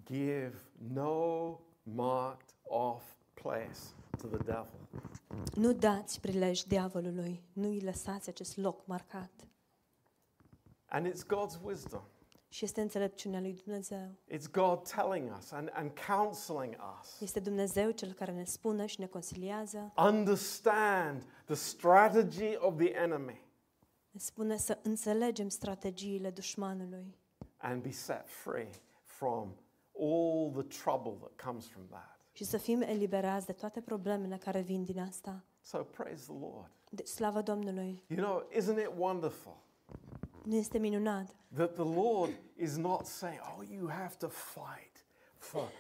Give 0.05 0.55
no 0.93 1.59
marked 1.83 2.55
off 2.63 3.03
place 3.35 3.81
to 4.19 4.27
the 4.27 4.45
devil. 4.45 4.89
Nu 5.55 5.73
dați 5.73 6.21
prilej 6.21 6.63
diavolului. 6.63 7.43
Nu 7.53 7.69
îi 7.69 7.81
lăsați 7.81 8.29
acest 8.29 8.57
loc 8.57 8.87
marcat. 8.87 9.31
And 10.87 11.07
it's 11.07 11.27
God's 11.27 11.63
wisdom. 11.63 12.03
Și 12.49 12.65
este 12.65 12.81
înțelepciunea 12.81 13.41
lui 13.41 13.53
Dumnezeu. 13.65 14.11
It's 14.35 14.51
God 14.53 14.89
telling 14.89 15.37
us 15.39 15.51
and, 15.51 15.71
and 15.73 15.91
counseling 16.17 16.77
us. 17.01 17.21
Este 17.21 17.41
Dumnezeu 17.41 17.91
cel 17.91 18.13
care 18.13 18.33
ne 18.33 18.45
spune 18.45 18.87
și 18.87 19.01
ne 19.01 19.07
consiliază. 19.07 19.93
Understand 19.97 21.25
the 21.45 21.55
strategy 21.55 22.57
of 22.59 22.77
the 22.77 22.91
enemy 22.95 23.47
Ne 24.11 24.21
spune 24.21 24.57
să 24.57 24.79
înțelegem 24.83 25.49
strategiile 25.49 26.31
dușmanului 26.31 27.17
and 27.57 27.83
be 27.83 27.91
set 27.91 28.29
free 28.29 28.71
from 29.05 29.57
all 30.01 30.51
the 30.55 30.83
trouble 30.83 31.13
that 31.21 31.47
comes 31.47 31.67
from 31.67 31.87
that. 31.91 32.21
și 32.33 32.45
să 32.45 32.57
fim 32.57 32.81
eliberați 32.83 33.47
de 33.47 33.53
toate 33.53 33.81
problemele 33.81 34.37
care 34.37 34.61
vin 34.61 34.85
din 34.85 35.01
asta. 35.01 35.45
So 35.61 35.79
praise 35.79 36.25
the 36.25 36.39
Lord. 36.41 36.71
De 36.91 37.05
slavă 37.05 37.43
Domnului! 37.43 38.03
You 38.09 38.19
know, 38.27 38.49
isn't 38.53 38.79
it 38.81 38.91
wonderful 38.97 39.57
Nu 40.49 40.57
este 40.57 40.79
minunat 40.79 41.37
that 41.55 41.75
the 41.75 41.85
Lord 41.85 42.31
is 42.57 42.77
not 42.77 43.07
saying, 43.07 43.41
oh, 43.57 43.63
you 43.71 43.89
have 43.89 44.17
to 44.19 44.29
fight 44.29 45.05
for 45.37 45.73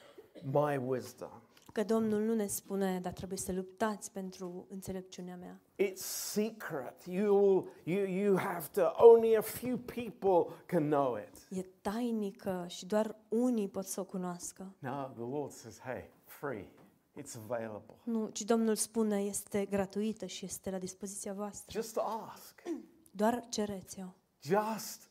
my 0.43 0.77
wisdom. 0.77 1.43
că 1.73 1.85
Domnul 1.85 2.21
nu 2.21 2.35
ne 2.35 2.47
spune, 2.47 3.01
dar 3.01 3.13
trebuie 3.13 3.39
să 3.39 3.53
luptați 3.53 4.13
pentru 4.13 4.67
înțelepciunea 4.71 5.37
mea. 5.37 5.61
It's 5.77 6.03
secret. 6.33 7.05
You, 7.07 7.69
you, 7.85 8.07
you 8.07 8.37
have 8.37 8.67
to, 8.73 8.83
only 8.97 9.37
a 9.37 9.41
few 9.41 9.77
people 9.77 10.55
can 10.67 10.89
know 10.89 11.17
it. 11.17 11.59
E 11.59 11.63
tainică 11.81 12.65
și 12.69 12.87
doar 12.87 13.17
unii 13.29 13.69
pot 13.69 13.87
să 13.87 14.01
o 14.01 14.05
cunoască. 14.05 14.75
No, 14.79 15.05
the 15.05 15.37
Lord 15.39 15.53
says, 15.53 15.81
hey, 15.81 16.11
free. 16.25 16.69
It's 17.21 17.37
available. 17.49 17.95
Nu, 18.05 18.29
ci 18.29 18.43
Domnul 18.43 18.75
spune, 18.75 19.21
este 19.21 19.65
gratuită 19.65 20.27
și 20.27 20.45
este 20.45 20.71
la 20.71 20.79
dispoziția 20.79 21.33
voastră. 21.33 21.81
Just 21.81 21.97
ask. 21.97 22.63
Doar 23.11 23.47
cereți-o. 23.49 24.05
Just 24.43 25.09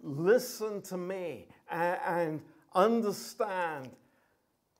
listen 0.00 0.80
to 0.80 0.96
me 0.96 1.46
and, 1.68 1.98
and 2.04 2.40
understand 2.74 3.90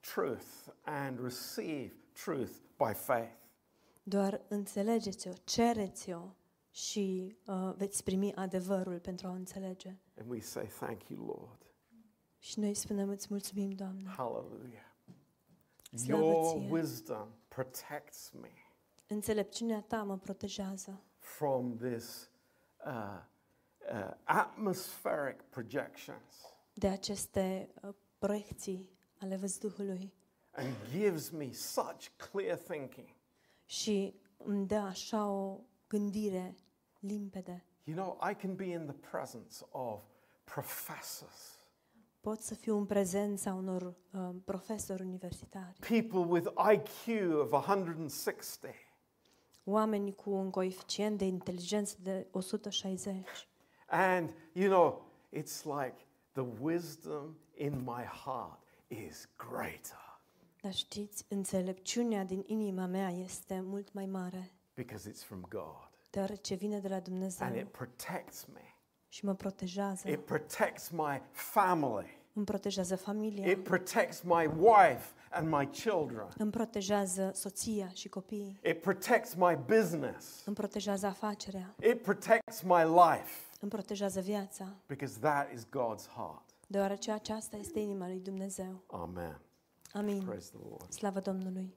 truth 0.00 0.68
and 0.84 1.18
receive 1.20 1.92
truth 2.14 2.60
by 2.78 2.92
faith. 2.94 3.36
Doar 4.02 4.40
înțelegeți-o, 4.48 5.32
cereți-o 5.44 6.20
și 6.70 7.36
uh, 7.46 7.72
veți 7.76 8.04
primi 8.04 8.34
adevărul 8.34 8.98
pentru 8.98 9.26
a 9.26 9.30
o 9.30 9.34
înțelege. 9.34 9.96
And 10.18 10.30
we 10.30 10.40
say, 10.40 10.66
thank 10.66 11.08
you, 11.08 11.26
Lord. 11.26 11.66
Și 12.38 12.60
noi 12.60 12.74
spunem, 12.74 13.08
îți 13.08 13.26
mulțumim, 13.30 13.70
Doamne. 13.70 14.08
Hallelujah. 14.16 14.86
Your 16.06 16.70
wisdom 16.70 17.28
protects 17.48 18.30
me 18.40 18.50
Înțelepciunea 19.06 19.80
ta 19.80 20.02
mă 20.02 20.18
protejează 20.18 21.02
from 21.18 21.76
this 21.76 22.30
uh, 22.86 23.22
uh, 23.92 24.10
atmospheric 24.24 25.42
projections 25.42 26.34
de 26.74 26.88
aceste 26.88 27.70
uh, 27.82 27.94
proiecții 28.18 28.90
ale 29.20 29.36
văzduhului 29.36 30.12
and 30.58 30.74
gives 30.90 31.30
me 31.30 31.52
such 31.52 32.08
clear 32.16 32.56
thinking. 32.56 33.08
și 33.64 34.14
îmi 34.36 34.66
dă 34.66 34.74
așa 34.74 35.26
o 35.26 35.58
gândire 35.88 36.56
limpede. 37.00 37.64
You 37.84 37.96
know, 37.96 38.30
I 38.30 38.34
can 38.34 38.54
be 38.54 38.64
in 38.64 38.86
the 38.86 39.10
presence 39.10 39.64
of 39.70 40.02
professors, 40.44 41.56
Pot 42.20 42.40
să 42.40 42.54
fiu 42.54 42.76
în 42.76 42.86
prezența 42.86 43.54
unor 43.54 43.82
uh, 43.82 44.28
profesori 44.44 45.02
universitari, 45.02 45.78
people 45.88 46.18
with 46.18 46.48
IQ 46.72 47.22
of 47.40 47.52
160, 47.52 48.74
oameni 49.64 50.14
cu 50.14 50.30
un 50.30 50.50
coeficient 50.50 51.18
de 51.18 51.24
inteligență 51.24 51.96
de 52.02 52.26
160. 52.30 53.48
And 53.90 54.30
you 54.52 54.68
know, 54.68 55.02
it's 55.32 55.64
like 55.64 55.96
the 56.32 56.44
wisdom 56.60 57.36
in 57.54 57.82
my 57.84 58.04
heart 58.04 58.58
is 58.88 59.28
greater 59.36 60.06
Dar 60.60 60.74
știți, 60.74 61.24
înțelepciunea 61.28 62.24
din 62.24 62.42
inima 62.46 62.86
mea 62.86 63.10
este 63.10 63.60
mult 63.64 63.92
mai 63.92 64.06
mare, 64.06 64.52
because 64.74 65.10
it's 65.10 65.24
from 65.24 65.46
God 65.48 65.88
deoarece 66.10 66.54
vine 66.54 66.78
de 66.80 66.88
la 66.88 66.94
and 66.94 67.04
Dumnezeu 67.04 67.54
it 67.54 67.66
protects 67.66 68.44
me. 68.52 68.74
și 69.08 69.24
mă 69.24 69.34
protejează. 69.34 70.08
It 70.08 70.24
protects 70.24 70.88
my 70.88 71.22
family. 71.30 72.16
Îmi 72.32 72.44
protejează 72.44 72.96
familia, 72.96 73.50
It 73.50 73.62
protects 73.62 74.20
my 74.20 74.46
wife 74.56 75.04
and 75.30 75.48
my 75.50 75.66
children. 75.66 76.28
Îmi 76.36 76.50
protejează 76.50 77.30
soția 77.34 77.90
și 77.94 78.08
copiii. 78.08 78.60
It 78.64 78.80
protects 78.80 79.34
my 79.34 79.58
business. 79.66 80.44
Îmi 80.44 80.56
protejează 80.56 81.06
afacerea. 81.06 81.74
It 81.82 82.02
protects 82.02 82.60
my 82.62 82.84
life 82.84 83.47
Îmi 83.60 83.70
protejează 83.70 84.20
viața. 84.20 84.76
because 84.86 85.18
that 85.18 85.52
is 85.52 85.64
God's 85.66 86.06
heart. 86.16 86.42
Deoarece 86.66 87.10
aceasta 87.10 87.56
este 87.56 87.78
inima 87.80 88.06
lui 88.08 88.20
Dumnezeu. 88.20 88.82
Amen. 88.86 89.40
Amin. 89.92 90.22
Praise 90.24 90.50
the 90.50 90.68
Lord. 90.68 90.92
Slavă 90.92 91.20
Domnului. 91.20 91.74